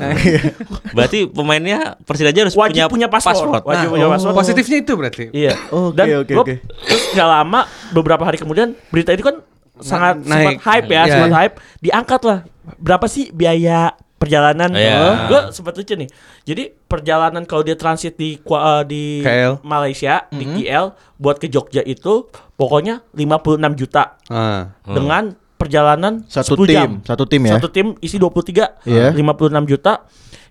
Berarti 0.98 1.30
pemainnya 1.30 1.94
Persiraja 2.02 2.50
harus 2.50 2.58
Wajib 2.58 2.90
punya, 2.90 3.06
punya 3.06 3.08
paspor. 3.14 3.62
Wajib 3.62 3.94
punya 3.94 4.10
oh, 4.10 4.12
paspor. 4.18 4.34
positifnya 4.34 4.78
itu 4.82 4.94
berarti. 4.98 5.24
Iya. 5.30 5.54
Oke, 5.70 5.94
Dan 5.94 6.06
oke. 6.34 6.54
terus 6.66 7.04
nggak 7.14 7.30
lama 7.30 7.70
beberapa 7.94 8.26
hari 8.26 8.42
kemudian 8.42 8.74
berita 8.90 9.14
itu 9.14 9.22
kan 9.22 9.38
sangat 9.78 10.26
naik. 10.26 10.58
sempat 10.58 10.66
hype 10.66 10.88
ya, 10.90 11.02
Iya. 11.06 11.14
sempat 11.14 11.34
hype. 11.38 11.56
Diangkat 11.86 12.22
lah. 12.26 12.40
Berapa 12.82 13.06
sih 13.06 13.30
biaya 13.30 13.94
perjalanan? 14.18 14.70
Iya. 14.70 15.26
Gue 15.26 15.42
sempat 15.50 15.74
lucu 15.74 15.94
nih. 15.94 16.10
Jadi 16.44 16.64
perjalanan 16.84 17.44
kalau 17.44 17.62
dia 17.62 17.74
transit 17.74 18.14
di 18.14 18.38
eh, 18.38 18.84
di 18.84 19.04
KL. 19.22 19.62
Malaysia 19.62 20.26
di 20.30 20.44
KL 20.44 20.92
buat 21.16 21.38
ke 21.38 21.48
Jogja 21.48 21.82
itu 21.82 22.26
pokoknya 22.54 23.06
56 23.12 23.74
juta 23.76 24.18
Ah. 24.28 24.74
dengan 24.84 25.32
perjalanan 25.56 26.22
Satu 26.26 26.54
10 26.54 26.66
tim, 26.66 26.74
jam. 26.74 26.90
satu 27.04 27.24
tim 27.24 27.42
ya. 27.42 27.54
Satu 27.56 27.68
tim 27.68 27.88
isi 28.00 28.18
23 28.18 28.82
Iya. 28.84 29.10
56 29.12 29.66
juta 29.66 29.94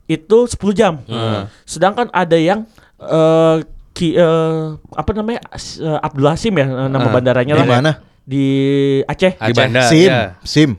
itu 0.06 0.38
10 0.46 0.70
jam. 0.72 0.94
Sedangkan 1.62 2.06
ada 2.10 2.34
yang 2.34 2.66
eh 2.96 3.56
ki, 3.90 4.12
eh, 4.12 4.64
apa 4.76 5.10
namanya 5.10 5.40
eh, 5.52 5.98
Abdul 6.00 6.26
Hasim 6.26 6.54
ya 6.54 6.66
eh, 6.66 6.88
nama 6.88 7.06
Ah. 7.06 7.12
bandaranya 7.12 7.54
Di 7.54 7.60
lah. 7.60 7.66
mana? 7.66 7.92
Di 8.22 8.44
Aceh. 9.04 9.34
Di 9.34 9.42
Aceh. 9.42 9.54
bandar. 9.56 9.86
Sim, 9.86 10.08
ya. 10.08 10.22
Sim. 10.42 10.70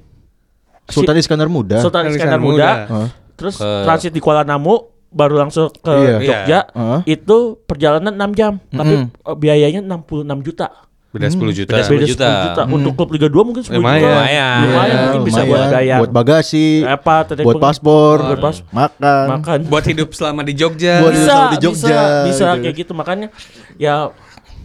Sultan 0.89 1.15
Iskandar 1.15 1.47
Muda. 1.47 1.77
Sultan 1.77 2.07
Iskandar 2.07 2.37
Iskandar 2.37 2.39
Muda. 2.39 2.53
Muda. 2.53 2.71
Hah? 2.87 3.07
Terus 3.33 3.55
Ke- 3.55 3.83
transit 3.83 4.09
di 4.09 4.19
Kuala 4.19 4.41
Namu 4.41 4.75
baru 5.07 5.37
langsung 5.37 5.69
ke 5.71 5.93
Iya. 5.93 6.17
Jogja. 6.19 6.59
Heeh. 6.69 6.99
Itu 7.09 7.37
perjalanan 7.63 8.11
6 8.11 8.31
jam, 8.33 8.53
tapi 8.67 8.93
Mm-mm. 8.97 9.11
eh, 9.23 9.35
biayanya 9.35 9.81
66 9.81 10.41
juta. 10.41 10.67
Beda 11.07 11.27
10 11.27 11.55
juta. 11.55 11.71
Beda 11.71 11.87
Beda 11.87 12.03
10 12.03 12.03
juta. 12.05 12.29
juta. 12.45 12.61
Untuk 12.67 12.91
klub 12.93 13.09
Liga 13.09 13.25
2 13.25 13.41
mungkin 13.41 13.63
10 13.63 13.73
Lumayan. 13.73 13.95
juta. 13.97 14.11
Lumayan. 14.11 14.57
Lumayan 14.61 14.97
mungkin 14.99 15.21
bisa 15.23 15.41
buat 15.41 15.47
lumayan. 15.57 15.71
gaya. 15.73 15.95
buat 15.97 16.11
bagasi, 16.13 16.67
apa 16.83 17.15
buat 17.41 17.57
paspor, 17.57 18.15
buat 18.21 18.39
pas 18.39 18.55
makan. 18.69 19.25
makan. 19.31 19.57
Buat 19.65 19.85
hidup 19.87 20.09
selama 20.11 20.41
di 20.41 20.53
Jogja. 20.53 20.99
Buat- 20.99 21.15
bisa, 21.15 21.31
sama 21.31 21.47
di 21.47 21.59
Jogja, 21.59 21.87
bisa, 21.87 22.25
bisa 22.25 22.45
gitu. 22.45 22.61
kayak 22.61 22.75
gitu 22.75 22.91
makanya 22.93 23.27
ya 23.75 24.11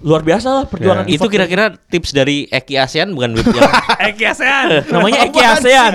luar 0.03 0.21
biasa 0.21 0.49
lah 0.53 0.65
perjuangan 0.65 1.05
Ya. 1.05 1.15
Itu 1.15 1.27
kira-kira 1.27 1.65
tips 1.85 2.11
dari 2.11 2.45
Eki 2.45 2.75
ASEAN 2.77 3.11
bukan? 3.11 3.35
Yang- 3.35 3.75
Eki 4.11 4.25
ASEAN. 4.27 4.65
namanya 4.89 5.19
Eki 5.25 5.41
ASEAN. 5.41 5.93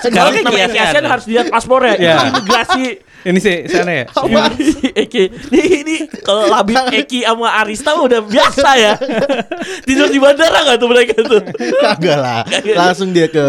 Sekarang 0.00 0.32
Eki 0.36 0.56
ASEAN. 0.60 0.84
ASEAN 0.84 1.04
harus 1.06 1.24
dilihat 1.24 1.46
paspornya. 1.48 1.94
Ya. 1.96 2.14
Itu 2.16 2.26
imigrasi. 2.32 2.84
Ini 3.20 3.36
sih 3.36 3.56
sana 3.66 3.92
ya. 3.94 4.04
Eki. 4.96 5.24
Ini, 5.46 5.62
ini 5.78 5.94
kalau 6.20 6.48
Labib 6.48 6.80
Eki 6.90 7.20
sama 7.22 7.52
Arista 7.54 7.92
udah 7.94 8.20
biasa 8.20 8.68
ya. 8.74 8.92
Tidur 9.82 10.08
di 10.08 10.16
bandara 10.16 10.64
gak 10.64 10.76
tuh 10.76 10.88
mereka 10.88 11.14
tuh? 11.18 11.40
Kagak 11.76 12.16
lah. 12.16 12.40
Langsung 12.64 13.10
dia 13.10 13.26
ke 13.26 13.44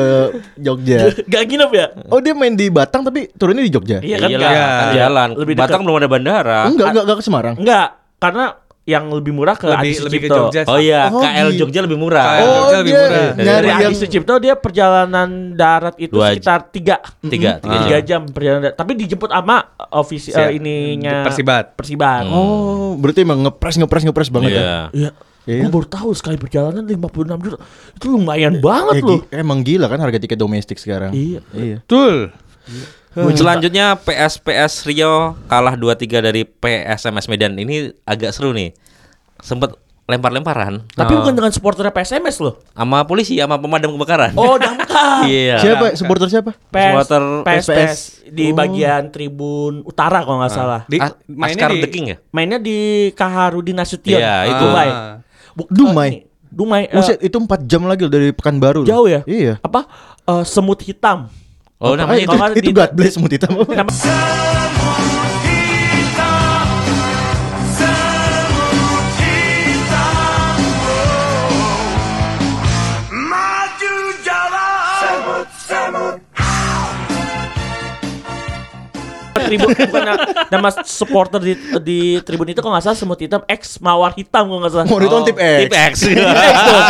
Jogja. 0.56 1.10
Gak 1.24 1.42
nginep 1.46 1.72
ya? 1.72 1.86
Oh 2.08 2.20
dia 2.20 2.34
main 2.34 2.52
di 2.52 2.68
Batang 2.68 3.02
tapi 3.02 3.32
turunnya 3.32 3.64
di 3.64 3.72
Jogja. 3.72 3.98
Iya 3.98 4.18
kan? 4.20 4.30
Iyalah, 4.30 4.44
Nggak. 4.44 4.60
kan 4.60 4.86
Iya. 4.86 4.96
jalan. 5.00 5.30
Lebih. 5.36 5.54
Batang 5.56 5.82
belum 5.82 5.96
ada 5.98 6.08
bandara. 6.08 6.60
Enggak, 6.66 6.88
enggak, 6.88 7.04
enggak 7.04 7.18
ke 7.18 7.24
Semarang. 7.24 7.56
Enggak, 7.56 7.88
karena 8.18 8.46
yang 8.84 9.08
lebih 9.08 9.30
murah 9.30 9.54
ke 9.54 9.66
Lebih- 9.66 9.94
Adi 9.94 10.04
lebih 10.04 10.20
ke 10.20 10.28
Sucipto. 10.28 10.38
Jogja. 10.48 10.62
Oh 10.66 10.76
iya, 10.76 11.02
Oh, 11.08 11.22
KL 11.22 11.48
gitu. 11.50 11.60
Jogja 11.62 11.80
lebih 11.82 11.98
murah. 11.98 12.26
KL. 12.26 12.42
Oh 12.42 12.50
Jogja 12.50 12.78
lebih 12.78 12.92
dia 12.92 12.98
murah. 13.00 13.30
Dari 13.38 13.68
yang 13.68 13.80
Adi 13.80 13.96
Sucipto 13.96 14.34
dia 14.38 14.54
perjalanan 14.56 15.30
darat 15.54 15.96
itu 15.96 16.14
Dua- 16.14 16.30
sekitar 16.32 16.60
tiga 16.68 16.96
Tiga, 17.22 17.52
tiga 17.58 17.78
tiga 17.78 17.98
jam. 18.00 18.02
jam 18.02 18.22
perjalanan 18.28 18.62
darat. 18.64 18.76
Tapi 18.76 18.92
dijemput 18.96 19.30
sama 19.30 19.58
ofisi 19.92 20.30
Siap. 20.30 20.42
eh, 20.44 20.58
ininya 20.58 21.22
Persibat. 21.22 21.66
Persibat. 21.74 22.26
Oh, 22.28 22.98
berarti 22.98 23.22
emang 23.22 23.40
ngepres 23.44 23.76
ngepres 23.76 24.04
ngepres 24.04 24.30
banget 24.30 24.52
ya. 24.52 24.60
Iya. 24.60 24.76
Iya. 24.92 25.12
Iya. 25.44 25.62
Gue 25.64 25.72
baru 25.72 25.88
tahu 25.88 26.10
sekali 26.12 26.38
perjalanan 26.38 26.82
56 26.84 27.02
juta. 27.40 27.58
Itu 27.92 28.06
lumayan 28.10 28.58
banget 28.60 28.94
Ya, 28.96 29.06
loh. 29.08 29.22
emang 29.32 29.62
gila 29.62 29.86
kan 29.86 29.98
harga 30.00 30.18
tiket 30.18 30.38
domestik 30.38 30.78
sekarang. 30.78 31.10
Iya. 31.12 31.42
Iya. 31.52 31.78
Betul. 31.82 32.30
Selanjutnya 33.12 33.98
PSPS 33.98 34.86
Rio 34.86 35.36
kalah 35.46 35.76
2-3 35.76 36.00
dari 36.22 36.44
PSMS 36.44 37.28
Medan. 37.28 37.54
Ini 37.54 37.92
agak 38.02 38.32
seru 38.32 38.52
nih. 38.52 38.72
Sempet 39.38 39.76
lempar-lemparan 40.04 40.92
Tapi 40.92 41.14
Oh. 41.14 41.24
bukan 41.24 41.32
dengan 41.34 41.52
supporternya 41.52 41.90
PSMS 41.90 42.40
loh. 42.40 42.60
sama 42.72 43.04
polisi 43.04 43.36
sama 43.36 43.56
pemadam 43.56 43.96
kebakaran. 43.96 44.32
Oh, 44.34 44.56
damkar. 44.56 45.24
Iya. 45.30 45.56
Siapa 45.58 45.96
supporter 45.96 46.28
siapa? 46.28 46.52
PS, 46.68 46.84
Supporter 46.90 47.24
PS, 47.42 47.64
SPS. 47.64 47.94
di 48.28 48.52
Oh. 48.52 48.56
bagian 48.56 49.08
tribun 49.08 49.84
utara 49.84 50.20
kalau 50.22 50.40
nggak 50.40 50.52
salah. 50.52 50.82
Di, 50.86 50.98
mainnya 51.28 51.64
Askar 51.64 51.72
di 51.72 51.80
The 51.80 51.90
King 51.90 52.06
ya? 52.08 52.18
Mainnya 52.30 52.60
di 52.60 52.78
Kaharudin 53.12 53.76
Nasution. 53.76 54.20
Iya, 54.20 54.36
itu. 54.48 54.64
Dumai. 54.66 54.90
Ah. 54.90 55.16
Dumai. 55.70 56.10
Dumai. 56.52 56.84
eh, 56.86 56.92
Buset, 56.92 57.16
itu 57.22 57.38
4 57.38 57.64
jam 57.64 57.84
lagi 57.86 58.04
loh 58.04 58.12
dari 58.12 58.32
Pekanbaru. 58.32 58.84
jauh 58.84 59.08
ya? 59.08 59.24
Iya. 59.24 59.64
Apa? 59.64 59.88
Eh, 60.22 60.44
semut 60.44 60.80
hitam. 60.82 61.32
Oh, 61.82 61.94
Ah, 61.94 61.98
namanya 61.98 62.22
itu, 62.22 62.30
itu. 62.30 62.54
Itu 62.54 62.70
di- 62.70 62.78
God 62.78 62.92
bless 62.94 63.14
semut 63.18 63.32
hitam. 63.34 63.52
Nama- 63.58 63.90
Maju 73.12 73.96
jalan 74.22 74.96
Semut, 74.98 75.48
semut 75.60 76.16
tribun 79.34 79.74
bukan 79.74 80.06
nama 80.48 80.70
supporter 80.86 81.40
di 81.42 81.54
di 81.82 82.00
tribun 82.22 82.46
itu 82.46 82.62
kalau 82.62 82.78
nggak 82.78 82.86
salah 82.86 82.96
semut 82.96 83.18
hitam 83.18 83.42
X 83.44 83.82
mawar 83.82 84.14
hitam 84.14 84.46
kalau 84.46 84.62
nggak 84.62 84.72
salah. 84.72 84.86
Mau 84.86 85.02
itu 85.02 85.10
kan 85.10 85.24
tip 85.26 85.36
X. 85.36 85.58
Tip 85.66 85.74
X. 85.74 85.94
X 86.54 86.58
tuh. 86.62 86.82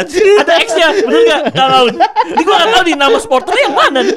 Anjir. 0.00 0.24
Ada 0.40 0.54
X-nya, 0.64 0.88
bener 1.04 1.22
gak? 1.26 1.42
Kang 1.52 1.72
Aun. 1.72 1.94
Ini 2.32 2.42
gua 2.42 2.54
gak 2.56 2.70
tahu 2.72 2.82
nih 2.84 2.96
nama 2.96 3.16
supporternya 3.16 3.62
yang 3.64 3.76
mana 3.76 3.98
nih. 4.00 4.16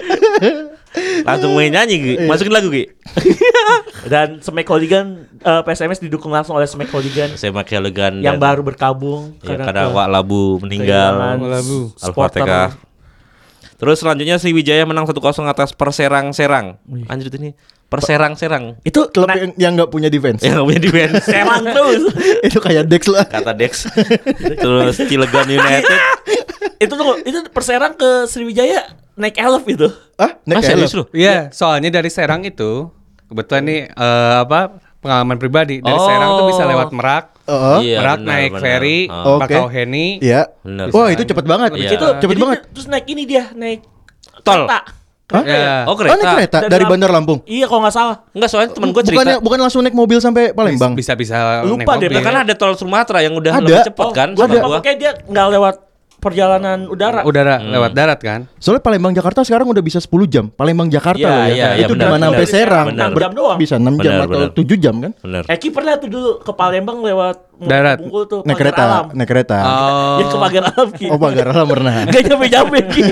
Langsung 1.25 1.57
main 1.57 1.73
nyanyi 1.73 1.95
Gi. 1.97 2.13
Masukin 2.29 2.53
lagu 2.53 2.69
Gi. 2.69 2.85
Dan 4.13 4.39
Smack 4.39 4.69
Hooligan 4.69 5.25
eh, 5.41 5.61
PSMS 5.65 5.99
didukung 5.99 6.29
langsung 6.29 6.53
oleh 6.53 6.69
Smack 6.69 6.91
Hooligan 6.91 7.33
Saya 7.33 7.49
pakai 7.49 7.81
Legan 7.81 8.19
yang 8.19 8.37
baru 8.37 8.61
berkabung 8.61 9.37
Ya, 9.41 9.57
karena 9.57 9.63
karena 9.69 9.83
Wak 9.89 10.07
Labu 10.11 10.59
meninggal. 10.61 11.39
Wak 11.39 11.49
Labu. 11.49 11.79
supporter. 11.97 12.45
Terus 13.83 13.99
selanjutnya 13.99 14.39
Sriwijaya 14.39 14.87
menang 14.87 15.03
1-0 15.03 15.19
atas 15.43 15.75
Perserang-Serang. 15.75 16.79
Anjir 17.11 17.27
ini 17.35 17.51
Perserang-Serang. 17.91 18.79
Itu 18.87 19.11
Klub 19.11 19.27
nah, 19.27 19.35
yang 19.35 19.51
yang 19.59 19.71
nggak 19.75 19.91
punya 19.91 20.07
defense. 20.07 20.39
Yang 20.39 20.55
nggak 20.55 20.67
punya 20.71 20.81
defense. 20.81 21.13
serang 21.35 21.61
terus. 21.67 22.01
itu 22.47 22.59
kayak 22.63 22.87
Dex 22.87 23.11
lah. 23.11 23.27
Kata 23.27 23.51
Dex. 23.51 23.91
Terus 24.39 24.95
Cilegon 25.03 25.47
United. 25.51 25.99
itu 26.83 26.93
tuh 26.95 27.19
itu 27.27 27.37
perserang 27.51 27.93
ke 27.99 28.23
Sriwijaya 28.31 28.87
naik 29.19 29.35
elf 29.35 29.67
itu. 29.67 29.91
Ah, 30.15 30.23
Ah, 30.23 30.31
naik 30.47 30.63
serius 30.63 30.95
elf. 30.95 31.03
lu? 31.03 31.03
Iya, 31.11 31.51
soalnya 31.51 31.91
dari 31.91 32.09
Serang 32.09 32.41
itu 32.47 32.87
kebetulan 33.27 33.63
nih 33.67 33.81
eh, 33.91 34.35
apa 34.41 34.79
pengalaman 35.03 35.37
pribadi 35.37 35.83
dari 35.83 35.93
Oh. 35.99 36.07
Serang 36.07 36.29
tuh 36.39 36.45
bisa 36.49 36.63
lewat 36.63 36.89
Merak, 36.95 37.32
Heeh. 37.43 37.77
Iya, 37.83 37.97
Merak 37.99 38.17
benar, 38.17 38.29
naik 38.29 38.49
benar. 38.49 38.61
ferry, 38.61 38.97
Oh. 39.05 39.35
Oke. 39.35 39.41
Bakauheni. 39.51 40.07
Iya. 40.17 40.41
Bener. 40.61 40.87
Wah, 40.89 41.07
itu 41.07 41.23
cepet 41.23 41.43
banget. 41.43 41.69
Iya. 41.73 41.89
Itu 41.91 42.05
Cepet 42.17 42.37
banget. 42.37 42.59
dia- 42.59 42.71
terus 42.71 42.87
naik 42.87 43.05
ini 43.05 43.23
dia 43.23 43.43
naik 43.51 43.79
Tol. 44.41 44.63
kereta. 44.63 44.79
Hah? 45.25 45.41
Kereta 45.41 45.55
ya? 45.57 45.77
Oh 45.81 45.89
Oh, 45.89 45.95
naik 45.97 46.11
kereta. 46.13 46.31
kereta 46.31 46.57
Dan 46.59 46.69
dari 46.69 46.83
Lam- 46.83 46.91
Bandar 46.93 47.09
Lampung. 47.09 47.39
Iya 47.43 47.65
kalau 47.65 47.81
nggak 47.81 47.95
salah. 47.95 48.15
Enggak 48.31 48.49
soalnya 48.49 48.69
temen 48.71 48.89
gue 48.89 49.01
cerita. 49.01 49.17
Bukannya 49.17 49.37
bukan 49.39 49.59
langsung 49.59 49.81
naik 49.81 49.93
mobil 49.93 50.17
sampai 50.19 50.43
Palembang. 50.51 50.93
Bisa 50.93 51.13
bisa 51.13 51.63
Lupa 51.63 51.97
deh, 51.97 52.07
kan 52.13 52.35
ada 52.39 52.53
tol 52.53 52.73
Sumatera 52.73 53.19
yang 53.19 53.33
udah 53.33 53.51
Ada. 53.53 53.61
lebih 53.61 53.87
cepat 53.87 54.07
kan? 54.11 54.27
Gua 54.31 54.45
sama 54.45 54.53
lupa 54.53 54.61
gua. 54.61 54.77
pokoknya 54.77 54.95
dia 54.95 55.11
nggak 55.25 55.45
lewat 55.49 55.75
perjalanan 56.23 56.87
udara. 56.87 57.21
udara 57.21 57.59
Hmm. 57.59 57.69
lewat 57.69 57.91
darat 57.91 58.17
kan? 58.17 58.47
Soalnya 58.55 58.79
Palembang 58.79 59.11
Jakarta 59.11 59.43
sekarang 59.43 59.67
udah 59.67 59.79
bisa 59.79 59.99
10 59.99 60.23
jam. 60.25 60.47
Palembang 60.47 60.87
Jakarta 60.87 61.19
Iya, 61.19 61.27
loh 61.29 61.43
ya. 61.43 61.47
iya, 61.49 61.67
iya, 61.69 61.83
itu 61.83 61.91
benar, 61.91 61.99
dari 61.99 62.09
mana 62.09 62.23
benar. 62.23 62.31
sampai 62.33 62.47
Serang. 62.47 62.87
Benar. 62.87 62.95
Ber- 63.05 63.11
Enam 63.13 63.19
jam 63.19 63.31
doang. 63.33 63.57
Bisa 63.59 63.75
6 63.75 63.95
jam 63.97 64.11
Benar, 64.13 64.23
atau 64.23 64.39
benar. 64.39 64.51
7 64.55 64.77
jam 64.79 64.95
kan? 64.97 65.11
Bener. 65.19 65.43
Eki 65.45 65.67
pernah 65.69 65.93
tuh 65.95 66.09
dulu 66.09 66.29
ke 66.39 66.51
Palembang 66.51 66.97
lewat 66.99 67.35
Darat. 67.53 67.97
Bungkul 68.01 68.23
tuh 68.25 68.39
Naik 68.43 68.57
kereta, 68.57 68.81
Alam. 68.81 69.05
naik 69.13 69.29
kereta. 69.29 69.57
Oh. 69.61 70.17
Ya 70.19 70.25
ke 70.25 70.37
Pagar 70.37 70.63
Alam 70.65 70.89
Ki. 70.89 71.07
Oh, 71.07 71.17
Pagar 71.17 71.47
Alam 71.49 71.67
pernah. 71.69 71.93
Gak 72.05 72.21
nyampe-nyampe 72.25 72.79
Ki. 72.89 73.01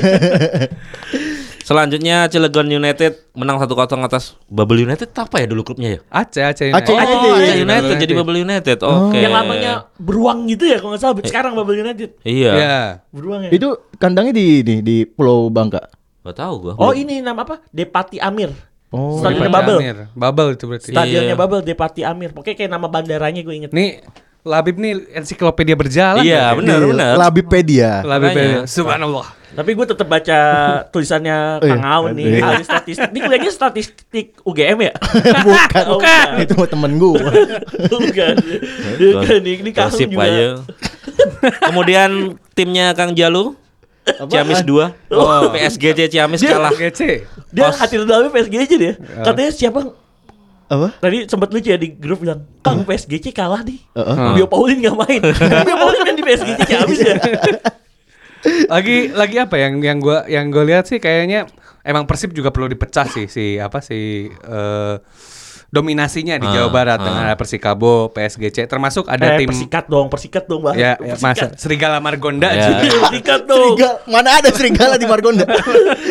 Selanjutnya 1.61 2.25
Cilegon 2.27 2.67
United 2.67 3.31
menang 3.31 3.61
1-0 3.61 3.77
atas 4.01 4.35
Bubble 4.49 4.81
United 4.81 5.07
apa 5.13 5.39
ya 5.39 5.47
dulu 5.47 5.61
klubnya 5.61 5.97
ya? 5.97 5.99
Aceh, 6.09 6.41
Aceh 6.41 6.67
Aceh 6.73 6.91
Oh, 6.91 6.97
United. 6.97 7.17
Aceh 7.37 7.57
United 7.61 7.95
jadi 8.01 8.13
Bubble 8.17 8.39
United. 8.41 8.77
Oke. 8.81 9.17
Yang 9.21 9.33
lamanya 9.33 9.71
beruang 9.95 10.49
gitu 10.49 10.65
ya 10.65 10.81
kalau 10.81 10.97
nggak 10.97 11.01
salah. 11.01 11.15
Sekarang 11.23 11.53
Bubble 11.53 11.77
United. 11.77 12.17
Iya. 12.25 12.51
Iya. 12.51 12.77
Beruang 13.13 13.47
ya. 13.47 13.51
Itu 13.53 13.87
kandangnya 13.95 14.33
di 14.35 14.65
di, 14.65 14.75
di 14.81 14.97
Pulau 15.05 15.47
Bangka. 15.47 15.87
Gak 16.21 16.37
tahu 16.37 16.53
gua. 16.69 16.73
Oh 16.77 16.93
ini 16.93 17.21
nama 17.21 17.41
apa? 17.41 17.61
Depati 17.69 18.21
Amir. 18.21 18.53
Oh. 18.91 19.17
Stadionnya 19.17 19.47
Depati 19.47 19.55
Bubble. 19.55 19.79
Amir. 19.79 19.97
Bubble 20.13 20.49
itu 20.53 20.65
berarti. 20.67 20.89
Stadionnya 20.91 21.33
Iya. 21.33 21.39
Bubble 21.39 21.61
Depati 21.61 22.01
Amir. 22.03 22.29
Pokoknya 22.33 22.55
kayak 22.57 22.71
nama 22.73 22.87
bandaranya 22.89 23.41
gue 23.41 23.55
inget. 23.55 23.71
Nih 23.71 24.01
Labib 24.41 24.75
nih 24.81 24.93
ensiklopedia 25.13 25.77
berjalan. 25.77 26.25
Iya, 26.25 26.49
ya. 26.51 26.57
benar, 26.57 26.77
Di 26.81 26.87
benar. 26.89 27.11
Labipedia. 27.13 27.91
Labib 28.01 28.33
Makanya. 28.33 28.59
Subhanallah. 28.65 29.27
Tapi 29.51 29.75
gue 29.75 29.83
tetap 29.85 30.07
baca 30.07 30.39
tulisannya 30.89 31.59
Oh, 31.59 31.67
iya. 31.67 31.75
Kang 31.75 31.83
Aun 31.83 32.11
nih. 32.15 32.25
Iya. 32.39 32.45
Ahli 32.47 32.63
statistik. 32.63 33.09
Ini 33.11 33.19
kuliahnya 33.19 33.51
statistik 33.51 34.27
UGM 34.41 34.77
ya? 34.81 34.93
bukan, 35.45 35.85
Bukan. 35.93 36.27
Itu 36.47 36.53
mah 36.55 36.69
temen 36.71 36.91
gua. 36.97 37.19
Bukan. 37.91 38.35
Bukan. 38.97 39.39
Ini 39.43 39.51
ini 39.59 39.69
Kang 39.75 39.91
juga. 39.91 40.23
aja. 40.23 40.47
Kemudian 41.67 42.39
timnya 42.55 42.95
Kang 42.95 43.11
Jalu 43.11 43.59
Ciamis 44.01 44.65
2 44.65 45.13
oh. 45.13 45.53
PSGC 45.53 46.09
Ciamis 46.09 46.41
Dia- 46.41 46.57
kalah 46.57 46.73
GC. 46.73 47.01
Dia 47.53 47.69
Pos. 47.69 47.77
hati 47.77 47.95
dalamnya 48.01 48.31
PSG 48.33 48.55
aja 48.57 48.75
dia. 48.79 48.93
Katanya 49.21 49.51
siapa 49.53 49.79
Apa? 50.71 50.87
Tadi 50.97 51.27
sempat 51.27 51.51
lucu 51.51 51.67
ya 51.67 51.75
di 51.75 51.91
grup 51.91 52.23
bilang, 52.23 52.47
Kang 52.61 52.87
PSGC 52.87 53.29
kalah 53.31 53.59
nih. 53.59 53.83
Heeh. 53.91 54.15
Bio 54.33 54.47
Paulin 54.47 54.79
gak 54.79 54.95
main. 54.95 55.19
Bio 55.67 55.75
Paulin 55.75 56.01
kan 56.01 56.15
di 56.15 56.23
PSGC 56.23 56.61
habis 56.79 56.99
ya. 57.01 57.15
lagi 58.65 59.11
lagi 59.11 59.37
apa 59.37 59.53
yang 59.55 59.77
yang 59.79 59.97
gua 59.99 60.25
yang 60.25 60.49
gue 60.49 60.63
lihat 60.65 60.87
sih 60.87 60.97
kayaknya 60.97 61.45
emang 61.83 62.09
Persib 62.09 62.31
juga 62.31 62.49
perlu 62.49 62.65
dipecah 62.65 63.05
sih 63.05 63.27
si 63.27 63.61
apa 63.61 63.85
si 63.85 64.31
eh, 64.33 64.95
dominasinya 65.69 66.35
di 66.35 66.43
Ah, 66.43 66.53
Jawa 66.57 66.69
Barat 66.69 66.99
ah. 66.99 67.05
dengan 67.05 67.23
ada 67.23 67.35
Persikabo, 67.35 68.09
PSGC 68.09 68.65
termasuk 68.65 69.07
ada 69.07 69.35
eh, 69.35 69.39
tim 69.39 69.47
persikat 69.47 69.85
dong, 69.87 70.09
persikat 70.09 70.43
dong, 70.43 70.61
Bang. 70.61 70.75
ya, 70.75 70.97
ya 70.97 71.15
masa 71.15 71.53
Serigala 71.53 72.01
Margonda 72.01 72.49
Ya. 72.49 72.75
juga. 72.75 72.85
persikat 73.07 73.41
dong. 73.45 73.77
Serigala, 73.77 73.95
mana 74.03 74.29
ada 74.35 74.49
serigala 74.51 74.95
di 74.97 75.05
Margonda? 75.05 75.45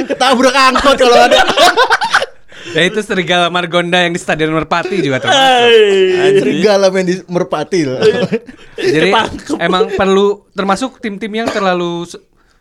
Ketabrak 0.06 0.54
angkot 0.54 0.96
kalau 0.96 1.18
ada. 1.18 1.38
Ya 2.70 2.82
itu 2.82 3.00
Serigala 3.00 3.48
Margonda 3.48 3.98
yang 3.98 4.10
di 4.10 4.18
Stadion 4.18 4.50
Merpati 4.50 4.98
juga 4.98 5.18
termasuk. 5.18 5.70
Serigala 6.36 6.86
main 6.88 7.04
di 7.04 7.14
Merpati 7.24 7.80
loh. 7.84 7.98
Jadi 8.76 9.10
Ketangkep. 9.10 9.56
emang 9.58 9.84
perlu 9.92 10.46
termasuk 10.50 10.98
tim-tim 10.98 11.30
yang 11.34 11.48
terlalu 11.48 12.06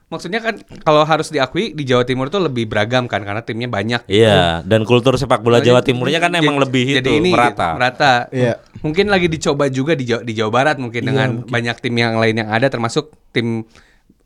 maksudnya 0.09 0.41
kan 0.41 0.57
kalau 0.81 1.05
harus 1.05 1.29
diakui 1.29 1.77
di 1.77 1.85
Jawa 1.85 2.01
Timur 2.01 2.27
tuh 2.27 2.41
lebih 2.41 2.65
beragam 2.65 3.05
kan 3.05 3.21
karena 3.21 3.45
timnya 3.45 3.69
banyak. 3.69 4.09
Iya 4.09 4.65
dan 4.65 4.81
kultur 4.81 5.13
sepak 5.15 5.39
bola 5.39 5.61
Jawa 5.61 5.85
Timurnya 5.85 6.17
kan 6.17 6.33
emang 6.33 6.57
Jadi- 6.57 6.63
lebih 6.65 6.85
jadi 6.97 7.05
itu 7.05 7.11
ini 7.21 7.29
merata 7.29 7.77
merata. 7.77 8.13
Iya. 8.33 8.57
Mungkin 8.79 9.05
lagi 9.07 9.27
dicoba 9.27 9.67
juga 9.67 9.93
di 9.93 10.07
Jawa, 10.07 10.21
di 10.23 10.33
Jawa 10.33 10.51
Barat 10.51 10.75
mungkin 10.79 11.03
Iya, 11.03 11.07
dengan 11.13 11.29
mungkin. 11.37 11.51
banyak 11.51 11.75
tim 11.77 11.93
yang 11.93 12.17
lain 12.17 12.35
yang 12.37 12.49
ada 12.49 12.67
termasuk 12.67 13.11
tim 13.29 13.67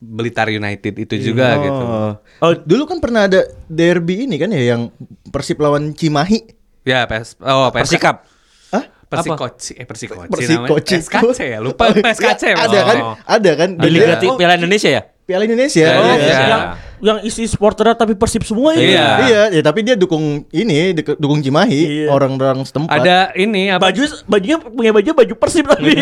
Blitar 0.04 0.52
United 0.52 0.94
itu 1.00 1.16
juga 1.32 1.56
gitu. 1.64 1.84
Oh. 1.88 2.14
oh, 2.44 2.54
dulu 2.60 2.84
kan 2.84 3.00
pernah 3.00 3.32
ada 3.32 3.48
derby 3.72 4.28
ini 4.28 4.36
kan 4.36 4.52
ya 4.52 4.76
yang 4.76 4.92
Persib 5.32 5.64
lawan 5.64 5.96
Cimahi. 5.96 6.44
Ya, 6.84 7.08
PS 7.08 7.40
oh. 7.40 7.72
Persikap 7.72 8.28
Hah? 8.76 8.84
Persikoci 9.08 9.80
eh 9.80 9.88
Persikoci 9.88 10.28
Persikoci. 10.28 10.96
PSKC 11.00 11.40
ya, 11.56 11.60
lupa 11.64 11.96
PSKC. 11.96 12.44
Ya, 12.52 12.56
ada 12.60 12.80
kan? 12.84 12.98
Oh. 13.00 13.16
Ada 13.24 13.52
kan? 13.56 13.70
di 13.80 13.88
Dan 13.88 13.92
Liga 13.96 14.16
Piala 14.20 14.60
Indonesia 14.60 14.92
ya 14.92 15.13
Piala 15.24 15.44
Indonesia. 15.44 15.88
Oh, 15.88 16.04
Iya. 16.04 16.14
Indonesia. 16.14 16.46
yang 16.46 16.64
yang 17.00 17.18
isi 17.20 17.44
supporternya 17.46 17.96
tapi 17.96 18.12
Persib 18.14 18.44
semua 18.44 18.72
ini. 18.74 18.92
Iya. 18.92 19.08
Iya, 19.22 19.42
ya 19.52 19.62
tapi 19.62 19.80
dia 19.82 19.96
dukung 19.96 20.48
ini, 20.50 20.92
duk- 20.94 21.16
dukung 21.16 21.40
Cimahi, 21.40 22.04
Iya. 22.04 22.08
orang-orang 22.08 22.64
setempat. 22.64 22.92
Ada 22.94 23.32
ini 23.34 23.68
apa? 23.68 23.88
Baju 23.88 24.04
bajunya 24.26 24.58
punya 24.58 24.92
baju 24.92 25.10
baju 25.14 25.34
Persib 25.36 25.68
tapi. 25.68 26.00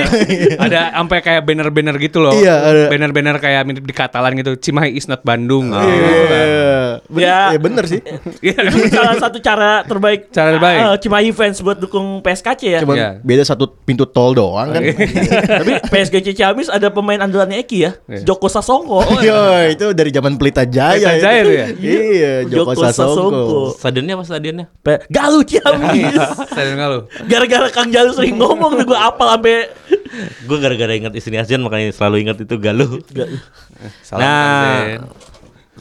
ada 0.57 0.93
sampai 0.95 1.17
kayak 1.19 1.41
banner-banner 1.41 1.95
gitu 1.97 2.17
loh. 2.17 2.33
Iya, 2.33 2.55
ada. 2.55 2.83
Banner-banner 2.87 3.37
kayak 3.37 3.61
mirip 3.63 3.81
di 3.81 3.93
Katalan 3.93 4.33
gitu. 4.35 4.53
Cimahi 4.55 4.93
is 4.93 5.05
not 5.05 5.21
Bandung. 5.21 5.69
Iya. 5.69 5.85
Gitu 5.85 6.21
kan. 6.23 6.47
Bener, 7.05 7.21
Ya. 7.21 7.39
ya 7.49 7.59
bener 7.59 7.83
sih. 7.85 8.01
Iya. 8.43 8.57
Itu 8.65 8.89
salah 8.89 9.15
satu 9.17 9.37
cara 9.37 9.81
terbaik 9.81 10.29
Cara 10.29 10.53
terbaik. 10.53 10.79
eh, 10.81 10.95
Cimahi 10.97 11.29
fans 11.29 11.57
buat 11.59 11.77
dukung 11.77 12.19
PSKC 12.19 12.61
ya. 12.67 12.79
Cuma 12.79 12.93
Iya. 12.93 13.09
beda 13.19 13.43
satu 13.43 13.69
pintu 13.79 14.03
tol 14.03 14.31
doang 14.31 14.67
kan. 14.69 14.81
Tapi 15.61 15.71
PSG 15.85 16.15
Ciamis 16.33 16.67
ada 16.67 16.87
pemain 16.87 17.17
andalannya 17.17 17.59
Eki 17.59 17.77
ya, 17.79 17.91
Iya. 18.05 18.21
Joko 18.23 18.45
Sasongko. 18.45 18.99
Yo, 19.21 19.39
itu 19.67 19.85
dari 19.91 20.09
zaman 20.09 20.35
Pelita 20.35 20.63
Jaya. 20.63 20.97
Pelita 20.97 21.11
itu. 21.11 21.21
Jaya 21.21 21.39
itu 21.39 21.51
ya? 21.51 21.67
Iya, 21.77 22.33
Joko, 22.45 22.71
Joko 22.71 22.81
Sasongko. 22.81 23.21
Sasongko. 23.21 23.59
stadionnya 23.73 24.13
apa 24.13 24.23
stadionnya 24.23 24.65
Pe- 24.77 25.03
Galu 25.07 25.39
Ciamis. 25.43 26.17
Stadion 26.47 26.77
Galuh. 26.77 27.03
Gara-gara 27.23 27.67
Kang 27.69 27.89
Jalu 27.89 28.11
sering 28.11 28.35
ngomong 28.35 28.75
tuh 28.75 28.85
gue 28.85 28.97
apal 28.97 29.27
sampai 29.31 29.69
gue 30.41 30.57
gara-gara 30.57 30.91
ingat 30.91 31.13
istri 31.13 31.35
Asian 31.35 31.59
makanya 31.59 31.91
selalu 31.91 32.15
ingat 32.21 32.37
itu 32.39 32.55
Galuh 32.55 32.99
Salam 34.01 34.19
nah 34.19 34.99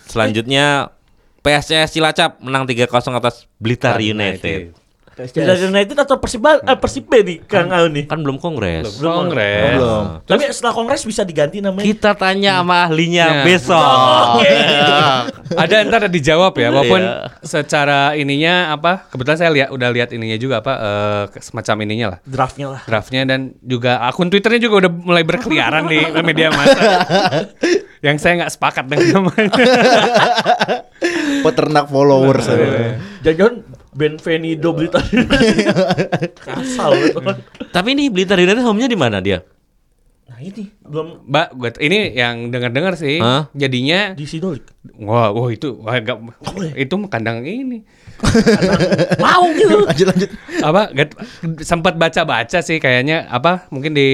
selanjutnya 0.06 0.94
PSCS 1.40 1.90
Cilacap 1.92 2.36
menang 2.38 2.64
3-0 2.64 2.86
atas 3.12 3.48
Blitar 3.56 3.96
United. 3.96 4.76
United 5.20 5.68
United 5.68 5.96
atau 6.00 6.16
Persib 6.16 6.40
eh, 6.40 6.78
Persib 6.80 7.04
B 7.04 7.20
nih 7.20 7.36
Kang 7.44 7.68
Aun 7.68 7.92
nih. 7.92 8.08
Kan 8.08 8.24
belum 8.24 8.40
kongres. 8.40 8.88
Kongres. 8.96 9.76
Belum. 9.76 10.04
Tapi 10.24 10.48
setelah 10.48 10.72
kongres 10.72 11.04
bisa 11.04 11.28
diganti 11.28 11.60
namanya. 11.60 11.84
Kita 11.84 12.16
tanya 12.16 12.56
sama 12.56 12.88
ahlinya 12.88 13.26
Ya. 13.30 13.44
besok. 13.44 14.40
ada 15.50 15.82
ntar 15.82 16.06
ada 16.06 16.08
dijawab 16.08 16.54
ya 16.54 16.70
walaupun 16.70 17.02
Iya. 17.02 17.26
secara 17.42 18.14
ininya 18.14 18.70
apa 18.70 19.10
kebetulan 19.10 19.34
saya 19.36 19.50
lihat 19.50 19.68
udah 19.68 19.88
lihat 19.90 20.08
ininya 20.10 20.38
juga 20.38 20.62
apa 20.62 20.72
eh, 20.78 21.42
semacam 21.42 21.76
ininya 21.82 22.06
lah 22.06 22.18
Draftnya 22.22 22.66
lah. 22.70 22.80
draftnya 22.86 23.26
dan 23.26 23.40
juga 23.60 23.98
akun 24.00 24.30
twitternya 24.30 24.62
juga 24.62 24.86
udah 24.86 24.92
mulai 24.94 25.20
berkeliaran 25.20 25.84
di 25.84 25.98
media 26.22 26.48
massa 26.48 26.80
yang 28.06 28.14
saya 28.16 28.40
nggak 28.40 28.52
sepakat 28.54 28.84
dengan 28.86 29.20
namanya 29.20 29.50
Peternak 31.44 31.86
followers. 31.88 32.46
Iya. 32.48 33.00
Jangan-jangan 33.24 33.54
Benvenido 33.90 34.70
Blitar. 34.70 35.02
Kasal 36.46 36.90
gitu 37.10 37.20
kan. 37.20 37.42
Tapi 37.74 37.88
ini 37.98 38.06
Blitar 38.08 38.38
United 38.38 38.62
home-nya 38.62 38.86
di 38.86 38.98
mana 38.98 39.18
dia? 39.18 39.42
Nah 40.30 40.38
ini 40.38 40.70
belum 40.86 41.26
Mbak, 41.26 41.48
gue 41.58 41.70
ini 41.82 42.14
yang 42.14 42.54
dengar-dengar 42.54 42.94
sih, 42.94 43.18
Hah? 43.18 43.50
jadinya 43.50 44.14
di 44.14 44.30
Sidolik. 44.30 44.62
wah, 45.02 45.34
wah 45.34 45.50
itu 45.50 45.74
wah, 45.82 45.98
gak, 45.98 46.22
itu 46.78 46.94
kandang 47.10 47.42
ini. 47.42 47.82
Mau 49.18 49.42
gitu. 49.52 49.76
Lanjut 49.82 50.06
lanjut. 50.08 50.30
apa 50.60 50.82
gak- 50.92 51.16
sempat 51.60 51.94
baca-baca 51.94 52.58
sih 52.60 52.76
kayaknya 52.76 53.26
apa 53.26 53.64
mungkin 53.68 53.90
di 53.90 54.08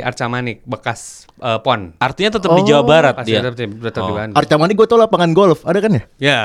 Arcamanik 0.00 0.62
bekas 0.62 1.26
eh, 1.36 1.58
pon. 1.58 1.92
Artinya 1.96 2.30
tetap 2.32 2.50
di 2.52 2.62
Jawa 2.64 2.82
Barat 2.82 3.14
Pasti 3.14 3.30
dia. 3.30 3.40
tetap, 3.40 3.56
tetap 3.56 4.02
di 4.02 4.12
Oh. 4.12 4.16
Bandung. 4.16 4.36
Arca 4.36 4.54
Mani 4.56 4.72
gue 4.72 4.86
tau 4.86 4.96
lapangan 4.96 5.30
golf, 5.30 5.64
ada 5.64 5.78
kan 5.78 5.90
ya? 5.90 6.02
Ya, 6.18 6.40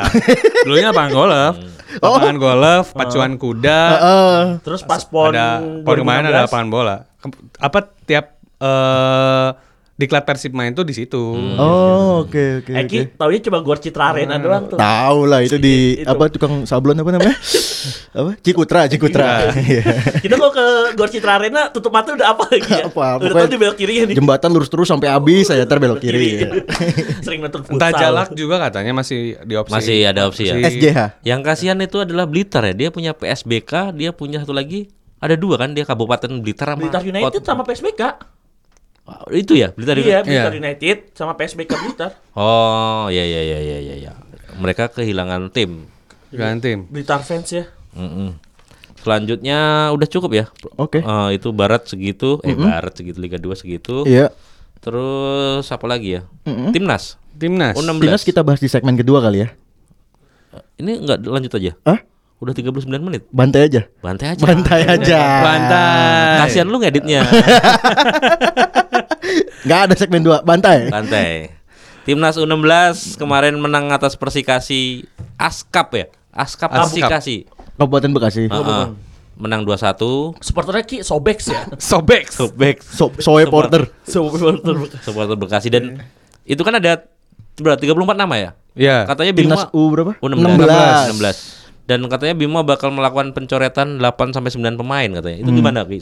dulunya 0.64 0.90
lapangan 0.90 1.12
golf, 1.12 1.56
lapangan 1.98 2.38
golf, 2.38 2.86
pacuan 2.92 3.32
kuda, 3.36 3.82
Heeh. 3.92 4.40
Terus 4.62 4.82
pas 4.82 5.02
pon 5.02 5.30
ada 5.30 5.60
pon 5.82 5.96
kemarin 5.96 6.26
ada 6.26 6.46
lapangan 6.46 6.68
bola. 6.68 6.96
Apa 7.58 7.80
tiap 8.02 8.26
eh 8.58 9.50
diklat 9.96 10.28
Persib 10.28 10.52
main 10.52 10.76
tuh 10.76 10.84
di 10.84 10.92
situ. 10.92 11.24
Oh, 11.56 12.28
oke 12.28 12.64
oke 12.64 12.72
oke. 12.76 12.84
Eki 12.84 13.00
taunya 13.16 13.40
cuma 13.48 13.64
Gor 13.64 13.80
Citra 13.80 14.12
Arena 14.12 14.36
doang 14.36 14.68
tuh. 14.68 14.76
Tahu 14.76 15.20
lah 15.24 15.40
itu 15.40 15.56
di 15.56 16.04
Itu. 16.04 16.12
apa 16.12 16.28
tukang 16.28 16.68
sablon 16.68 17.00
apa 17.00 17.16
namanya? 17.16 17.32
apa? 18.20 18.32
Cikutra, 18.44 18.92
Cikutra. 18.92 19.56
Iya. 19.56 19.84
Kita 20.24 20.36
kalau 20.36 20.52
ke 20.52 20.66
Gor 21.00 21.08
Citra 21.08 21.40
Arena 21.40 21.72
tutup 21.72 21.96
mata 21.96 22.12
udah 22.12 22.28
apa 22.28 22.44
lagi 22.52 22.68
ya? 22.68 22.92
Apa, 22.92 23.24
udah 23.24 23.34
tahu 23.40 23.48
di 23.48 23.58
belok 23.58 23.78
kirinya 23.80 24.04
nih. 24.12 24.16
Jembatan 24.20 24.50
lurus 24.52 24.68
terus 24.68 24.88
sampai 24.92 25.08
habis 25.08 25.48
saya 25.48 25.64
ntar 25.64 25.80
belok 25.80 26.04
kiri. 26.04 26.44
ya. 26.44 26.50
Sering 27.26 27.40
nonton 27.40 27.64
futsal. 27.64 27.80
Entah 27.80 27.92
jalak 27.96 28.30
juga 28.36 28.60
katanya 28.60 28.92
masih 29.00 29.40
di 29.48 29.56
opsi. 29.56 29.72
Masih 29.72 29.98
ada 30.04 30.28
opsi 30.28 30.52
ya? 30.52 30.60
SJH. 30.60 31.24
Yang 31.24 31.40
kasihan 31.48 31.80
itu 31.80 32.04
adalah 32.04 32.28
Blitar 32.28 32.68
ya. 32.68 32.76
Dia 32.76 32.90
punya 32.92 33.16
PSBK, 33.16 33.96
dia 33.96 34.12
punya 34.12 34.44
satu 34.44 34.52
lagi 34.52 34.92
ada 35.24 35.40
dua 35.40 35.56
kan 35.56 35.72
dia 35.72 35.88
Kabupaten 35.88 36.44
Blitar 36.44 36.76
sama 36.76 36.84
Blitar 36.84 37.02
United 37.02 37.42
sama 37.48 37.64
PSBK. 37.64 38.35
Oh, 39.06 39.30
itu 39.30 39.54
ya 39.54 39.70
Blitar 39.70 39.94
Iya, 39.96 40.02
United. 40.02 40.26
Blitar 40.26 40.52
Iya. 40.52 40.60
United 40.66 40.98
sama 41.14 41.38
PSBK 41.38 41.72
Blitar. 41.78 42.12
Oh 42.34 43.06
ya 43.08 43.22
ya 43.22 43.42
ya 43.42 43.60
ya 43.62 43.78
ya 43.80 43.96
ya. 44.02 44.12
Mereka 44.58 44.90
kehilangan 44.90 45.54
tim. 45.54 45.86
Ganti. 46.34 46.74
Blitar 46.90 47.22
fans 47.22 47.48
ya. 47.48 47.70
Mm-mm. 47.94 48.34
Selanjutnya 48.98 49.92
udah 49.94 50.08
cukup 50.10 50.32
ya. 50.34 50.46
Oke. 50.76 51.06
Eh, 51.06 51.30
itu 51.38 51.54
Barat 51.54 51.86
segitu, 51.86 52.42
eh 52.42 52.58
Barat 52.58 52.98
segitu 52.98 53.22
Liga 53.22 53.38
2 53.38 53.54
segitu. 53.54 54.02
Iya. 54.04 54.34
Terus 54.82 55.70
apa 55.70 55.86
lagi 55.86 56.18
ya? 56.18 56.22
Timnas. 56.74 57.22
Timnas. 57.38 57.78
U16. 57.78 58.02
Timnas 58.02 58.24
kita 58.26 58.42
bahas 58.42 58.58
di 58.58 58.66
segmen 58.66 58.98
kedua 58.98 59.22
kali 59.22 59.46
ya. 59.46 59.54
Ini 60.76 61.06
enggak 61.06 61.22
lanjut 61.22 61.54
aja. 61.54 61.78
Hah? 61.86 62.00
Udah 62.36 62.52
39 62.52 62.84
menit. 63.00 63.24
Bantai 63.32 63.70
aja. 63.70 63.88
Bantai 64.04 64.36
aja. 64.36 64.44
Bantai 64.44 64.82
aja. 64.84 65.22
Bantai. 65.40 66.38
Kasihan 66.44 66.68
lu 66.68 66.82
ngeditnya. 66.82 67.22
Nggak 69.66 69.80
ada 69.90 69.94
segmen 69.98 70.22
dua. 70.22 70.46
Bantai. 70.46 70.94
Bantai. 70.94 71.50
Timnas 72.06 72.38
U16 72.38 73.18
kemarin 73.18 73.58
menang 73.58 73.90
atas 73.90 74.14
Persikasi 74.14 75.10
Askap 75.42 75.90
ya. 75.98 76.06
Askap 76.30 76.70
Askap. 76.70 76.86
Persikasi. 76.94 77.50
Kabupaten 77.76 78.12
Bekasi. 78.14 78.46
Heeh. 78.46 78.86
Menang 79.36 79.68
2-1. 79.68 80.38
Supporternya 80.40 80.86
Ki 80.86 81.02
Sobex 81.02 81.50
ya. 81.50 81.66
Sobek. 81.92 82.30
Sobek 82.38 82.86
So, 82.86 83.10
Soe 83.18 83.50
Porter. 83.50 83.90
Supporter 84.06 84.54
supporter 85.06 85.36
Bekasi 85.36 85.74
dan 85.74 86.00
itu 86.46 86.62
kan 86.62 86.78
ada 86.78 87.10
berapa 87.58 87.82
34 87.82 88.22
nama 88.22 88.36
ya? 88.38 88.50
Ya. 88.78 88.98
Katanya 89.10 89.34
Bima 89.34 89.58
Timnas 89.58 89.64
U 89.74 89.90
berapa? 89.90 90.14
U16. 90.22 91.18
16. 91.18 91.90
Dan 91.90 92.00
katanya 92.06 92.38
Bima 92.38 92.62
bakal 92.62 92.94
melakukan 92.94 93.34
pencoretan 93.34 93.98
8 93.98 94.30
sampai 94.30 94.54
9 94.54 94.78
pemain 94.78 95.10
katanya. 95.10 95.38
Itu 95.42 95.52
gimana, 95.52 95.82
Ki? 95.90 96.00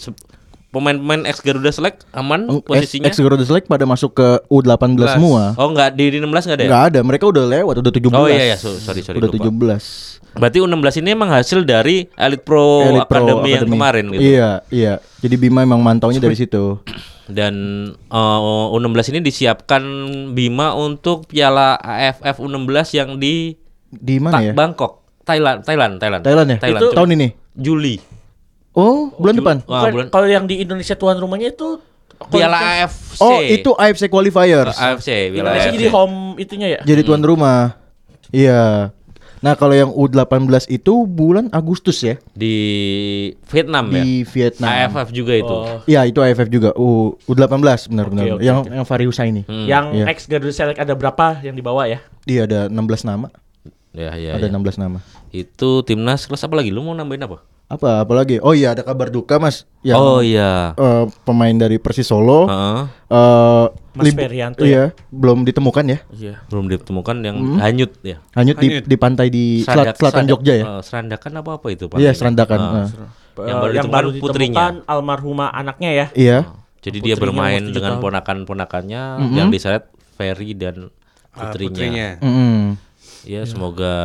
Pemain-pemain 0.73 1.21
ex 1.29 1.37
Garuda 1.37 1.69
Select 1.69 2.01
aman 2.09 2.49
posisinya? 2.65 3.05
Ex 3.05 3.21
Garuda 3.21 3.45
Select 3.45 3.69
pada 3.69 3.85
masuk 3.85 4.17
ke 4.17 4.41
U18 4.49 4.97
semua. 5.13 5.53
Oh, 5.53 5.69
enggak 5.69 5.93
di, 5.93 6.09
di 6.09 6.17
16 6.17 6.25
enggak 6.25 6.57
ada 6.57 6.63
ya? 6.65 6.69
Nggak 6.73 6.83
ada, 6.89 6.99
mereka 7.05 7.23
udah 7.29 7.45
lewat, 7.45 7.75
udah 7.77 7.93
17. 7.93 8.09
Oh 8.09 8.25
iya 8.25 8.45
ya, 8.51 8.57
so- 8.57 8.81
sorry 8.81 9.05
sorry 9.05 9.21
udah 9.21 9.29
lupa. 9.29 9.53
17. 9.77 10.33
Berarti 10.33 10.57
U16 10.57 11.05
ini 11.05 11.09
emang 11.13 11.29
hasil 11.29 11.61
dari 11.61 12.09
Elite 12.17 12.41
Pro 12.41 12.81
Elite 12.89 13.05
Pro 13.05 13.21
Academy 13.21 13.49
yang 13.53 13.69
Academy. 13.69 13.75
kemarin 13.77 14.03
gitu. 14.09 14.21
Iya, 14.25 14.49
iya. 14.73 14.93
Jadi 15.21 15.35
Bima 15.37 15.61
emang 15.61 15.77
mantaunya 15.77 16.17
dari 16.17 16.33
situ. 16.33 16.81
Dan 17.29 17.53
uh, 18.09 18.73
U16 18.73 19.13
ini 19.13 19.19
disiapkan 19.21 19.83
Bima 20.33 20.73
untuk 20.73 21.29
Piala 21.29 21.77
AFF 21.77 22.41
U16 22.41 22.97
yang 22.97 23.09
di 23.15 23.53
Di 23.93 24.17
mana 24.17 24.41
ya? 24.41 24.57
Bangkok, 24.57 25.05
Thailand, 25.21 25.61
Thailand, 25.61 26.01
Thailand. 26.01 26.25
Thailand 26.25 26.47
ya? 26.49 26.57
Thailand. 26.57 26.81
Itu 26.81 26.87
tahun 26.97 27.09
ini. 27.13 27.27
Juli. 27.53 27.95
Oh, 28.73 29.13
bulan 29.15 29.35
depan. 29.35 29.57
Wah, 29.63 29.81
Bukan, 29.81 29.91
bulan 29.93 30.05
kalau 30.09 30.25
yang 30.25 30.45
di 30.45 30.59
Indonesia 30.59 30.93
tuan 30.93 31.15
rumahnya 31.15 31.49
itu 31.49 31.77
Piala 32.23 32.57
kualifikasi- 32.57 32.79
AFC. 32.79 33.21
Oh, 33.21 33.39
itu 33.39 33.69
AFC 33.75 34.03
qualifiers. 34.07 34.75
AFC, 34.75 35.09
Piala 35.29 35.49
Indonesia 35.51 35.69
AFC. 35.69 35.75
jadi 35.75 35.87
home 35.89 36.17
itunya 36.37 36.67
ya. 36.69 36.79
Jadi 36.81 37.01
tuan 37.01 37.21
rumah. 37.21 37.77
Iya. 38.29 38.89
Nah, 39.39 39.53
kalau 39.53 39.75
yang 39.75 39.91
U18 39.91 40.31
itu 40.71 41.03
bulan 41.03 41.51
Agustus 41.51 41.99
ya 41.99 42.15
di 42.31 42.55
Vietnam 43.45 43.91
ya. 43.91 43.99
di 43.99 44.23
Vietnam. 44.25 44.71
AFF 44.71 45.11
juga 45.11 45.33
itu. 45.35 45.55
Iya, 45.85 46.07
itu 46.07 46.17
AFF 46.17 46.47
juga. 46.47 46.71
U 46.73 47.19
U18 47.25 47.59
benar-benar. 47.91 48.23
Oke, 48.31 48.41
yang 48.41 48.63
yang 48.63 48.87
Fahri 48.87 49.03
Husaini. 49.03 49.43
Hmm. 49.43 49.67
Yang 49.67 49.85
Iya. 49.93 50.05
ex 50.07 50.17
Garuda 50.25 50.49
Select 50.49 50.79
ada 50.79 50.95
berapa 50.95 51.43
yang 51.43 51.53
dibawa 51.53 51.85
ya? 51.85 51.99
Dia 52.23 52.47
ada 52.47 52.71
16 52.71 53.03
nama. 53.03 53.27
Ya, 53.91 54.15
ya, 54.15 54.39
ada 54.39 54.47
ya. 54.47 54.49
16 54.49 54.79
nama. 54.79 55.03
Itu 55.29 55.83
timnas 55.83 56.23
kelas 56.23 56.41
apa 56.41 56.55
lagi? 56.55 56.71
Lu 56.71 56.81
mau 56.81 56.95
nambahin 56.95 57.27
apa? 57.27 57.43
Apa 57.73 57.89
apalagi? 57.99 58.37
Oh 58.39 58.51
iya, 58.51 58.71
ada 58.71 58.81
kabar 58.81 59.07
duka, 59.07 59.35
Mas. 59.35 59.65
Yang 59.81 59.97
oh 59.97 60.19
iya. 60.19 60.71
eh, 60.73 61.05
pemain 61.21 61.51
dari 61.51 61.75
Persis 61.75 62.05
Solo 62.05 62.45
Heeh. 62.45 62.81
eh, 63.09 63.65
Mas 63.93 64.03
lib- 64.03 64.15
Ferianto 64.15 64.61
Iya, 64.61 64.93
belum 65.09 65.41
ditemukan 65.41 65.85
ya. 65.85 65.99
Iya, 66.09 66.33
belum 66.47 66.65
ditemukan 66.67 67.15
yang 67.19 67.37
Hmm. 67.37 67.57
hanyut 67.59 67.91
ya. 67.99 68.17
Hanyut 68.31 68.57
di, 68.57 68.67
Hanyut. 68.71 68.85
di 68.85 68.95
pantai 68.95 69.27
di 69.27 69.45
selat- 69.59 69.91
Serandak- 69.91 69.97
selatan 69.97 70.13
serandak- 70.23 70.31
Jogja 70.39 70.53
ya. 70.53 70.63
eh, 70.63 70.81
serandakan 70.81 71.31
apa 71.35 71.51
apa 71.53 71.67
itu 71.67 71.85
Iya, 71.93 72.11
serandakan. 72.13 72.59
Ah. 72.59 72.73
eh. 72.77 72.87
Yang 73.73 73.87
baru 73.89 74.07
Eh, 74.07 74.13
ditemukan 74.13 74.23
putrinya. 74.23 74.65
almarhumah 74.85 75.49
anaknya 75.49 75.89
ya. 75.91 76.05
Iya. 76.13 76.37
Jadi 76.79 76.97
dia 77.01 77.15
bermain 77.15 77.63
dengan 77.65 77.97
ponakan-ponakannya 77.97 79.01
yang 79.31 79.49
diseret 79.49 79.87
Ferry 80.13 80.53
dan 80.53 80.93
Ah, 81.31 81.49
putrinya. 81.49 81.71
putrinya. 81.71 82.07
Mm-mm. 82.19 82.57
Ya, 83.23 83.41
semoga 83.43 83.95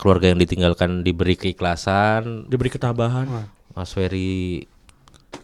keluarga 0.00 0.32
yang 0.32 0.40
ditinggalkan 0.40 1.04
diberi 1.04 1.36
keikhlasan. 1.36 2.48
Diberi 2.48 2.72
ketabahan. 2.72 3.28
Mas 3.76 3.92
Ferry 3.92 4.64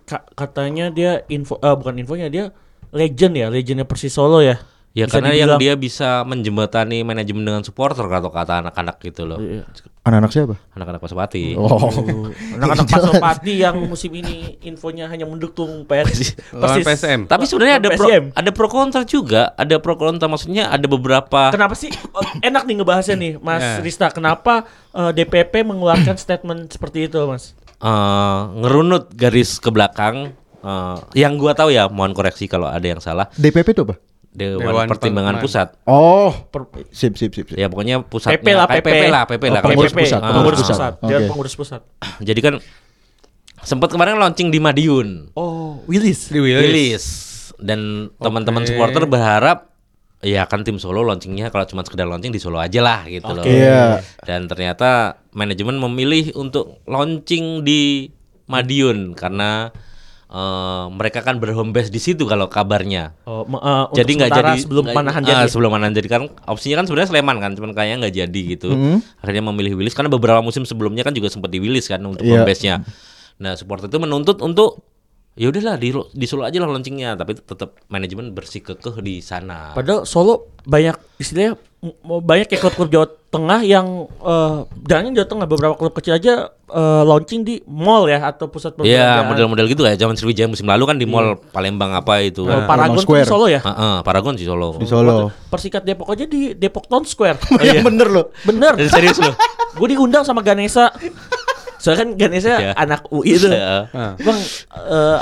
Ka- 0.09 0.27
katanya 0.35 0.89
dia 0.89 1.23
info 1.29 1.61
eh, 1.61 1.77
bukan 1.77 2.01
infonya 2.01 2.33
dia 2.33 2.45
legend 2.91 3.37
ya, 3.37 3.47
legendnya 3.53 3.85
Persis 3.85 4.17
Solo 4.17 4.41
ya. 4.41 4.57
Ya 4.97 5.05
Bisa 5.05 5.21
karena 5.21 5.37
yang 5.37 5.53
dibilang- 5.53 5.61
dia 5.61 5.75
bisa 5.77 6.25
menjembatani 6.25 7.05
manajemen 7.05 7.45
dengan 7.45 7.61
supporter 7.61 8.09
atau 8.09 8.33
kata 8.33 8.65
anak-anak 8.65 8.97
gitu 9.05 9.29
loh. 9.29 9.37
Iya. 9.37 9.69
Anak-anak 10.09 10.31
siapa? 10.33 10.57
Anak-anak 10.73 11.01
Pasopati. 11.05 11.53
Oh. 11.53 11.93
Anak-anak 12.57 12.87
Pasopati 12.97 13.61
yang 13.61 13.77
musim 13.85 14.09
ini 14.17 14.57
infonya 14.65 15.05
hanya 15.05 15.29
mendukung 15.29 15.85
PS 15.85 16.33
Lawan 16.57 16.81
PSM. 16.81 17.21
Tapi 17.29 17.45
sebenarnya 17.45 17.77
ada 17.77 17.89
pro, 17.93 18.09
ada 18.09 18.51
pro 18.57 18.69
kontra 18.73 19.03
juga, 19.05 19.53
ada 19.53 19.77
pro 19.77 20.01
kontra 20.01 20.33
maksudnya 20.33 20.73
ada 20.73 20.89
beberapa 20.89 21.53
Kenapa 21.53 21.77
sih 21.77 21.93
oh, 22.17 22.25
enak 22.41 22.65
nih 22.65 22.75
ngebahasnya 22.81 23.17
nih, 23.19 23.33
Mas 23.37 23.61
Ya. 23.61 23.85
Rista? 23.85 24.09
Kenapa 24.09 24.65
eh, 24.97 25.13
DPP 25.13 25.61
mengeluarkan 25.61 26.17
statement 26.17 26.73
seperti 26.73 27.05
itu, 27.05 27.21
Mas? 27.29 27.53
eh, 27.77 28.41
ngerunut 28.57 29.13
garis 29.13 29.61
ke 29.61 29.69
belakang 29.69 30.33
eh, 30.63 30.97
yang 31.13 31.37
gua 31.37 31.53
tahu 31.53 31.69
ya, 31.69 31.93
mohon 31.93 32.17
koreksi 32.17 32.49
kalau 32.49 32.65
ada 32.65 32.87
yang 32.87 33.05
salah. 33.05 33.29
DPP 33.37 33.77
itu 33.77 33.85
apa? 33.85 34.01
Dewan, 34.37 34.61
Dewan 34.61 34.87
Pertimbangan 34.87 35.35
Pertimbangan. 35.41 35.41
Pusat. 35.41 35.69
Oh, 35.89 36.31
sip 36.93 37.17
sip 37.17 37.33
sip. 37.33 37.49
sip. 37.49 37.57
Ya 37.57 37.73
pokoknya 37.73 38.05
pusatnya 38.05 38.37
PP 38.37 38.49
lah, 38.53 38.67
kayak 38.69 38.85
PP. 38.85 38.93
PP 38.93 39.05
lah, 39.09 39.23
PP 39.25 39.45
lah. 39.49 39.61
Oh, 39.61 39.65
kayak 39.65 39.65
pengurus 39.73 39.93
PP. 39.97 40.01
pusat, 40.05 40.21
Ah, 40.21 40.33
pengurus 40.37 40.59
pusat. 40.61 40.77
pusat, 40.77 40.93
pengurus 41.27 41.55
pusat. 41.57 41.81
Jadi 42.21 42.41
kan 42.45 42.55
sempat 43.65 43.89
kemarin 43.89 44.21
launching 44.21 44.53
di 44.53 44.61
Madiun. 44.61 45.33
Oh, 45.33 45.81
Willis. 45.89 46.29
Di 46.29 46.39
Willis. 46.39 47.05
Dan 47.57 48.13
teman-teman 48.21 48.63
Oke. 48.63 48.77
supporter 48.77 49.09
berharap 49.09 49.73
ya 50.21 50.45
kan 50.45 50.65
tim 50.65 50.77
Solo 50.77 51.05
launchingnya 51.05 51.49
kalau 51.49 51.65
cuma 51.65 51.81
sekedar 51.81 52.05
launching 52.05 52.33
di 52.33 52.41
Solo 52.41 52.61
aja 52.61 52.85
lah 52.85 53.09
gitu 53.09 53.33
loh. 53.33 53.41
Oke. 53.41 53.57
Iya. 53.57 54.05
Dan 54.21 54.45
ternyata 54.53 55.21
manajemen 55.33 55.81
memilih 55.81 56.37
untuk 56.37 56.85
launching 56.85 57.65
di 57.65 58.13
Madiun 58.47 59.17
karena 59.17 59.73
eh, 60.37 60.85
mereka 60.93 61.21
kan 61.21 61.41
berhome 61.41 61.73
base 61.73 61.89
di 61.89 61.97
situ 61.97 62.23
kalau 62.23 62.47
kabarnya. 62.47 63.17
Oh, 63.25 63.49
untuk 63.49 63.97
jadi 63.97 64.11
nggak 64.13 64.31
jadi 64.31 64.53
sebelum 64.61 64.85
panahan 64.87 65.23
ah, 65.23 65.29
jadi. 65.41 65.49
sebelum 65.49 65.71
panahan 65.73 65.95
jadi 65.95 66.09
kan 66.11 66.23
opsinya 66.45 66.77
kan 66.79 66.87
sebenarnya 66.87 67.09
Sleman 67.09 67.37
kan 67.39 67.51
cuman 67.53 67.71
kayaknya 67.73 67.97
nggak 68.05 68.15
jadi 68.19 68.41
gitu 68.53 68.69
Mhm. 68.69 68.97
akhirnya 69.19 69.45
memilih 69.47 69.73
Willis 69.75 69.97
karena 69.97 70.09
beberapa 70.09 70.39
musim 70.39 70.63
sebelumnya 70.63 71.01
kan 71.01 71.11
juga 71.11 71.33
sempat 71.33 71.49
di 71.49 71.57
Willis 71.57 71.89
kan 71.89 72.05
untuk 72.05 72.21
Iya. 72.21 72.37
home 72.37 72.45
base-nya 72.45 72.77
nah 73.37 73.53
supporter 73.53 73.87
itu 73.87 73.97
menuntut 73.97 74.41
untuk 74.41 74.81
ya 75.33 75.47
udahlah 75.47 75.77
di, 75.77 75.93
di 75.93 76.25
Solo 76.25 76.43
aja 76.43 76.57
lah 76.57 76.69
launchingnya 76.69 77.13
tapi 77.15 77.37
tetap 77.37 77.77
manajemen 77.87 78.33
bersih 78.33 78.61
kekeh 78.63 78.97
di 78.99 79.21
sana 79.21 79.73
Padahal 79.73 80.05
Solo 80.05 80.57
banyak 80.65 80.97
istilahnya 81.17 81.61
banyak 82.01 82.49
ya 82.49 82.59
klub-klub 82.59 82.89
Jawa 82.89 83.07
Tengah 83.27 83.61
yang 83.61 83.87
eh 84.07 84.59
jangan 84.83 85.13
Jawa 85.13 85.27
Tengah 85.27 85.47
beberapa 85.47 85.75
klub 85.75 85.93
kecil 85.93 86.15
aja 86.15 86.35
eh, 86.49 87.03
launching 87.03 87.43
di 87.43 87.59
mall 87.65 88.07
ya 88.07 88.23
atau 88.25 88.47
pusat 88.47 88.73
Iya, 88.77 88.81
perbelanjaan. 88.81 89.25
model-model 89.29 89.67
gitu 89.69 89.83
kayak 89.83 89.97
zaman 89.97 90.15
Sriwijaya 90.15 90.47
musim 90.47 90.65
lalu 90.65 90.85
kan 90.85 90.97
di 90.97 91.05
mall 91.05 91.37
Palembang 91.51 91.93
apa 91.93 92.21
itu. 92.21 92.43
Oh, 92.43 92.49
kan. 92.49 92.65
Paragon 92.65 92.97
di 92.97 93.03
Square. 93.03 93.27
Solo 93.27 93.47
ya. 93.47 93.61
Heeh, 93.61 93.97
Paragon 94.01 94.35
di 94.35 94.43
Solo. 94.43 94.75
Di 94.75 94.85
Solo. 94.85 95.29
Persikat 95.47 95.83
Depok 95.83 96.09
aja 96.09 96.25
di 96.25 96.53
Depok 96.53 96.87
Town 96.87 97.03
Square. 97.03 97.37
Yang 97.63 97.85
bener 97.85 98.09
loh. 98.09 98.27
Bener. 98.43 98.73
Serius 98.87 99.19
loh. 99.19 99.35
Gue 99.79 99.89
diundang 99.91 100.23
sama 100.23 100.41
Ganesha. 100.41 100.89
Soalnya 101.77 101.99
kan 101.99 102.09
Ganesha 102.17 102.55
Iya. 102.57 102.73
anak 102.75 103.05
UI 103.11 103.37
itu. 103.37 103.47
Iya. 103.47 103.93
Bang 104.17 104.39
eh, 104.73 105.19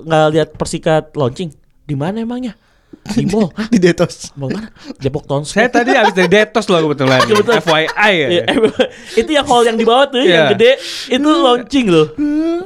nggak 0.00 0.24
lihat 0.32 0.48
Persikat 0.54 1.14
launching 1.14 1.54
di 1.80 1.94
mana 1.94 2.18
emangnya? 2.18 2.58
Di 3.06 3.24
mall. 3.26 3.52
Hah? 3.52 3.68
Di 3.68 3.76
Detos. 3.76 4.32
Mall 4.32 4.48
mana? 4.50 4.72
Depok 4.96 5.24
Town 5.24 5.44
Saya 5.44 5.68
tadi 5.68 5.92
habis 5.92 6.12
dari 6.12 6.24
Detos 6.26 6.64
loh 6.66 6.80
kebetulan. 6.82 7.20
Kebetulan. 7.22 7.60
FYI 7.60 7.84
ya. 8.14 8.28
Iya, 8.30 8.44
itu 9.20 9.30
yang 9.30 9.44
hall 9.44 9.62
yang 9.62 9.76
di 9.76 9.84
bawah 9.84 10.08
tuh 10.08 10.18
yang 10.18 10.26
Iya. 10.26 10.44
gede 10.52 10.70
itu 11.10 11.28
launching 11.28 11.86
loh. 11.86 12.06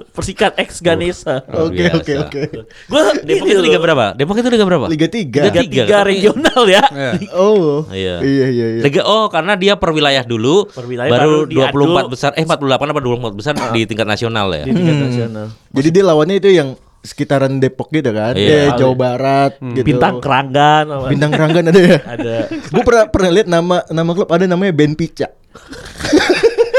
Persikat 0.09 0.55
X 0.57 0.79
Ganesha. 0.79 1.43
Luar 1.45 1.69
Oke 1.69 1.85
oke 1.91 2.13
oke. 2.21 2.41
Gue 2.87 3.01
Depok 3.21 3.47
itu 3.47 3.61
liga 3.61 3.79
berapa? 3.79 4.05
Depok 4.13 4.37
itu 4.37 4.49
liga 4.49 4.65
berapa? 4.65 4.87
Liga 4.87 5.07
3. 5.07 5.19
Liga 5.19 5.51
Tiga, 5.59 5.61
tiga 5.61 5.97
tapi- 5.99 6.09
regional 6.09 6.63
ya. 6.65 6.83
Iya. 6.89 7.11
Oh. 7.33 7.83
Iya. 7.89 8.15
Iya 8.21 8.47
iya 8.49 8.67
iya. 8.73 8.83
Liga 8.83 9.03
oh 9.05 9.27
karena 9.27 9.55
dia 9.55 9.75
per 9.75 9.91
wilayah 9.91 10.23
dulu 10.23 10.67
Per 10.69 10.85
wilayah 10.85 11.11
baru, 11.11 11.45
baru 11.45 11.67
24 11.69 11.75
diadu. 11.75 12.09
besar 12.09 12.31
eh 12.35 12.45
48 12.45 12.63
apa 12.89 13.01
24 13.01 13.35
besar 13.35 13.53
di 13.71 13.81
tingkat 13.85 14.07
nasional 14.07 14.47
ya. 14.51 14.65
Di 14.65 14.73
tingkat 14.73 14.99
nasional. 15.03 15.47
Jadi 15.69 15.89
dia 15.91 16.05
lawannya 16.05 16.37
itu 16.37 16.51
yang 16.51 16.69
sekitaran 17.09 17.57
Depok 17.57 17.89
gitu 17.89 18.13
kan. 18.13 18.37
Iya. 18.37 18.69
Eh, 18.69 18.77
Jawa 18.77 18.95
Barat 18.95 19.53
gitu. 19.57 19.89
Bintang 19.89 20.21
Keranggan 20.21 20.85
apa. 20.85 21.07
Bintang 21.09 21.33
Ranggan 21.33 21.65
ada 21.73 21.81
ya? 21.81 21.99
ada. 22.15 22.35
Gue 22.53 22.83
pernah 22.85 23.05
pernah 23.09 23.31
lihat 23.33 23.49
nama 23.49 23.77
nama 23.89 24.11
klub 24.13 24.29
ada 24.29 24.45
namanya 24.45 24.73
Ben 24.77 24.93
Pica. 24.93 25.33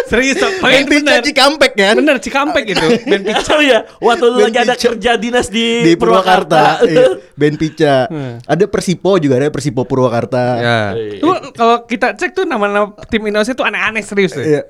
Serius, 0.09 0.41
Pica 0.41 0.89
bener. 0.89 1.21
Cikampek 1.21 1.77
kan? 1.77 1.93
Bener 2.01 2.17
Cikampek 2.17 2.65
itu. 2.65 2.87
Ben 3.05 3.21
Pica. 3.29 3.53
Oh 3.53 3.61
ya, 3.61 3.85
waktu 4.01 4.25
lu 4.25 4.41
lagi 4.41 4.57
ada 4.57 4.73
kerja 4.73 5.21
dinas 5.21 5.53
di, 5.53 5.85
Di 5.85 5.93
Purwakarta. 5.93 6.81
Purwakarta. 6.81 6.89
Iya, 6.89 7.05
Ben 7.37 7.53
Pica. 7.61 8.09
Ada 8.49 8.65
Persipo 8.65 9.21
juga 9.21 9.37
ada 9.37 9.53
Persipo 9.53 9.85
Purwakarta. 9.85 10.43
Ya. 10.57 10.79
Lu 11.21 11.53
kalau 11.53 11.85
kita 11.85 12.17
cek 12.17 12.33
tuh 12.33 12.49
nama-nama 12.49 12.89
tim 13.05 13.21
Indonesia 13.21 13.53
tuh 13.53 13.69
aneh-aneh 13.69 14.01
serius 14.01 14.33
deh. 14.33 14.57
Iya. 14.57 14.61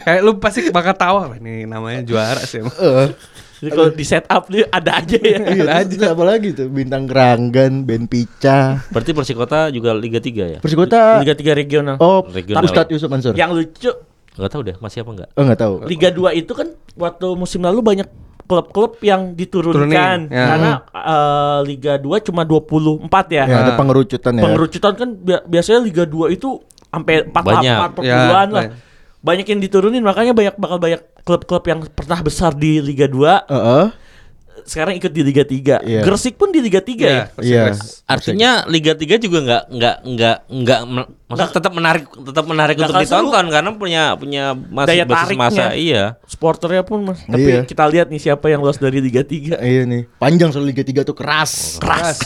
Kayak 0.00 0.20
lu 0.24 0.40
pasti 0.40 0.72
bakal 0.72 0.96
tahu 0.96 1.14
"Wah, 1.20 1.36
ini 1.36 1.68
namanya 1.68 2.00
juara 2.00 2.40
sih. 2.40 2.64
emang." 2.64 2.72
Jadi 3.56 3.70
kalau 3.72 3.88
di 3.90 4.04
setup 4.04 4.42
dia 4.46 4.64
ada 4.68 5.00
aja 5.00 5.16
ya. 5.16 5.38
Iya, 5.48 5.88
terus 5.88 6.04
apa 6.04 6.22
lagi 6.22 6.52
tuh? 6.52 6.68
Bintang 6.68 7.08
Ranggan, 7.08 7.82
Ben 7.82 8.04
Pica. 8.04 8.84
Berarti 8.92 9.10
Persikota 9.12 9.68
juga 9.68 9.96
Liga 9.96 10.20
3 10.20 10.44
ya? 10.46 10.58
Persikota. 10.60 11.24
Liga 11.24 11.32
3 11.32 11.56
regional. 11.56 11.96
Oh, 11.96 12.20
Regional. 12.26 12.60
Ustadz 12.62 12.92
Yusuf 12.92 13.08
Mansur. 13.08 13.32
Yang 13.32 13.50
lucu 13.54 13.92
Enggak 14.36 14.52
tahu 14.52 14.62
deh, 14.62 14.76
masih 14.76 15.00
apa 15.00 15.10
enggak? 15.10 15.28
Oh, 15.32 15.42
enggak 15.42 15.58
tahu. 15.58 15.74
Liga 15.88 16.08
2 16.12 16.36
itu 16.36 16.52
kan 16.52 16.68
waktu 16.92 17.26
musim 17.32 17.64
lalu 17.64 17.80
banyak 17.80 18.04
klub-klub 18.46 19.00
yang 19.00 19.32
diturunkan 19.32 19.80
Turunin, 19.82 20.20
ya. 20.30 20.44
karena 20.46 20.70
eh, 20.92 21.58
Liga 21.64 21.96
2 21.96 22.20
cuma 22.22 22.44
24 22.44 23.08
ya. 23.32 23.44
Ya, 23.48 23.56
ada 23.64 23.72
pengerucutan 23.74 24.32
ya. 24.36 24.42
Pengerucutan 24.44 24.92
kan 24.92 25.08
bi- 25.16 25.44
biasanya 25.48 25.80
Liga 25.80 26.04
2 26.04 26.30
itu 26.30 26.60
sampai 26.86 27.24
4 27.24 27.32
Banyak. 27.32 27.78
4 27.96 28.04
Ya, 28.04 28.14
an 28.14 28.48
lah. 28.52 28.64
banyak. 28.68 28.85
Banyak 29.26 29.46
yang 29.48 29.58
diturunin 29.58 30.00
makanya 30.00 30.30
banyak 30.30 30.54
bakal 30.54 30.78
banyak 30.78 31.02
klub-klub 31.20 31.66
yang 31.66 31.82
pernah 31.90 32.22
besar 32.22 32.54
di 32.54 32.78
Liga 32.78 33.10
2 33.10 33.50
Heeh. 33.50 33.86
sekarang 34.62 34.94
ikut 34.94 35.10
di 35.10 35.22
Liga 35.22 35.42
3. 35.42 35.78
Iya. 35.82 36.02
Gresik 36.02 36.34
pun 36.34 36.50
di 36.50 36.58
Liga 36.58 36.78
3 36.78 37.06
ya. 37.06 37.24
Iya. 37.38 37.74
Artinya 38.04 38.66
Liga 38.66 38.94
3 38.94 39.14
juga 39.16 39.38
nggak 39.40 39.62
nggak 39.68 39.96
nggak 40.06 40.36
nggak 40.48 40.80
maksudnya 41.26 41.50
tetap 41.52 41.72
menarik 41.72 42.04
tetap 42.10 42.44
menarik 42.44 42.74
untuk 42.76 42.96
ditonton 42.96 43.46
karena 43.46 43.70
punya 43.72 44.02
punya 44.14 44.44
masih 44.54 44.90
Daya 44.90 45.04
basis 45.04 45.22
tariknya. 45.30 45.38
masa 45.38 45.64
iya. 45.72 46.04
Supporternya 46.26 46.82
pun 46.82 46.98
Mas. 47.04 47.22
Tapi 47.22 47.46
Iya. 47.46 47.62
kita 47.62 47.84
lihat 47.86 48.06
nih 48.10 48.18
siapa 48.20 48.46
yang 48.46 48.58
lolos 48.58 48.78
dari 48.78 48.98
Liga 48.98 49.22
3. 49.22 49.58
Iya 49.74 49.82
nih. 49.86 50.02
Panjang 50.18 50.50
soal 50.50 50.66
Liga 50.66 50.82
3 50.82 51.02
tuh 51.02 51.14
keras. 51.14 51.52
Keras. 51.82 52.18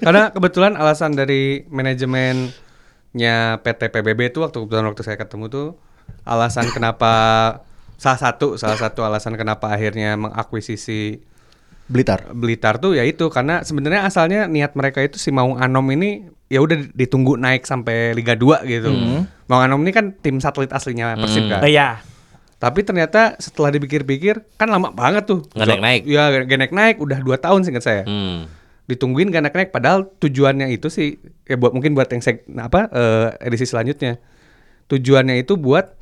Karena 0.00 0.28
kebetulan 0.28 0.76
alasan 0.76 1.12
dari 1.12 1.64
manajemennya 1.68 3.34
PT 3.60 3.80
PBB 3.88 4.20
itu 4.28 4.40
waktu 4.40 4.56
kebetulan 4.58 4.86
waktu 4.86 5.02
saya 5.02 5.16
ketemu 5.16 5.44
tuh 5.48 5.66
alasan 6.28 6.68
kenapa 6.70 7.12
salah 7.98 8.20
satu 8.20 8.54
salah 8.60 8.78
satu 8.78 9.02
alasan 9.02 9.34
kenapa 9.34 9.72
akhirnya 9.72 10.14
mengakuisisi 10.14 11.28
Blitar. 11.88 12.28
Blitar 12.36 12.76
tuh 12.76 12.92
ya 12.92 13.02
itu 13.08 13.32
karena 13.32 13.64
sebenarnya 13.64 14.04
asalnya 14.04 14.44
niat 14.44 14.76
mereka 14.76 15.00
itu 15.00 15.16
si 15.16 15.32
Maung 15.32 15.56
Anom 15.56 15.88
ini 15.88 16.28
ya 16.52 16.60
udah 16.60 16.84
ditunggu 16.92 17.40
naik 17.40 17.64
sampai 17.64 18.12
Liga 18.12 18.36
2 18.36 18.60
gitu. 18.68 18.92
Maung 19.48 19.64
Anom 19.64 19.80
ini 19.80 19.96
kan 19.96 20.12
tim 20.20 20.36
satelit 20.36 20.68
aslinya 20.68 21.16
Persib 21.16 21.48
kan. 21.48 21.64
Iya. 21.64 22.04
Tapi 22.60 22.84
ternyata 22.84 23.40
setelah 23.40 23.72
dipikir-pikir 23.72 24.60
kan 24.60 24.68
lama 24.68 24.92
banget 24.92 25.24
tuh. 25.24 25.48
Nggak 25.56 25.66
naik-naik. 25.80 26.02
Iya, 26.04 26.22
gak 26.44 26.58
naik-naik 26.60 26.96
udah 27.00 27.18
2 27.24 27.38
tahun 27.40 27.60
singkat 27.64 27.84
saya. 27.86 28.02
Hmm. 28.04 28.52
Ditungguin 28.84 29.32
gak 29.32 29.48
naik-naik 29.48 29.70
padahal 29.72 30.12
tujuannya 30.20 30.68
itu 30.68 30.92
sih 30.92 31.16
ya 31.48 31.56
buat 31.56 31.72
mungkin 31.72 31.96
buat 31.96 32.12
yang 32.12 32.20
seg, 32.20 32.44
apa 32.60 32.92
eh, 32.92 33.48
edisi 33.48 33.64
selanjutnya. 33.64 34.20
Tujuannya 34.92 35.40
itu 35.40 35.56
buat 35.56 35.97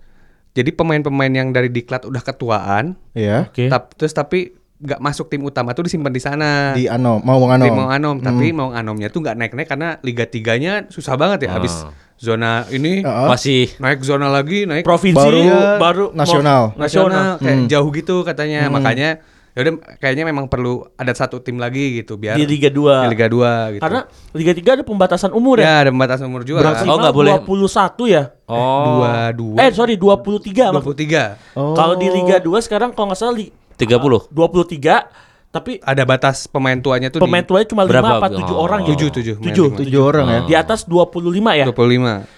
jadi 0.57 0.73
pemain-pemain 0.73 1.29
yang 1.29 1.53
dari 1.53 1.69
diklat 1.69 2.03
udah 2.03 2.23
ketuaan, 2.23 2.97
Iya. 3.13 3.47
Oke. 3.47 3.69
tap- 3.69 3.93
terus 3.93 4.11
tapi 4.11 4.57
nggak 4.77 4.99
masuk 4.99 5.29
tim 5.29 5.41
utama 5.41 5.73
tuh 5.73 5.85
disimpan 5.85 6.09
di 6.09 6.19
sana. 6.19 6.73
Di 6.73 6.85
Anom, 6.87 7.21
mau 7.21 7.41
Anom. 7.45 7.61
Tim 7.63 7.73
Maung 7.75 7.89
Anom, 7.91 8.17
tapi 8.19 8.53
Maung 8.53 8.73
Anomnya 8.73 9.09
tuh 9.09 9.21
nggak 9.21 9.33
naik-naik 9.35 9.65
karena 9.67 9.97
Liga 10.01 10.25
3-nya 10.25 10.89
susah 10.89 11.15
banget 11.15 11.45
ya. 11.45 11.55
Habis 11.55 11.85
zona 12.17 12.65
ini 12.69 13.01
Heeh. 13.01 13.27
Masih 13.27 13.73
naik 13.77 14.01
zona 14.01 14.29
lagi, 14.29 14.65
naik 14.65 14.85
Provinsi 14.85 15.17
Baru 15.17 15.45
baru 15.79 16.05
nasional. 16.13 16.73
mau- 16.73 16.81
nasional 16.83 17.37
kayak 17.39 17.57
Hmm. 17.59 17.69
jauh 17.69 17.89
gitu 17.91 18.17
katanya. 18.23 18.69
Makanya 18.69 19.21
ya 19.57 19.65
udah 19.65 19.73
kayaknya 19.97 20.29
memang 20.29 20.47
perlu 20.47 20.85
ada 20.95 21.09
satu 21.11 21.41
tim 21.41 21.57
lagi 21.57 21.97
gitu 21.97 22.21
biar 22.21 22.37
di 22.37 22.45
Liga 22.45 22.69
2. 22.69 23.09
di 23.09 23.09
Liga 23.09 23.27
2 23.27 23.73
gitu. 23.73 23.81
Karena 23.81 24.01
Liga 24.37 24.53
3 24.53 24.77
ada 24.77 24.85
pembatasan 24.85 25.33
umur 25.33 25.57
ya. 25.57 25.65
ya 25.65 25.75
ada 25.81 25.91
batasan 25.91 26.29
umur 26.29 26.45
juga. 26.45 26.61
Kan. 26.61 26.85
Oh, 26.85 27.01
nggak 27.01 27.17
boleh. 27.17 27.33
21 27.41 28.05
ya. 28.07 28.37
oh 28.45 28.85
Dua 29.01 29.33
dua. 29.33 29.57
Eh 29.59 29.73
sorry 29.73 29.97
23 29.97 30.69
mak- 30.71 30.85
23. 30.85 31.57
Oh. 31.57 31.73
Kalau 31.73 31.97
di 31.97 32.05
Liga 32.07 32.37
2 32.37 32.53
sekarang 32.61 32.93
kalau 32.93 33.09
nggak 33.09 33.17
salah 33.17 33.33
li- 33.33 33.49
30. 33.75 34.29
23 34.29 35.25
tapi 35.49 35.81
Ada 35.81 36.05
batas 36.05 36.45
pemain 36.45 36.77
tuanya 36.77 37.09
tuh 37.09 37.17
pemain 37.17 37.41
tuanya 37.41 37.65
cuma 37.65 37.83
5 37.83 37.89
Berapa? 37.89 38.11
apa 38.21 38.29
7 38.29 38.45
Oh. 38.47 38.61
orang 38.61 38.85
ya? 38.85 38.93
tujuh 38.93 39.09
tujuh. 39.11 39.37
main 39.41 39.49
7. 39.51 39.65
lima. 39.65 39.77
Tujuh 39.81 40.01
orang 40.05 40.27
ya. 40.29 40.41
Di 40.45 40.55
atas 40.55 40.85
25 40.85 41.57
ya? 41.57 41.65
25. 41.65 42.29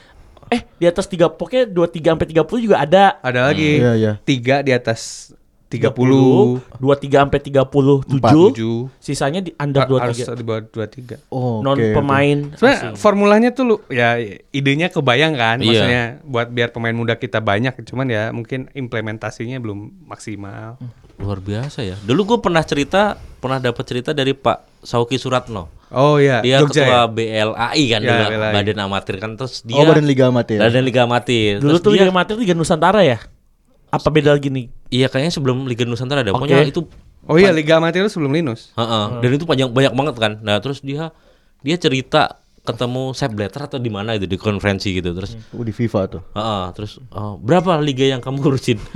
Eh, 0.48 0.62
di 0.72 0.86
atas 0.86 1.04
3 1.04 1.26
pokoknya 1.28 1.66
23 1.66 2.14
sampai 2.14 2.28
30 2.30 2.62
juga 2.62 2.76
ada. 2.78 3.18
Ada 3.18 3.40
lagi. 3.44 3.70
Iya, 3.76 3.92
iya. 3.98 4.12
Tiga 4.22 4.62
di 4.62 4.70
atas 4.70 5.34
30. 5.68 6.80
23 6.80 6.80
sampai 7.18 7.40
37. 7.44 8.08
Empat. 8.08 8.32
7. 8.56 8.88
Sisanya 8.98 9.40
di 9.40 9.52
under 9.54 9.84
Harus 9.84 10.16
23. 10.24 10.32
di 10.32 10.44
bawah 10.44 10.62
23. 10.64 11.20
Oh, 11.28 11.60
Non 11.60 11.76
oke, 11.76 11.84
oke. 11.84 11.94
pemain. 11.94 12.38
Sebenarnya 12.52 12.78
asing. 12.80 12.94
formulanya 12.96 13.50
tuh 13.52 13.64
lu 13.64 13.76
ya 13.88 14.16
idenya 14.50 14.88
kebayang 14.88 15.34
kan 15.34 15.60
Iya. 15.60 15.68
maksudnya 15.68 16.02
buat 16.24 16.48
biar 16.48 16.72
pemain 16.72 16.92
muda 16.92 17.14
kita 17.14 17.38
banyak 17.38 17.76
cuman 17.84 18.06
ya 18.06 18.32
mungkin 18.32 18.72
implementasinya 18.72 19.60
belum 19.60 20.08
maksimal. 20.08 20.80
Luar 21.18 21.38
biasa 21.38 21.82
ya. 21.82 22.00
Dulu 22.00 22.20
gue 22.24 22.38
pernah 22.40 22.62
cerita, 22.62 23.14
pernah 23.36 23.58
dapat 23.58 23.84
cerita 23.84 24.10
dari 24.12 24.32
Pak 24.32 24.80
Sauki 24.80 25.18
Suratno. 25.18 25.68
Oh 25.88 26.16
iya, 26.16 26.40
Dia 26.40 26.60
Jogja 26.60 26.84
ketua 26.84 26.84
ya? 26.84 27.00
BLAI 27.08 27.82
kan 27.88 28.00
Ya, 28.00 28.08
dulu, 28.08 28.24
BLAI. 28.30 28.54
Badan 28.54 28.78
Amatir 28.78 29.16
kan 29.16 29.30
terus 29.34 29.64
dia 29.64 29.72
Oh, 29.74 29.84
Badan 29.84 30.04
Liga 30.04 30.28
Amatir. 30.28 30.60
Badan 30.60 30.84
Liga 30.84 31.00
Amatir. 31.04 31.52
Dulu 31.58 31.68
Terus 31.72 31.80
tuh 31.80 31.92
dia, 31.92 32.04
Liga 32.04 32.12
Amatir 32.12 32.34
Liga 32.36 32.52
Nusantara 32.52 33.00
ya? 33.02 33.18
Apa 33.88 34.08
beda 34.08 34.36
lagi 34.36 34.48
nih? 34.48 34.66
Iya 34.88 35.08
kayaknya 35.08 35.32
sebelum 35.32 35.64
Liga 35.64 35.84
Nusantara 35.84 36.20
ada. 36.20 36.32
Pokoknya 36.32 36.64
Oke. 36.64 36.72
itu 36.72 36.82
Oh 37.28 37.36
iya 37.36 37.52
Liga 37.52 37.76
Amatir 37.76 38.00
itu 38.00 38.08
sebelum 38.08 38.32
Linus. 38.32 38.72
Heeh, 38.72 39.04
dan 39.20 39.30
itu 39.36 39.44
panjang 39.44 39.68
banyak 39.68 39.92
banget 39.92 40.14
kan. 40.16 40.32
Nah, 40.40 40.64
terus 40.64 40.80
dia 40.80 41.12
dia 41.60 41.76
cerita 41.76 42.40
ketemu 42.64 43.12
Sepp 43.12 43.36
Blatter 43.36 43.68
atau 43.68 43.76
di 43.76 43.92
mana 43.92 44.16
itu 44.16 44.24
di 44.24 44.36
konferensi 44.36 44.92
gitu 44.92 45.12
terus 45.12 45.36
Oh, 45.52 45.64
di 45.64 45.72
FIFA 45.72 46.00
tuh. 46.08 46.22
heeh, 46.32 46.64
terus 46.72 47.00
oh, 47.12 47.36
berapa 47.36 47.80
liga 47.80 48.04
yang 48.04 48.20
kamu 48.20 48.40
urusin? 48.40 48.80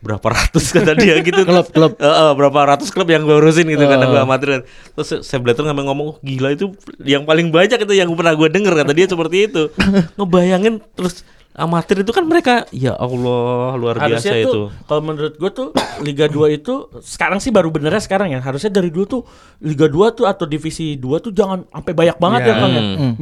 berapa 0.00 0.22
ratus 0.22 0.72
kata 0.72 0.96
dia 0.96 1.18
gitu. 1.20 1.44
Klub, 1.44 1.66
klub. 1.68 1.92
Heeh, 1.98 2.30
berapa 2.32 2.60
ratus 2.72 2.88
klub 2.88 3.04
yang 3.06 3.26
gue 3.28 3.36
urusin 3.36 3.68
gitu 3.68 3.84
kata 3.84 4.06
gue 4.06 4.20
amatir. 4.20 4.48
Terus 4.96 5.26
Sepp 5.26 5.42
Blatter 5.44 5.60
ngambil 5.62 5.84
ngomong 5.92 6.06
"Oh, 6.10 6.16
gila 6.22 6.54
itu 6.54 6.72
yang 7.04 7.28
paling 7.28 7.52
banyak 7.52 7.76
itu 7.76 7.94
yang 7.94 8.08
pernah 8.16 8.32
gue 8.32 8.48
denger 8.48 8.72
kata 8.80 8.92
dia 8.96 9.06
seperti 9.06 9.50
itu. 9.50 9.62
Ngebayangin 10.18 10.80
terus 10.94 11.20
amatir 11.52 12.00
itu 12.00 12.10
kan 12.10 12.22
mereka 12.22 12.62
ya 12.70 12.94
Allah 12.94 13.74
luar 13.74 13.98
biasa 13.98 14.06
Harusnya 14.22 14.34
itu. 14.38 14.50
tuh 14.50 14.66
kalau 14.84 15.02
menurut 15.02 15.34
gue 15.34 15.50
tuh 15.50 15.68
Liga 16.00 16.24
2 16.24 16.46
itu 16.52 16.74
sekarang 16.96 17.36
sih 17.36 17.50
baru 17.50 17.68
benernya 17.68 17.98
sekarang 17.98 18.30
ya. 18.30 18.38
Harusnya 18.38 18.70
dari 18.70 18.88
dulu 18.88 19.04
tuh 19.08 19.22
Liga 19.60 19.84
2 19.84 19.92
tuh 20.14 20.24
atau 20.24 20.44
divisi 20.44 20.94
2 20.94 21.10
tuh 21.20 21.30
jangan 21.30 21.66
sampai 21.66 21.92
banyak 21.92 22.16
banget 22.16 22.40
Iya. 22.40 22.48
ya 22.48 22.54
kan 22.56 22.70
ya. 22.70 22.82
Hmm. 22.82 23.14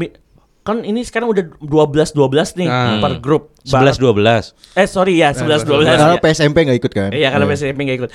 Kan 0.60 0.76
ini 0.82 1.00
sekarang 1.00 1.28
udah 1.28 1.44
12 1.56 2.12
12 2.12 2.52
nih 2.54 2.68
Hmm. 2.68 3.00
per 3.00 3.12
grup. 3.18 3.56
11 3.64 3.96
12. 3.96 4.52
Eh 4.74 4.84
sorry 4.84 5.16
ya 5.16 5.32
11 5.32 5.64
12. 5.64 5.88
Karena 5.88 6.14
ya. 6.14 6.20
PSMP 6.20 6.56
nggak 6.62 6.78
ikut 6.78 6.92
kan? 6.92 7.10
Iya 7.10 7.28
karena 7.30 7.46
PSMP 7.46 7.80
nggak 7.80 7.98
ikut. 7.98 8.10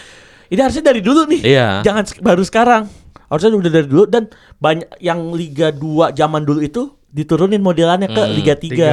Ini 0.47 0.59
harusnya 0.61 0.84
dari 0.86 1.01
dulu 1.01 1.26
nih. 1.26 1.41
Iya. 1.43 1.68
Jangan 1.82 2.03
baru 2.22 2.43
sekarang. 2.43 2.86
Harusnya 3.26 3.49
udah 3.51 3.72
dari 3.74 3.88
dulu 3.88 4.05
dan 4.05 4.30
banyak 4.55 4.86
yang 4.99 5.34
Liga 5.34 5.74
2 5.74 6.14
zaman 6.14 6.45
dulu 6.45 6.61
itu 6.61 6.82
diturunin 7.09 7.57
modelannya 7.59 8.05
ke 8.07 8.22
Hmm, 8.22 8.30
Liga 8.32 8.53
3. 8.53 8.61
tiga. 8.61 8.89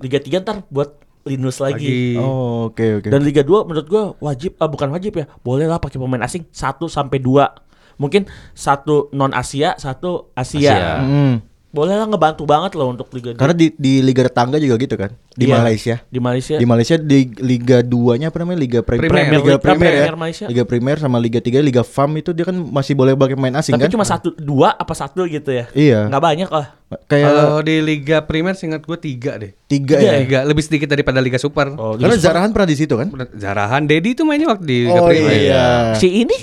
Liga 0.00 0.18
3 0.18 0.42
ntar 0.42 0.64
buat 0.72 1.00
Linus 1.28 1.60
lagi. 1.60 2.16
Oh, 2.16 2.72
oke 2.72 3.04
oke. 3.04 3.08
Dan 3.12 3.20
Liga 3.22 3.44
2 3.44 3.68
menurut 3.68 3.86
gua 3.86 4.04
wajib 4.24 4.56
ah 4.56 4.68
bukan 4.72 4.88
wajib 4.88 5.20
ya. 5.20 5.28
Boleh 5.44 5.68
lah 5.68 5.76
pakai 5.76 6.00
pemain 6.00 6.24
asing 6.24 6.48
1 6.48 6.88
sampai 6.88 7.20
2. 7.20 8.00
Mungkin 8.00 8.24
satu 8.56 9.12
non 9.12 9.36
Asia, 9.36 9.76
satu 9.76 10.32
Asia. 10.32 10.72
Asia. 10.72 10.90
Hmm. 11.04 11.34
Boleh 11.70 11.94
lah 11.94 12.02
ngebantu 12.04 12.42
banget 12.42 12.74
loh 12.74 12.90
untuk 12.90 13.06
Liga 13.10 13.30
2. 13.30 13.38
Karena 13.38 13.54
di 13.54 13.70
di 13.72 14.02
liga 14.02 14.22
tetangga 14.22 14.58
juga 14.58 14.74
gitu 14.76 14.94
kan. 14.94 15.14
Di 15.30 15.46
Iya. 15.46 15.54
Malaysia. 15.54 15.96
di 16.04 16.18
Malaysia 16.18 16.54
Di 16.54 16.66
Malaysia 16.66 16.96
di 16.96 17.18
Liga 17.38 17.78
2-nya 17.80 18.26
apa 18.26 18.38
namanya? 18.38 18.58
Liga 18.58 18.80
Pre- 18.80 18.98
Premier. 18.98 19.30
Liga 19.30 19.38
Liga 19.46 19.56
Premier 19.56 19.86
ya. 19.86 19.94
Premier 20.02 20.16
Malaysia. 20.16 20.44
Liga 20.46 20.64
Premier 20.64 20.96
sama 20.98 21.16
Liga 21.16 21.38
3, 21.38 21.58
Liga 21.60 21.82
FAM 21.82 22.10
itu 22.16 22.30
dia 22.30 22.42
kan 22.42 22.56
masih 22.56 22.92
boleh 22.92 23.14
pakai 23.14 23.34
pemain 23.34 23.54
asing 23.56 23.72
tapi 23.72 23.86
kan? 23.86 23.92
cuma 23.92 24.02
satu 24.02 24.34
dua 24.34 24.74
apa 24.74 24.90
satu 24.92 25.22
gitu 25.24 25.46
ya. 25.48 25.70
Iya. 25.70 26.06
Nggak 26.06 26.22
banyak 26.24 26.50
lah. 26.50 26.66
Kayak 27.06 27.30
Kalau 27.30 27.62
di 27.62 27.76
Liga 27.78 28.18
Primer 28.20 28.52
seingat 28.52 28.82
gue 28.82 28.98
tiga 28.98 29.38
deh. 29.38 29.54
tiga 29.64 29.94
Tiga 29.94 30.10
ya. 30.10 30.18
Tiga 30.20 30.38
lebih 30.42 30.62
sedikit 30.62 30.86
daripada 30.86 31.18
Liga 31.18 31.38
Super. 31.38 31.70
Oh, 31.72 31.94
Karena 31.94 32.18
Zarahan 32.18 32.50
pernah 32.50 32.66
di 32.66 32.74
situ 32.74 32.94
kan? 32.94 33.06
Zarahan 33.32 33.86
Dedi 33.86 34.12
itu 34.12 34.22
mainnya 34.22 34.50
waktu 34.50 34.64
di 34.64 34.76
Liga 34.84 34.98
Oh 34.98 35.06
Primer. 35.06 35.30
iya. 35.30 35.64
si 35.94 36.10
ini 36.20 36.34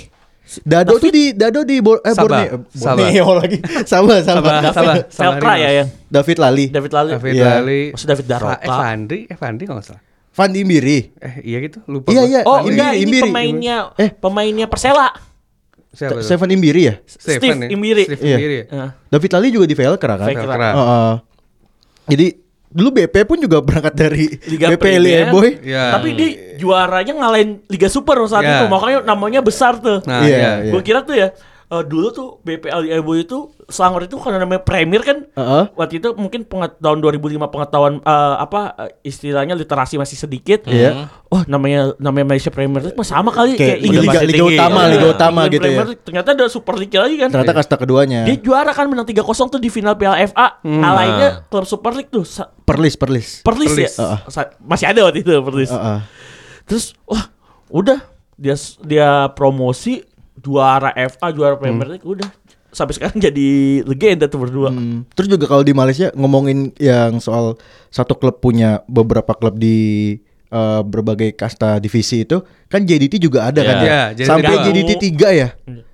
Dado 0.64 0.96
tuh 0.96 1.12
di 1.12 1.36
Dado 1.36 1.60
di 1.60 1.76
Bor 1.78 2.00
eh, 2.00 2.16
Sabah. 2.16 2.48
Borneo. 2.48 2.56
Borneo 2.72 3.26
lagi. 3.36 3.58
Sabah, 3.84 4.18
Sabah. 4.24 4.52
Sabah, 4.64 4.72
Sabah, 4.72 4.94
Sabah 5.12 5.54
ya 5.54 5.70
yang 5.84 5.88
David 6.08 6.40
Lali. 6.40 6.66
David 6.72 6.92
Lali. 6.92 7.10
David 7.12 7.32
Iya. 7.36 7.48
Lali. 7.60 7.82
Maksud 7.92 8.08
David 8.08 8.26
Daroka. 8.26 8.56
Fa- 8.56 8.62
Evandri, 8.64 9.18
Evandri 9.26 9.64
kalau 9.64 9.78
nggak 9.78 9.88
salah. 9.92 10.02
Van 10.32 10.54
Imbiri. 10.54 10.98
Eh 11.18 11.34
iya 11.44 11.58
gitu, 11.60 11.82
lupa. 11.84 12.08
Iya, 12.08 12.22
iya. 12.24 12.40
Oh 12.42 12.62
Imbiri, 12.62 12.72
enggak 12.72 12.92
ini 12.94 13.02
Imbiri. 13.04 13.28
pemainnya 13.28 13.76
Eh. 13.94 14.10
pemainnya 14.10 14.66
Persela. 14.66 15.08
Siapa 15.88 16.16
tuh? 16.16 16.24
Seven 16.24 16.48
Imbiri 16.48 16.80
ya? 16.84 16.94
Steve 17.04 17.42
Stefan 17.42 17.56
ya? 17.64 17.68
Imbiri. 17.68 18.04
Steve 18.06 18.22
Iya. 18.22 18.36
Imbiri 18.36 18.54
ya? 18.54 18.64
Nah, 18.70 18.90
David 19.08 19.30
Lali 19.34 19.48
juga 19.50 19.66
di 19.66 19.74
Velcra 19.74 20.14
kan? 20.14 20.26
Velcra. 20.26 20.44
Velcra. 20.46 20.70
Heeh. 20.72 21.14
Jadi 22.08 22.26
dulu 22.68 22.88
BP 22.92 23.14
pun 23.24 23.40
juga 23.40 23.58
berangkat 23.58 23.94
dari 23.96 24.24
Liga 24.46 24.68
BP 24.70 24.80
Premier. 24.80 25.26
Boy. 25.32 25.56
Iya. 25.64 25.96
Tapi 25.96 26.08
dia 26.12 26.28
juaranya 26.56 27.12
ngalahin 27.16 27.64
Liga 27.66 27.88
Super 27.88 28.20
saat 28.28 28.44
Iya. 28.44 28.54
itu, 28.54 28.64
makanya 28.68 28.98
namanya 29.04 29.40
besar 29.40 29.80
tuh. 29.80 30.04
Nah, 30.04 30.20
Iya, 30.20 30.36
iya. 30.36 30.52
iya. 30.68 30.72
Gue 30.72 30.82
kira 30.84 31.00
tuh 31.00 31.16
ya 31.16 31.32
eh, 31.68 31.84
dulu 31.84 32.08
tuh 32.08 32.28
BPL 32.40 32.88
Ebo 32.90 33.12
itu 33.12 33.38
Selangor 33.64 34.00
itu 34.02 34.16
karena 34.16 34.40
namanya 34.40 34.60
Premier 34.60 35.04
kan 35.04 35.28
Heeh. 35.28 35.64
waktu 35.72 36.00
itu 36.00 36.08
mungkin 36.12 36.40
penget, 36.42 36.80
tahun 36.80 36.98
2005 36.98 37.20
pengetahuan 37.46 37.94
eh, 38.00 38.36
apa 38.38 38.60
eh, 38.78 38.92
istilahnya 39.02 39.52
literasi 39.52 39.96
masih 39.96 40.16
sedikit. 40.16 40.64
Iya. 40.64 41.12
Oh 41.28 41.44
namanya 41.44 41.92
namanya 41.96 42.32
Malaysia 42.32 42.48
Premier 42.48 42.80
League 42.80 42.96
sama 43.02 43.28
kali 43.28 43.52
Kayak 43.54 43.78
Inggris. 43.78 44.00
liga, 44.02 44.20
liga 44.22 44.32
tinggi. 44.40 44.56
utama, 44.56 44.80
Iya. 44.80 44.90
liga 44.90 45.06
utama 45.10 45.28
England 45.38 45.52
gitu 45.52 45.60
ya. 45.60 45.68
Premier 45.68 45.86
League. 45.86 46.02
Ternyata 46.02 46.28
ada 46.32 46.44
Super 46.48 46.74
League 46.74 46.96
lagi 46.96 47.16
kan. 47.16 47.28
Ternyata 47.28 47.52
kasta 47.54 47.76
keduanya. 47.76 48.20
Dia 48.24 48.36
juara 48.38 48.72
kan 48.72 48.88
menang 48.88 49.04
3-0 49.04 49.20
tuh 49.48 49.60
di 49.60 49.68
final 49.68 49.92
Piala 49.94 50.16
FA. 50.24 50.64
Alainnya 50.64 51.28
klub 51.46 51.68
Super 51.68 51.92
League 51.92 52.08
tuh 52.08 52.24
Sa- 52.24 52.48
Perlis, 52.64 52.96
perlis. 52.96 53.44
Perlis, 53.44 53.68
Perlis. 53.70 53.92
ya. 53.92 54.24
Sa- 54.26 54.56
Masih 54.58 54.88
ada 54.88 55.04
waktu 55.04 55.20
itu 55.20 55.36
Perlis. 55.38 55.68
Heeh. 55.68 55.98
Terus 56.64 56.96
wah, 57.04 57.28
udah 57.68 58.00
dia 58.32 58.56
dia 58.80 59.08
promosi 59.32 60.07
juara 60.48 60.96
FA, 60.96 61.28
juara 61.28 61.54
Premier 61.54 61.84
League 61.86 62.08
udah. 62.08 62.24
Sampai 62.68 62.96
sekarang 62.96 63.20
jadi 63.28 63.48
legenda 63.84 64.24
tuh 64.24 64.40
berdua. 64.40 64.72
Hmm. 64.72 65.04
Terus 65.12 65.28
juga 65.28 65.44
kalau 65.44 65.60
di 65.60 65.72
Malaysia 65.72 66.08
ngomongin 66.12 66.72
yang 66.76 67.20
soal 67.20 67.60
satu 67.88 68.16
klub 68.16 68.40
punya 68.40 68.80
beberapa 68.88 69.32
klub 69.32 69.56
di 69.56 70.16
eh, 70.48 70.80
berbagai 70.80 71.32
kasta 71.32 71.76
divisi 71.76 72.24
itu, 72.24 72.40
kan 72.66 72.80
JDT 72.80 73.20
juga 73.20 73.44
ada 73.44 73.60
Iya. 73.60 73.68
kan 73.68 73.76
ya? 73.76 73.84
Iya, 73.84 74.00
JDT 74.16 74.28
Sampai 74.32 74.48
dua. 74.48 74.64
JDT 74.64 74.90
3 75.12 75.28
ya? 75.30 75.48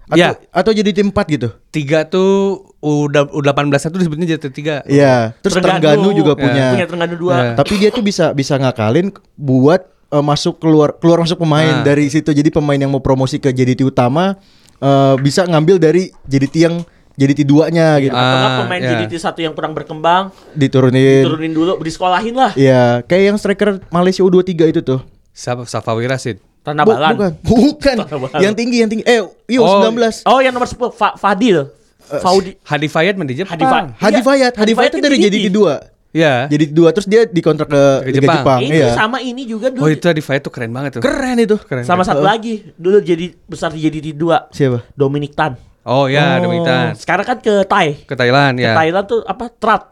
Atau, 0.04 0.14
Iya. 0.20 0.28
atau 0.52 0.70
JDT 0.70 0.98
4 1.00 1.24
gitu? 1.32 1.48
Tiga 1.70 1.98
tuh 2.04 2.30
udah 2.78 3.32
udah 3.32 3.50
18 3.50 3.80
satu 3.80 3.96
disebutnya 3.96 4.36
jatuh 4.36 4.52
tiga. 4.52 4.84
Iya. 4.84 5.32
Terus 5.40 5.56
Terengganu 5.56 6.12
juga 6.12 6.36
punya. 6.36 6.70
punya 6.70 6.86
Terengganu 6.86 7.14
dua. 7.16 7.34
Ya. 7.34 7.52
Tapi 7.56 7.72
dia 7.80 7.88
tuh 7.88 8.04
bisa 8.04 8.30
bisa 8.30 8.54
ngakalin 8.54 9.08
buat 9.34 9.88
eh, 10.14 10.22
masuk 10.22 10.56
keluar 10.56 10.94
keluar 10.94 11.18
masuk 11.20 11.36
pemain 11.36 11.74
Ah. 11.74 11.84
dari 11.84 12.06
situ. 12.06 12.30
Jadi 12.30 12.48
pemain 12.48 12.76
yang 12.76 12.88
mau 12.88 13.00
promosi 13.00 13.36
ke 13.36 13.50
JDT 13.50 13.82
utama 13.82 14.38
eh, 14.76 15.14
bisa 15.18 15.42
ngambil 15.42 15.76
dari 15.76 16.02
JDT 16.22 16.54
yang 16.60 16.76
JDT 17.14 17.42
2-nya 17.44 17.88
gitu. 18.00 18.10
Atau 18.10 18.22
Ah, 18.38 18.58
pemain 18.60 18.80
iya. 18.80 18.90
JDT 18.96 19.12
satu 19.16 19.38
yang 19.38 19.52
kurang 19.52 19.70
berkembang 19.70 20.34
Diturunin. 20.52 21.22
turunin 21.24 21.50
dulu 21.50 21.78
disekolahin 21.78 22.34
lah. 22.34 22.50
Iya, 22.54 23.02
kayak 23.02 23.24
yang 23.24 23.36
striker 23.36 23.78
Malaysia 23.88 24.20
U23 24.20 24.50
itu 24.68 24.80
tuh. 24.80 24.98
Siapa 25.30 25.62
Safawi 25.64 26.04
Rasid? 26.04 26.38
Tanah 26.60 26.82
Bu- 26.82 26.90
Balan. 26.90 27.12
bukan, 27.14 27.30
bukan. 27.44 27.96
Yang 28.36 28.54
tinggi, 28.56 28.76
yang 28.78 28.88
tinggi. 28.88 29.04
Eh, 29.04 29.22
iya 29.46 29.60
Oh, 29.60 29.84
19. 29.84 30.24
Oh, 30.24 30.38
yang 30.38 30.50
nomor 30.50 30.64
10 30.64 30.90
Fa 30.90 31.14
Fadil. 31.14 31.70
Faudi 32.04 32.52
Hadi 32.60 32.84
Fayad 32.84 33.14
main 33.14 33.24
di 33.24 33.36
Jepang. 33.36 33.54
Hadi 33.54 33.64
Fa- 33.64 33.88
Hadi 33.96 34.12
Iya, 34.14 34.26
Fayad, 34.26 34.52
Hadi 34.54 34.72
Fayad 34.74 34.90
itu 34.90 34.98
dari. 35.00 35.16
JDT 35.16 35.48
2. 35.48 35.93
Iya. 36.14 36.46
Jadi 36.46 36.64
dua 36.70 36.94
terus 36.94 37.10
dia 37.10 37.26
dikontrak 37.26 37.66
ke 37.66 37.82
Ke 38.00 38.06
Liga 38.06 38.18
Jepang. 38.22 38.38
Jepang. 38.40 38.60
Ini 38.62 38.76
Iya. 38.78 38.94
sama 38.94 39.18
ini 39.18 39.42
juga 39.44 39.66
dulu. 39.68 39.82
Oh 39.82 39.90
itu 39.90 40.06
Hadi 40.06 40.22
Fayad 40.22 40.46
tuh 40.46 40.52
keren 40.54 40.70
banget 40.70 40.90
tuh. 40.96 41.02
Keren 41.02 41.36
itu. 41.36 41.58
Keren. 41.58 41.82
sama 41.82 42.00
keren. 42.00 42.14
satu 42.14 42.22
lagi 42.22 42.70
dulu 42.78 43.02
jadi 43.02 43.34
besar 43.44 43.74
di 43.74 43.82
JDT 43.82 44.14
2 44.14 44.54
Siapa? 44.54 44.86
Dominic 44.94 45.34
Tan. 45.34 45.58
Oh 45.84 46.06
ya, 46.06 46.38
Oh. 46.38 46.48
Demikian. 46.48 46.94
Sekarang 46.96 47.26
kan 47.26 47.38
ke 47.42 47.66
Thai. 47.66 48.06
Ke 48.06 48.14
Thailand 48.14 48.56
Ke 48.56 48.64
ya. 48.64 48.72
Thailand 48.72 49.04
tuh 49.04 49.20
apa? 49.20 49.50
Trat. 49.52 49.82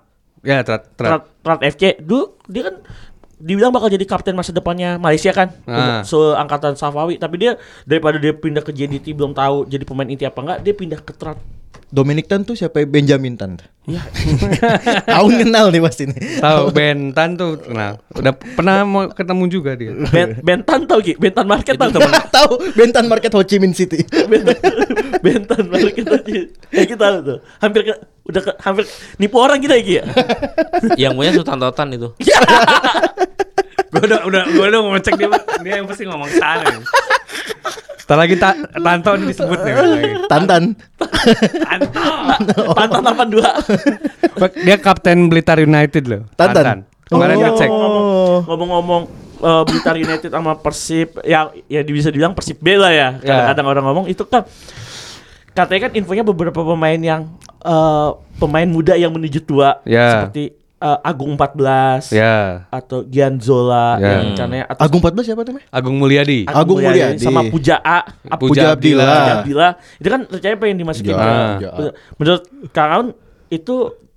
Ya, 0.41 0.63
Trat 0.63 0.89
Trat. 0.95 1.11
Trat, 1.11 1.23
Trat 1.43 1.61
FC. 1.69 1.99
Dulu 1.99 2.39
dia 2.47 2.71
kan 2.71 2.81
dibilang 3.37 3.75
bakal 3.75 3.91
jadi 3.91 4.07
kapten 4.07 4.33
masa 4.33 4.55
depannya 4.55 4.97
Malaysia 4.97 5.35
kan. 5.35 5.51
Ah. 5.67 6.01
Seangkatan 6.01 6.79
Safawi, 6.79 7.19
tapi 7.19 7.43
dia 7.43 7.59
daripada 7.83 8.17
dia 8.17 8.31
pindah 8.31 8.63
ke 8.63 8.71
JDT 8.71 9.13
belum 9.13 9.35
tahu 9.35 9.67
jadi 9.67 9.83
pemain 9.83 10.07
inti 10.07 10.23
apa 10.23 10.39
enggak, 10.39 10.59
dia 10.63 10.73
pindah 10.73 11.03
ke 11.03 11.13
Trat. 11.13 11.37
Dominic 11.93 12.25
Tan 12.25 12.41
tuh 12.49 12.57
siapa? 12.57 12.89
Benjamin 12.89 13.37
Tan. 13.37 13.61
Iya. 13.85 14.01
Kau 15.13 15.29
kenal 15.29 15.69
nih 15.69 15.85
pasti 15.85 16.09
nih. 16.09 16.41
Tahu 16.41 16.73
Bentan 16.73 17.37
tuh 17.37 17.61
kenal. 17.61 18.01
Udah 18.17 18.33
pernah 18.33 18.81
mau 18.89 19.05
ketemu 19.13 19.45
juga 19.53 19.77
dia. 19.77 19.93
Ben, 20.09 20.41
Bentan 20.41 20.89
tau 20.89 21.05
Ki? 21.05 21.21
Bentan 21.21 21.45
Market 21.45 21.77
tau 21.77 21.93
Tahu 21.93 22.51
Bentan 22.81 23.13
Market 23.13 23.37
Ho 23.37 23.45
Chi 23.45 23.61
Minh 23.61 23.77
City. 23.77 24.01
Bentan, 24.33 24.57
Bentan 25.21 25.65
Market 25.69 26.07
aja. 26.09 26.41
Ya 26.73 26.83
kita 26.89 26.97
tahu 26.97 27.19
tuh. 27.29 27.39
Hampir 27.61 27.81
ke, 27.85 27.95
udah 28.25 28.41
ke, 28.41 28.53
hampir 28.65 28.85
nipu 29.21 29.37
orang 29.37 29.61
kita 29.61 29.77
ya 29.77 29.85
Ki 29.85 29.95
ya. 30.01 30.05
Yang 30.97 31.13
punya 31.13 31.31
Sultan 31.37 31.61
Totan 31.61 31.89
itu. 31.93 32.09
gue 33.93 34.01
udah 34.09 34.25
udah 34.25 34.43
gue 34.49 34.65
udah 34.65 34.81
mau 34.81 34.97
ngecek 34.97 35.21
dia 35.21 35.29
dia 35.61 35.73
yang 35.77 35.85
pasti 35.85 36.09
ngomong 36.09 36.33
sana. 36.41 36.81
Ntar 38.03 38.17
lagi 38.19 38.35
ta 38.35 38.51
Tanto 38.57 39.11
ini 39.15 39.25
disebut 39.29 39.59
nih. 39.59 39.75
Tantan. 40.27 40.75
Tanto. 41.61 42.03
Tantan 42.75 43.03
82. 43.31 44.61
Dia 44.61 44.77
kapten 44.77 45.27
Blitar 45.27 45.59
United 45.59 46.05
loh. 46.07 46.23
Tantan. 46.35 46.85
Kemarin 47.07 47.37
Oh. 47.37 47.43
ngecek. 47.45 47.71
Ngomong-ngomong 48.45 49.03
eh, 49.39 49.63
Blitar 49.65 49.97
United 49.97 50.29
sama 50.29 50.57
Persib 50.57 51.21
ya 51.23 51.47
ya 51.67 51.81
bisa 51.83 52.09
dibilang 52.09 52.33
Persib 52.33 52.59
B 52.59 52.75
lah 52.75 52.91
ya. 52.91 53.09
Kadang-kadang 53.19 53.67
orang 53.69 53.85
ngomong 53.87 54.07
itu 54.07 54.25
kan 54.25 54.45
katanya 55.53 55.81
kan 55.87 55.93
infonya 55.93 56.25
beberapa 56.25 56.65
pemain 56.65 56.97
yang 56.97 57.23
eh, 57.61 58.09
pemain 58.37 58.65
muda 58.65 58.95
yang 58.95 59.13
menuju 59.13 59.43
tua 59.43 59.79
Ya. 59.85 60.25
seperti 60.25 60.57
eh, 60.83 60.99
Agung 61.05 61.33
14 61.33 62.11
Ya. 62.11 62.67
atau 62.69 63.07
Gianzola 63.07 63.97
Ya. 63.97 64.19
yang 64.19 64.21
rencananya 64.29 64.65
atau 64.67 64.83
Agung 64.83 65.01
14 65.01 65.23
siapa 65.23 65.43
namanya? 65.43 65.67
Agung 65.71 65.97
Mulyadi. 65.97 66.41
Agung 66.45 66.79
Mulyadi. 66.79 67.23
sama 67.23 67.47
Puja 67.47 67.79
A 67.79 68.03
Ap- 68.05 68.43
Puja 68.43 68.75
Abdillah. 68.75 69.07
Puja 69.07 69.33
Abdillah 69.39 69.71
itu 69.97 70.09
kan 70.09 70.21
rencananya 70.27 70.59
pengen 70.59 70.77
dimasukin 70.77 71.13
Puja, 71.13 71.23
ke- 71.23 71.55
Puja 71.55 71.69
A. 71.71 71.89
menurut 72.19 72.43
Kang 72.71 72.91
Aun 72.91 73.09
itu 73.49 73.77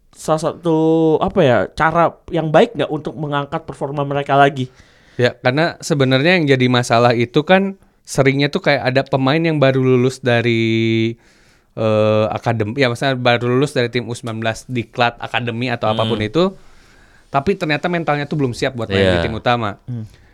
salah 0.10 0.42
satu 0.42 0.78
apa 1.20 1.40
ya 1.40 1.58
cara 1.70 2.08
yang 2.30 2.48
baik 2.48 2.74
nggak 2.74 2.88
untuk 2.88 3.14
mengangkat 3.14 3.62
performa 3.62 4.02
mereka 4.02 4.34
lagi 4.34 4.72
Ya, 5.16 5.32
karena 5.34 5.80
sebenarnya 5.80 6.36
yang 6.36 6.44
jadi 6.46 6.68
masalah 6.68 7.12
itu 7.12 7.40
kan 7.42 7.80
seringnya 8.02 8.48
tuh 8.48 8.60
kayak 8.60 8.84
ada 8.86 9.02
pemain 9.02 9.40
yang 9.40 9.58
baru 9.58 9.80
lulus 9.80 10.20
dari 10.20 11.16
eh 11.76 12.26
akademi, 12.28 12.76
ya 12.76 12.88
maksudnya 12.88 13.14
baru 13.14 13.52
lulus 13.52 13.72
dari 13.72 13.88
tim 13.88 14.04
U19 14.04 14.40
diklat 14.66 15.20
akademi 15.20 15.68
atau 15.68 15.88
apa 15.88 16.04
pun 16.04 16.18
itu, 16.18 16.56
tapi 17.28 17.54
ternyata 17.54 17.86
mentalnya 17.86 18.24
tuh 18.24 18.38
belum 18.38 18.52
siap 18.52 18.74
buat 18.74 18.88
main 18.88 19.02
di 19.02 19.12
Iya. 19.14 19.24
tim 19.24 19.36
utama. 19.36 19.76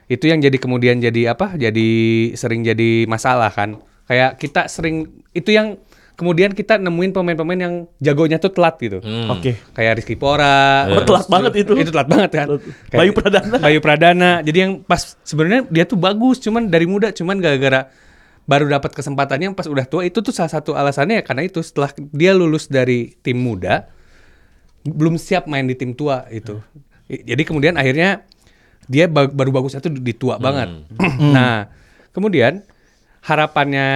Itu 0.06 0.26
yang 0.26 0.38
jadi 0.38 0.54
kemudian 0.54 1.00
jadi 1.00 1.34
apa? 1.34 1.56
Jadi 1.56 1.89
sering 2.36 2.62
jadi 2.62 3.06
masalah 3.06 3.50
kan. 3.50 3.80
Kayak 4.06 4.38
kita 4.38 4.68
sering 4.68 5.08
itu 5.32 5.50
yang 5.50 5.80
kemudian 6.14 6.52
kita 6.52 6.78
nemuin 6.78 7.10
pemain-pemain 7.10 7.58
yang 7.58 7.74
jagonya 7.98 8.38
tuh 8.38 8.52
telat 8.52 8.78
gitu. 8.78 9.00
Hmm. 9.00 9.32
oke 9.32 9.74
Kayak 9.74 9.98
Rizky 9.98 10.14
Pora. 10.14 10.86
Oh, 10.92 11.02
telat 11.02 11.26
banget 11.26 11.66
itu. 11.66 11.74
Itu 11.74 11.89
telat 11.89 12.06
banget 12.06 12.30
kan. 12.36 12.48
Kayak- 12.86 13.00
Bayu 13.02 13.12
Pradana. 13.16 13.58
Bayu 13.58 13.80
Pradana. 13.80 14.32
Jadi 14.44 14.58
yang 14.60 14.72
pas 14.84 15.18
sebenarnya 15.24 15.66
dia 15.66 15.88
tuh 15.88 15.98
bagus, 15.98 16.38
cuman 16.38 16.68
dari 16.68 16.86
muda, 16.86 17.10
cuman 17.10 17.39
gara-gara 17.39 17.89
baru 18.44 18.66
dapat 18.68 18.92
kesempatannya 18.92 19.54
pas 19.54 19.66
udah 19.66 19.86
tua 19.86 20.04
itu 20.04 20.20
tuh 20.20 20.34
salah 20.34 20.50
satu 20.50 20.74
alasannya 20.74 21.22
ya 21.22 21.24
karena 21.24 21.46
itu 21.46 21.62
setelah 21.62 21.89
dia 22.12 22.34
lulus 22.34 22.68
dari 22.68 23.14
tim 23.22 23.38
muda 23.38 23.88
belum 24.82 25.16
siap 25.16 25.46
main 25.46 25.70
di 25.70 25.78
tim 25.78 25.94
tua 25.94 26.26
itu. 26.28 26.58
I- 27.06 27.22
Jadi 27.22 27.46
kemudian 27.46 27.78
akhirnya 27.78 28.26
dia 28.89 29.06
ba- 29.06 29.30
baru 29.30 29.54
bagusnya 29.54 29.78
tuh 29.78 29.94
di 29.94 30.14
tua 30.18 30.42
banget. 30.42 30.74
nah, 31.38 31.70
kemudian 32.12 32.66
harapannya 33.22 33.88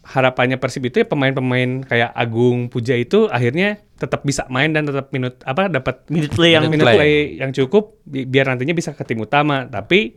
harapannya 0.00 0.56
Persib 0.56 0.88
itu 0.88 1.04
ya 1.04 1.06
pemain-pemain 1.06 1.84
kayak 1.84 2.10
Agung 2.16 2.72
Puja 2.72 2.96
itu 2.96 3.28
akhirnya 3.28 3.84
tetap 4.00 4.24
bisa 4.24 4.48
main 4.48 4.72
dan 4.72 4.88
tetap 4.88 5.12
minut 5.12 5.36
apa 5.44 5.68
dapat 5.68 6.08
Minute 6.08 6.32
play 6.32 6.56
yang 6.56 6.72
minute 6.72 6.88
play. 6.88 6.96
play 6.96 7.14
yang 7.38 7.52
cukup 7.52 8.00
bi- 8.08 8.24
biar 8.24 8.48
nantinya 8.48 8.72
bisa 8.72 8.96
ke 8.96 9.04
tim 9.04 9.20
utama. 9.20 9.68
Tapi 9.68 10.16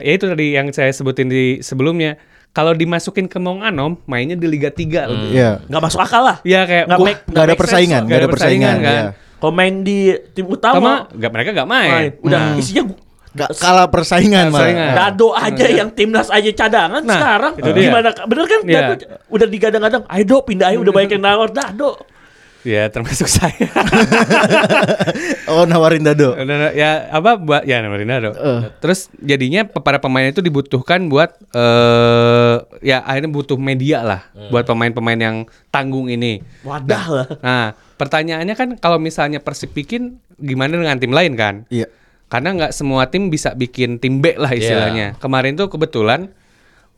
ya 0.00 0.16
itu 0.16 0.24
tadi 0.24 0.56
yang 0.56 0.72
saya 0.72 0.88
sebutin 0.90 1.28
di 1.28 1.60
sebelumnya. 1.60 2.16
Kalau 2.56 2.72
dimasukin 2.72 3.28
ke 3.28 3.36
Mong 3.36 3.60
Anom, 3.60 4.00
mainnya 4.04 4.32
di 4.32 4.48
Liga 4.48 4.72
3 4.72 4.80
lebih. 5.04 5.28
Iya. 5.30 5.60
nggak 5.62 5.82
masuk 5.82 6.00
akal 6.00 6.24
lah. 6.24 6.36
Iya 6.40 6.64
kayak 6.64 6.84
Nggak 6.88 6.96
wah, 6.96 7.06
make- 7.06 7.24
Nggak 7.26 7.36
ada 7.36 7.44
make 7.44 7.52
sense 7.52 7.60
persaingan, 7.60 8.00
nggak 8.02 8.16
ada 8.16 8.28
persaingan, 8.30 8.76
kan. 8.78 8.94
iya. 8.96 9.04
Kalau 9.36 9.52
main 9.52 9.74
di 9.78 9.98
tim 10.32 10.46
utama, 10.48 10.92
nggak 11.12 11.30
mereka 11.30 11.48
nggak 11.52 11.68
main. 11.68 11.92
main. 11.92 12.10
udah 12.18 12.40
Nah. 12.40 12.56
isinya 12.56 12.84
Gak 13.36 13.52
kalah 13.54 13.84
persaingan 13.86 14.48
malah. 14.48 14.64
Persaingan. 14.64 14.92
Dado 14.96 15.28
aja 15.30 15.66
yang 15.68 15.88
timnas 15.92 16.32
aja 16.32 16.50
cadangan 16.56 17.04
Nah, 17.04 17.12
sekarang 17.12 17.52
itu 17.54 17.68
dia. 17.68 17.82
gimana 17.84 18.08
bener 18.24 18.44
kan 18.46 18.60
Iya. 18.64 18.80
Dado 18.80 18.92
udah 19.28 19.46
digadang-gadang 19.46 20.02
ayo 20.08 20.24
do 20.24 20.36
pindah 20.40 20.66
ayo 20.72 20.78
udah 20.80 20.88
banyak 20.90 21.10
yang 21.12 21.24
nawar 21.28 21.52
Dado 21.52 22.00
Ya 22.66 22.90
termasuk 22.90 23.30
saya. 23.30 23.70
Oh 25.46 25.62
nawarin 25.62 26.02
dado. 26.02 26.34
Ya 26.74 27.06
apa 27.14 27.38
buat 27.38 27.62
ya 27.62 27.78
nawarin 27.78 28.10
Dado. 28.10 28.34
Terus 28.82 29.06
jadinya 29.22 29.62
para 29.62 30.02
pemain 30.02 30.26
itu 30.26 30.42
dibutuhkan 30.42 31.06
buat 31.06 31.38
eh 31.54 32.56
ya 32.82 33.06
akhirnya 33.06 33.30
butuh 33.30 33.54
media 33.54 34.02
lah 34.02 34.20
buat 34.50 34.66
pemain-pemain 34.66 35.16
yang 35.16 35.36
tanggung 35.70 36.10
ini. 36.10 36.42
wadah 36.66 37.06
lah 37.06 37.26
Nah, 37.40 37.66
pertanyaannya 37.94 38.54
kan 38.58 38.68
kalau 38.82 38.98
misalnya 38.98 39.38
Persib 39.38 39.70
bikin 39.70 40.18
gimana 40.42 40.74
dengan 40.74 40.98
tim 40.98 41.14
lain 41.14 41.38
kan? 41.38 41.54
Iya. 41.70 41.86
Karena 42.26 42.58
nggak 42.58 42.72
semua 42.74 43.06
tim 43.06 43.30
bisa 43.30 43.54
bikin 43.54 44.02
tim 44.02 44.18
B 44.18 44.34
lah 44.34 44.50
istilahnya. 44.50 45.14
Kemarin 45.22 45.54
tuh 45.54 45.70
kebetulan 45.70 46.34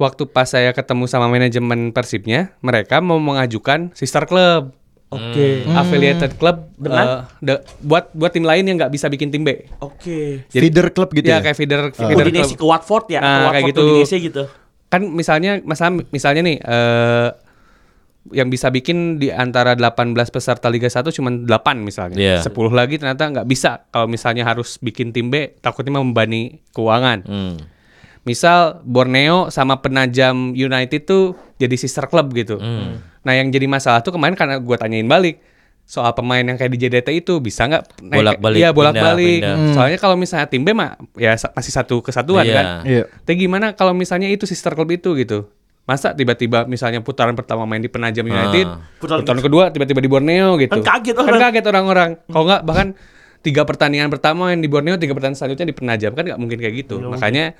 waktu 0.00 0.24
pas 0.30 0.48
saya 0.48 0.72
ketemu 0.72 1.04
sama 1.10 1.28
manajemen 1.28 1.90
Persibnya, 1.92 2.54
mereka 2.64 3.02
mau 3.02 3.18
mengajukan 3.20 3.92
sister 3.92 4.24
club, 4.24 4.72
oke 5.08 5.46
affiliated 5.70 6.32
club 6.34 6.68
Dengan? 6.74 7.04
eh, 7.04 7.20
de- 7.42 7.62
buat 7.80 8.12
buat 8.12 8.28
tim 8.28 8.42
lain 8.42 8.64
yang 8.64 8.76
nggak 8.76 8.90
bisa 8.90 9.06
bikin 9.06 9.28
tim 9.28 9.40
B. 9.40 9.56
oke 9.78 10.44
Jadi- 10.46 10.62
Feeder 10.62 10.88
club 10.90 11.10
gitu 11.10 11.26
ya, 11.26 11.38
ya. 11.38 11.44
kayak 11.44 11.56
feeder 11.56 11.80
feeder 11.90 12.16
Udinese 12.22 12.52
club. 12.52 12.58
ke 12.58 12.64
Watford 12.66 13.04
ya 13.08 13.18
Nah, 13.18 13.24
ke 13.24 13.32
kayak 13.32 13.44
Watford 13.46 13.68
gitu. 13.70 13.82
Udinese 13.86 14.16
gitu 14.18 14.42
Kan 14.88 15.02
misalnya 15.10 15.60
masalah 15.62 15.92
misalnya 16.08 16.42
nih 16.42 16.56
eh 16.58 17.28
yang 18.28 18.48
bisa 18.48 18.68
bikin 18.68 19.16
di 19.16 19.28
antara 19.28 19.72
18 19.72 19.88
peserta 20.28 20.68
Liga 20.68 20.84
1 20.86 21.08
cuma 21.10 21.32
8 21.32 21.48
misalnya. 21.78 22.16
Iya. 22.16 22.36
10 22.42 22.52
lagi 22.70 22.96
ternyata 22.96 23.24
nggak 23.26 23.46
bisa 23.46 23.88
kalau 23.88 24.04
misalnya 24.04 24.44
harus 24.44 24.76
bikin 24.76 25.12
tim 25.12 25.28
B 25.28 25.56
takutnya 25.58 25.96
membebani 25.96 26.60
keuangan. 26.70 27.24
Hmm. 27.24 27.56
Misal 28.22 28.80
Borneo 28.82 29.48
sama 29.48 29.80
Penajam 29.80 30.52
United 30.52 31.00
tuh 31.02 31.24
jadi 31.56 31.72
sister 31.74 32.04
club 32.04 32.28
gitu. 32.32 32.60
Hmm. 32.60 33.00
Nah 33.28 33.34
yang 33.34 33.52
jadi 33.52 33.68
masalah 33.68 34.00
tuh 34.00 34.10
kemarin 34.10 34.32
karena 34.32 34.56
gua 34.56 34.74
tanyain 34.74 35.04
balik 35.04 35.36
soal 35.84 36.12
pemain 36.12 36.40
yang 36.40 36.56
kayak 36.56 36.68
di 36.70 36.80
JDT 36.80 37.08
itu 37.18 37.36
bisa 37.38 37.64
nggak 37.64 38.00
naik- 38.02 38.16
Bolak-balik, 38.18 38.56
Iya 38.56 38.70
bolak-balik. 38.70 39.40
pindah, 39.40 39.52
pindah. 39.54 39.72
Soalnya 39.72 39.98
kalau 39.98 40.16
misalnya 40.16 40.46
tim 40.46 40.60
B 40.60 40.72
mah 40.72 40.96
ya 41.14 41.32
masih 41.50 41.68
satu 41.70 42.00
kesatuan 42.00 42.44
Iya. 42.44 42.54
kan. 42.54 42.64
Iya. 42.84 43.02
Tapi 43.18 43.36
gimana 43.38 43.72
kalau 43.72 43.92
misalnya 43.92 44.26
itu 44.26 44.44
sister 44.44 44.72
club 44.72 44.88
itu 44.90 45.12
gitu? 45.14 45.48
Masa 45.84 46.12
tiba-tiba 46.12 46.64
misalnya 46.64 47.00
putaran 47.00 47.32
pertama 47.32 47.64
main 47.64 47.80
di 47.80 47.88
Penajam 47.88 48.20
United, 48.22 48.64
Ah. 48.66 48.84
Putaran- 48.96 49.24
putaran, 49.24 49.40
kedua 49.40 49.64
tiba-tiba 49.68 50.00
di 50.00 50.08
Borneo 50.08 50.56
gitu. 50.56 50.68
Kan 50.70 50.80
kaget 50.82 51.12
Kan 51.14 51.24
orang. 51.26 51.40
kaget 51.42 51.64
orang-orang. 51.66 52.10
Kalau 52.26 52.44
nggak 52.44 52.62
bahkan 52.64 52.88
tiga 53.38 53.62
pertandingan 53.62 54.08
pertama 54.08 54.48
yang 54.50 54.60
di 54.60 54.68
Borneo, 54.68 54.96
tiga 54.96 55.12
pertandingan 55.12 55.36
selanjutnya 55.38 55.68
di 55.68 55.76
Penajam 55.76 56.12
kan 56.12 56.24
nggak 56.24 56.36
mungkin 56.36 56.56
kayak 56.56 56.74
gitu. 56.78 57.00
Makanya 57.02 57.56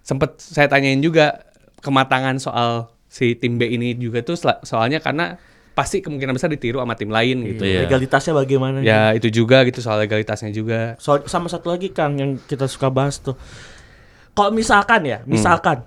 sempet 0.00 0.34
saya 0.36 0.66
tanyain 0.66 0.98
juga 0.98 1.42
kematangan 1.78 2.38
soal 2.38 2.90
si 3.12 3.36
tim 3.36 3.60
B 3.60 3.68
ini 3.68 3.92
juga 3.92 4.24
tuh 4.24 4.34
soalnya 4.62 4.96
karena 4.96 5.36
pasti 5.72 6.00
kemungkinan 6.00 6.32
besar 6.32 6.48
ditiru 6.48 6.80
sama 6.80 6.92
tim 6.92 7.08
lain 7.08 7.44
gitu. 7.46 7.64
Iya. 7.64 7.84
legalitasnya 7.84 8.32
bagaimana 8.34 8.80
Ya 8.80 9.12
itu 9.12 9.28
juga 9.28 9.60
gitu 9.62 9.80
soal 9.80 10.00
legalitasnya 10.00 10.48
juga. 10.48 10.96
So, 10.96 11.20
sama 11.26 11.48
satu 11.48 11.68
lagi 11.68 11.88
Kang 11.88 12.16
yang 12.16 12.36
kita 12.38 12.64
suka 12.66 12.88
bahas 12.88 13.16
tuh. 13.16 13.36
Kalau 14.30 14.48
misalkan 14.48 15.00
ya, 15.02 15.20
misalkan 15.24 15.84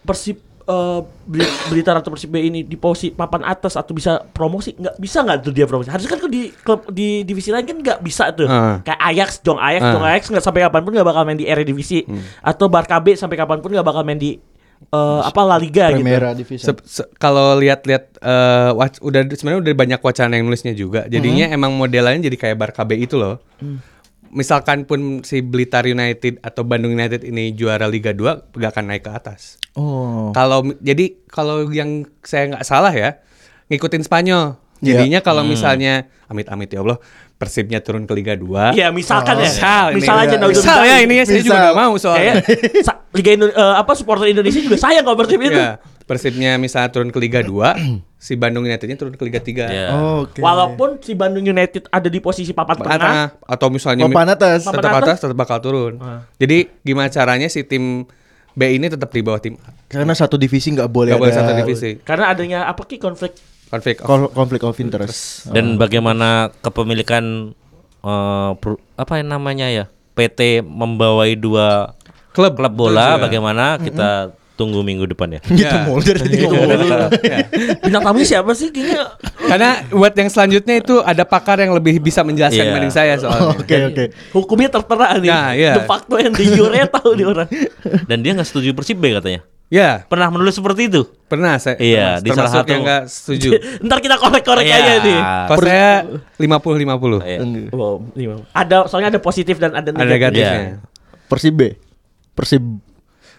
Persib 0.00 0.36
eh, 0.62 1.00
Beli- 1.24 1.54
Blitar 1.68 1.96
atau 1.96 2.08
Persib 2.08 2.28
B 2.28 2.40
ini 2.40 2.60
di 2.60 2.74
posisi 2.74 3.08
papan 3.10 3.44
atas 3.44 3.74
atau 3.74 3.92
bisa 3.92 4.20
promosi 4.26 4.72
nggak 4.72 4.96
bisa 4.96 5.22
nggak 5.22 5.36
tuh 5.40 5.52
dia 5.52 5.64
promosi 5.64 5.88
harusnya 5.88 6.10
kan 6.10 6.20
di 6.26 6.50
klub 6.52 6.88
di 6.90 7.22
divisi 7.22 7.48
lain 7.48 7.64
kan 7.64 7.76
nggak 7.76 7.98
bisa 8.00 8.32
tuh 8.32 8.46
Ah. 8.46 8.80
kayak 8.80 9.00
Ajax 9.06 9.30
dong 9.40 9.56
Ajax 9.56 9.80
Ah. 9.80 9.92
dong 9.92 10.04
Ajax 10.04 10.22
nggak 10.26 10.42
sampai 10.42 10.60
kapan 10.62 10.80
pun 10.82 10.92
nggak 10.92 11.06
bakal 11.06 11.22
main 11.22 11.36
di 11.36 11.44
Eredivisie 11.44 12.02
atau 12.40 12.66
Barca 12.66 12.98
B 12.98 13.14
sampai 13.14 13.36
kapan 13.36 13.60
pun 13.60 13.70
nggak 13.70 13.84
bakal 13.84 14.02
main 14.02 14.16
di 14.16 14.36
eh, 14.86 15.20
apa 15.22 15.40
La 15.42 15.56
Liga 15.56 15.90
gitu 15.90 16.02
Primera 16.02 16.30
Division. 16.32 16.66
Se- 16.66 16.84
se- 17.02 17.08
kalau 17.16 17.56
lihat-lihat 17.56 18.04
eh, 18.18 18.70
wac- 18.72 19.00
udah 19.00 19.20
sebenarnya 19.28 19.60
udah 19.62 19.74
banyak 19.74 20.00
wacana 20.00 20.36
yang 20.36 20.46
nulisnya 20.46 20.72
juga. 20.72 21.04
Jadinya 21.06 21.48
emang 21.48 21.74
modelannya 21.74 22.24
jadi 22.24 22.36
kayak 22.36 22.56
Barca 22.56 22.82
B 22.82 22.96
itu 22.98 23.16
loh. 23.16 23.40
Misalkan 24.26 24.84
pun 24.84 25.22
si 25.22 25.40
Blitar 25.40 25.86
United 25.86 26.42
atau 26.42 26.66
Bandung 26.66 26.92
United 26.92 27.22
ini 27.22 27.54
juara 27.54 27.86
Liga 27.86 28.10
2 28.10 28.52
gak 28.52 28.70
akan 28.74 28.84
naik 28.90 29.06
ke 29.06 29.12
atas. 29.14 29.56
Oh. 29.72 30.34
Kalau 30.34 30.66
jadi 30.82 31.14
kalau 31.30 31.70
yang 31.70 32.04
saya 32.20 32.52
nggak 32.52 32.64
salah 32.66 32.90
ya 32.90 33.22
ngikutin 33.70 34.02
Spanyol. 34.02 34.58
Iya. 34.84 35.00
Jadinya 35.00 35.24
kalau 35.24 35.40
misalnya 35.40 36.04
amit-amit 36.28 36.68
ya 36.68 36.84
Allah 36.84 37.00
Persibnya 37.36 37.78
turun 37.78 38.04
ke 38.04 38.12
Liga 38.12 38.32
2. 38.32 38.72
Iya 38.72 38.88
misalkan 38.90 39.36
ya 39.36 39.44
Misal, 39.46 39.84
ini. 39.86 39.96
misal 39.98 40.16
aja 40.18 40.34
udah 40.34 40.48
Misal 40.48 40.78
ya 40.82 40.96
ini 40.98 41.14
ya 41.14 41.24
saya 41.24 41.36
juga 41.38 41.44
Misal. 41.46 41.60
nggak 41.62 41.76
mau 41.78 41.94
soalnya. 41.96 42.32
Kayak 42.40 42.44
sa- 42.80 42.98
Liga 43.12 43.30
Indo- 43.30 43.52
eh, 43.54 43.74
apa 43.76 43.92
supporter 43.92 44.26
Indonesia 44.26 44.56
juga 44.58 44.76
sayang 44.76 45.02
kalau 45.02 45.16
Persib 45.16 45.40
itu 45.42 45.52
Ya, 45.52 45.76
Persibnya 46.02 46.56
misalnya 46.56 46.88
turun 46.88 47.08
ke 47.08 47.18
Liga 47.18 47.40
2, 47.40 47.76
si 48.16 48.34
Bandung 48.34 48.62
Unitednya 48.62 48.94
turun 48.94 49.12
ke 49.12 49.22
Liga 49.22 49.36
3. 49.38 49.66
Iya. 49.66 49.88
Oh, 49.92 50.24
Oke. 50.24 50.38
Walaupun 50.38 50.96
si 50.98 51.12
Bandung 51.12 51.42
United 51.42 51.86
ada 51.86 52.06
di 52.06 52.20
posisi 52.20 52.52
papan 52.52 52.76
tengah, 52.78 52.96
Tengah 52.96 53.26
atau 53.42 53.66
misalnya 53.68 54.04
Papan 54.06 54.28
atas. 54.30 54.60
Papan 54.62 54.76
tetap 54.78 54.92
atas. 54.94 55.08
atas 55.10 55.18
tetap 55.22 55.36
bakal 55.36 55.58
turun. 55.58 56.00
Jadi 56.36 56.72
gimana 56.80 57.08
caranya 57.08 57.46
si 57.46 57.60
tim 57.62 58.08
B 58.50 58.62
ini 58.70 58.86
tetap 58.86 59.10
di 59.10 59.20
bawah 59.20 59.36
tim 59.36 59.60
A? 59.60 59.76
Karena 59.86 60.14
satu 60.14 60.34
divisi 60.34 60.70
nggak 60.70 60.88
boleh 60.88 61.12
Gak 61.12 61.20
boleh 61.20 61.28
ada 61.30 61.40
satu 61.42 61.52
divisi. 61.54 62.00
karena 62.00 62.24
adanya 62.28 62.58
apa 62.64 62.80
ki 62.82 62.96
konflik 62.96 63.36
Konflik. 63.68 63.96
of- 64.00 64.30
konflik 64.30 64.62
of 64.62 64.76
interest. 64.76 65.46
Dan 65.48 65.74
bagaimana 65.76 66.54
kepemilikan 66.60 67.50
eh, 67.98 68.50
per- 68.56 68.80
apa 68.94 69.12
yang 69.16 69.28
namanya 69.30 69.66
ya? 69.66 69.84
PT 70.12 70.62
membawai 70.62 71.34
dua 71.34 71.92
Klub. 72.30 72.52
klub 72.52 72.72
bola 72.72 73.16
bagaimana 73.18 73.76
kita 73.76 74.30
tunggu 74.54 74.80
minggu 74.80 75.04
depan 75.06 75.28
ya. 75.30 75.40
Gitu 75.42 75.60
Ya. 75.60 75.84
mulu 75.84 76.00
dari 76.00 76.16
tadi 76.16 76.36
ngomong. 76.38 77.12
Ya. 77.22 77.38
bintang 77.78 78.02
tamunya 78.02 78.24
siapa 78.26 78.52
sih 78.52 78.70
kayaknya 78.70 79.12
Karena 79.36 79.84
buat 79.90 80.12
yang 80.12 80.28
selanjutnya 80.28 80.74
itu 80.76 80.94
ada 80.98 81.22
pakar 81.22 81.58
yang 81.58 81.72
lebih 81.72 81.98
bisa 81.98 82.22
menjelaskan 82.22 82.56
Iya. 82.56 82.70
dibanding 82.70 82.88
saya 82.90 83.14
soalnya. 83.16 83.52
Oke 83.60 83.76
oke. 83.84 84.04
hukumnya 84.32 84.70
tertera 84.70 85.16
nih 85.16 85.28
Nah, 85.28 85.50
iya. 85.52 85.72
de 85.74 85.84
facto 85.84 86.16
yang 86.16 86.32
di 86.32 86.46
jure 86.46 86.80
tahu 86.88 87.12
nih 87.12 87.26
orang 87.26 87.48
Dan 88.06 88.18
dia 88.20 88.32
nggak 88.32 88.46
setuju 88.46 88.72
Persib 88.72 88.96
B 88.96 89.12
katanya. 89.12 89.44
Ya, 89.66 90.06
Pernah 90.06 90.30
menulis 90.30 90.54
seperti 90.54 90.86
itu? 90.86 91.02
pernah 91.26 91.58
saya. 91.58 91.74
Iya, 91.76 92.22
di 92.22 92.30
salah 92.30 92.46
termasuk 92.46 92.54
satu- 92.56 92.70
yang 92.70 92.82
nggak 92.82 93.02
setuju. 93.04 93.48
ntar 93.84 93.98
kita 93.98 94.14
korek-korek 94.14 94.62
Iya. 94.62 94.76
aja 94.76 94.92
nih 95.00 95.18
Kalau 95.44 95.58
saya 95.58 95.90
50-50. 96.38 97.18
Iya. 97.20 97.38
wow, 97.68 97.94
lima. 98.14 98.34
ada 98.52 98.86
soalnya 98.86 99.10
ada 99.10 99.18
positif 99.18 99.58
dan 99.58 99.74
ada 99.74 99.90
Ada 99.90 99.98
negatif 99.98 100.38
negatifnya. 100.38 100.54
Iya. 100.54 100.78
Persib 101.26 101.52
B. 101.52 101.62
Persib 102.32 102.62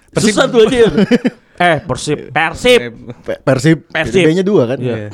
Persib- 0.09 0.35
susah 0.35 0.45
tuh 0.47 0.67
aja 0.67 0.83
eh 1.57 1.81
persib 1.81 2.29
persib 2.29 2.79
Pe- 3.25 3.41
Persib. 3.41 3.77
Persib. 3.89 4.23
B-nya 4.23 4.45
dua 4.45 4.69
kan? 4.69 4.77
Iya. 4.77 5.09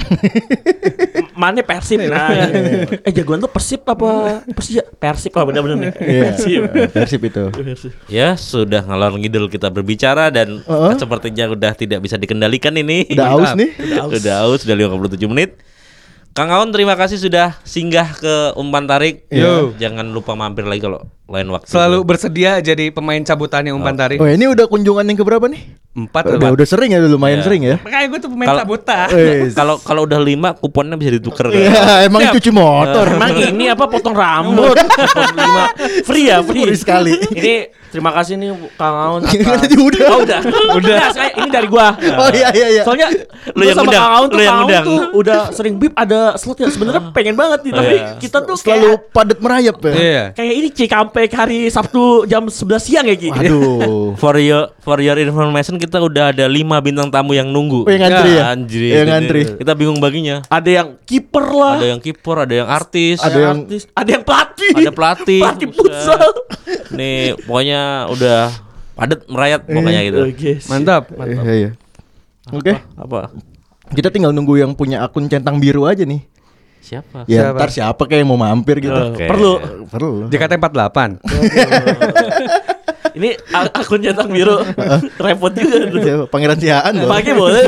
mana 1.39 1.63
persib 1.63 2.03
nah, 2.05 2.29
eh 3.01 3.11
jagoan 3.11 3.39
tuh 3.39 3.49
persib 3.49 3.81
apa 3.83 4.43
persib 4.51 4.85
persib 4.95 5.31
oh 5.33 5.43
bener-bener 5.43 5.77
nih 5.79 5.91
Iya. 5.97 6.21
persib 6.29 6.61
Persib 6.93 7.21
itu. 7.23 7.43
Ya 8.05 8.35
sudah 8.35 8.83
ngalor 8.83 9.17
ngidul 9.17 9.47
kita 9.47 9.67
berbicara 9.67 10.29
dan 10.29 10.61
Heeh. 10.61 10.93
sepertinya 10.95 11.49
udah 11.49 11.71
tidak 11.73 11.99
bisa 11.99 12.15
dikendalikan 12.15 12.75
ini. 12.75 13.07
Udah 13.09 13.27
aus 13.31 13.51
nih. 13.55 13.69
Udah 14.13 14.35
aus, 14.45 14.61
sudah 14.61 14.75
57 14.75 15.25
menit. 15.25 15.57
Kang 16.33 16.49
Aun 16.49 16.73
terima 16.73 16.97
kasih 16.97 17.21
sudah 17.21 17.61
singgah 17.61 18.09
ke 18.13 18.33
umpan 18.53 18.89
tarik. 18.89 19.29
Yo. 19.29 19.69
Jangan 19.77 20.09
lupa 20.09 20.33
mampir 20.33 20.65
lagi 20.65 20.81
kalau 20.81 21.05
lain 21.23 21.47
waktu. 21.49 21.67
Selalu 21.67 22.03
bersedia 22.03 22.59
jadi 22.59 22.91
pemain 22.91 23.17
cabutannya 23.17 23.71
umpan 23.71 23.95
tarik. 23.95 24.19
Oh 24.19 24.27
ini 24.27 24.43
udah 24.45 24.67
kunjungan 24.67 25.03
yang 25.03 25.15
keberapa 25.15 25.47
nih? 25.47 25.79
Empat 25.93 26.25
Udah, 26.27 26.49
udah 26.51 26.65
sering 26.65 26.89
ya, 26.89 26.99
udah 26.99 27.11
lumayan 27.11 27.37
Iya. 27.37 27.45
sering 27.45 27.61
ya. 27.63 27.75
Makanya 27.79 28.05
gue 28.09 28.19
tuh 28.19 28.29
pemain 28.29 28.47
Kalau- 28.49 28.61
cabutan. 28.65 29.07
Wes. 29.07 29.53
Kalau 29.53 29.75
kalau 29.77 30.01
udah 30.03 30.17
lima 30.17 30.49
kuponnya 30.51 30.97
bisa 30.97 31.13
ditukar 31.13 31.47
kan? 31.47 31.55
Iya, 31.55 31.81
emang 32.03 32.21
Siap. 32.23 32.33
cuci 32.33 32.49
motor. 32.49 33.05
Emang 33.07 33.29
ini 33.37 33.65
apa 33.69 33.85
potong 33.85 34.11
rambut? 34.11 34.73
Lima. 35.31 35.63
free 36.03 36.25
ya, 36.27 36.41
free. 36.41 36.65
Free 36.65 36.75
sekali. 36.75 37.13
Ini 37.29 37.53
terima 37.87 38.09
kasih 38.09 38.35
nih 38.35 38.49
Kang 38.73 38.97
Aun. 38.97 39.21
Atas- 39.21 39.37
tadi 39.37 39.75
udah. 39.77 40.01
Oh, 40.09 40.19
udah. 40.25 40.39
Udah. 40.81 40.97
Nah, 40.97 41.09
saya- 41.13 41.33
ini 41.35 41.49
dari 41.51 41.67
gua. 41.69 41.93
Oh 41.93 42.29
iya 42.31 42.49
iya 42.51 42.67
iya. 42.73 42.83
Soalnya 42.83 43.07
Lu 43.53 43.61
yang 43.61 43.77
sama 43.77 43.85
undang, 43.87 44.01
Kang 44.01 44.11
Aun 44.11 44.27
tuh, 44.27 44.33
lu 44.33 44.41
yang 44.41 44.57
Kang 44.57 44.65
Aun 44.65 44.87
tuh 44.89 44.99
udah 45.13 45.39
sering 45.53 45.75
bip 45.77 45.93
ada 45.93 46.33
slot 46.35 46.57
yang 46.57 46.73
sebenarnya 46.73 47.13
pengen 47.13 47.37
banget 47.37 47.59
nih, 47.61 47.71
tapi 47.71 47.95
Iya. 47.95 48.17
kita 48.17 48.37
tuh 48.41 48.57
Selalu 48.57 48.97
padat 49.13 49.37
merayap 49.37 49.77
ya. 49.79 49.93
Iya. 49.93 50.23
kayak 50.33 50.53
ini 50.55 50.67
C 50.69 50.89
kamp 50.89 51.12
sampai 51.13 51.29
hari 51.29 51.59
Sabtu 51.69 52.25
jam 52.25 52.49
11 52.49 52.81
siang 52.81 53.05
ya 53.05 53.13
Ki. 53.13 53.29
Aduh. 53.29 54.17
For 54.21 54.33
your 54.41 54.73
for 54.81 54.97
your 54.97 55.13
information 55.21 55.77
kita 55.77 56.01
udah 56.01 56.33
ada 56.33 56.49
lima 56.49 56.81
bintang 56.81 57.13
tamu 57.13 57.37
yang 57.37 57.53
nunggu. 57.53 57.85
Oh, 57.85 57.91
yang 57.93 58.09
ngantri 58.09 58.31
ya? 58.33 58.43
Anjir. 58.49 58.81
Yang 58.97 59.07
ngantri. 59.13 59.41
Kita 59.61 59.71
bingung 59.77 60.01
baginya. 60.01 60.41
Ada 60.49 60.69
yang 60.81 60.87
kiper 61.05 61.45
lah. 61.53 61.77
Ada 61.77 61.87
yang 61.93 62.01
kiper, 62.01 62.37
ada 62.49 62.53
yang 62.57 62.65
artis, 62.65 63.21
Ada 63.21 63.37
yang- 63.37 63.61
artis, 63.61 63.81
ada 63.93 64.09
yang 64.09 64.23
pelatih. 64.25 64.71
ada 64.73 64.91
pelatih. 64.91 65.41
Pelatih 65.45 65.67
futsal. 65.69 66.25
Nih, 66.97 67.37
pokoknya 67.45 67.81
udah 68.09 68.39
padat 68.97 69.19
merayat 69.29 69.61
pokoknya 69.69 70.01
gitu. 70.09 70.21
Oke. 70.33 70.51
Mantap. 70.65 71.13
Iya, 71.13 71.53
iya. 71.53 71.69
Oke, 72.49 72.73
Apa? 72.97 73.29
kita 73.93 74.09
tinggal 74.09 74.33
nunggu 74.33 74.57
yang 74.57 74.73
punya 74.73 75.05
akun 75.05 75.29
centang 75.29 75.61
biru 75.61 75.85
aja 75.85 76.09
nih. 76.09 76.25
Siapa? 76.83 77.23
Ya, 77.25 77.47
Siapa? 77.47 77.57
ntar 77.57 77.69
siapa 77.71 78.01
kayak 78.03 78.21
yang 78.21 78.29
mau 78.29 78.37
mampir 78.37 78.83
gitu. 78.83 78.91
Oke. 79.15 79.23
Perlu. 79.23 79.53
Perlu. 79.87 80.27
JKT48. 80.27 80.99
Ini 83.13 83.29
a- 83.53 83.69
akun 83.71 84.01
centang 84.01 84.25
biru. 84.27 84.57
Repot 85.15 85.53
juga. 85.53 85.77
Siapa? 85.95 86.23
Pangeran 86.27 86.57
Siaan 86.57 86.93
loh. 86.97 87.07
Pakai 87.07 87.33
boleh. 87.33 87.63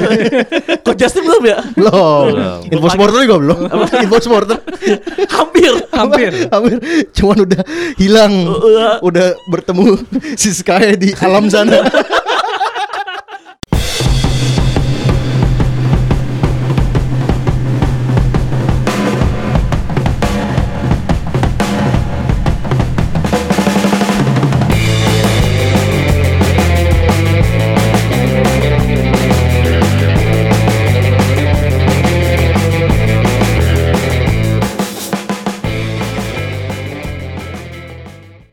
Kok 0.82 0.96
Justin 0.98 1.24
belum 1.24 1.44
ya? 1.46 1.58
Belum. 1.72 2.26
Info 2.68 2.88
supporter 2.90 3.20
juga 3.24 3.38
belum. 3.40 3.60
Info 4.02 4.18
supporter. 4.20 4.58
Hampir. 5.30 5.74
Hampir. 5.94 6.32
Hampir. 6.50 6.78
Cuman 7.14 7.38
udah 7.46 7.62
hilang. 7.96 8.34
Udah. 8.52 8.92
Udah 9.00 9.28
bertemu 9.48 10.02
si 10.34 10.50
Sky 10.52 10.98
di 10.98 11.14
alam 11.16 11.46
sana. 11.48 11.78